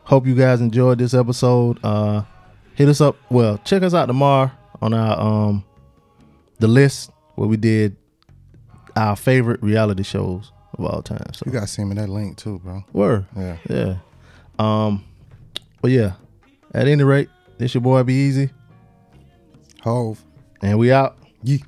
hope 0.05 0.27
you 0.27 0.35
guys 0.35 0.61
enjoyed 0.61 0.99
this 0.99 1.15
episode. 1.15 1.79
Uh, 1.85 2.23
hit 2.75 2.89
us 2.89 3.01
up. 3.01 3.17
Well, 3.31 3.59
check 3.65 3.83
us 3.83 3.95
out 3.95 4.07
tomorrow 4.07 4.51
on 4.81 4.95
our 4.95 5.19
um 5.21 5.65
the 6.59 6.69
list 6.69 7.11
where 7.35 7.49
we 7.49 7.57
did 7.57 7.97
our 8.97 9.17
favorite 9.17 9.63
reality 9.63 10.03
shows 10.03 10.53
of 10.79 10.85
all 10.85 11.03
time. 11.03 11.33
So 11.33 11.45
You 11.47 11.53
gotta 11.53 11.67
send 11.67 11.89
me 11.89 11.95
that 11.97 12.09
link 12.09 12.37
too, 12.37 12.61
bro. 12.61 12.85
Word. 12.93 13.27
Yeah. 13.37 13.57
Yeah. 13.69 13.97
Um, 14.59 15.05
but 15.83 15.91
yeah. 15.91 16.13
At 16.73 16.89
any 16.89 17.03
rate, 17.05 17.29
this 17.59 17.75
your 17.75 17.81
boy 17.81 18.03
Be 18.03 18.15
Easy. 18.15 18.51
Hov. 19.83 20.23
And 20.63 20.79
we 20.79 20.93
out. 20.93 21.17
Yeah. 21.43 21.59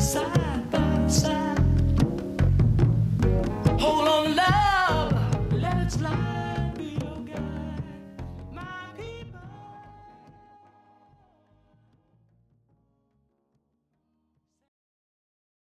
side. 0.00 0.27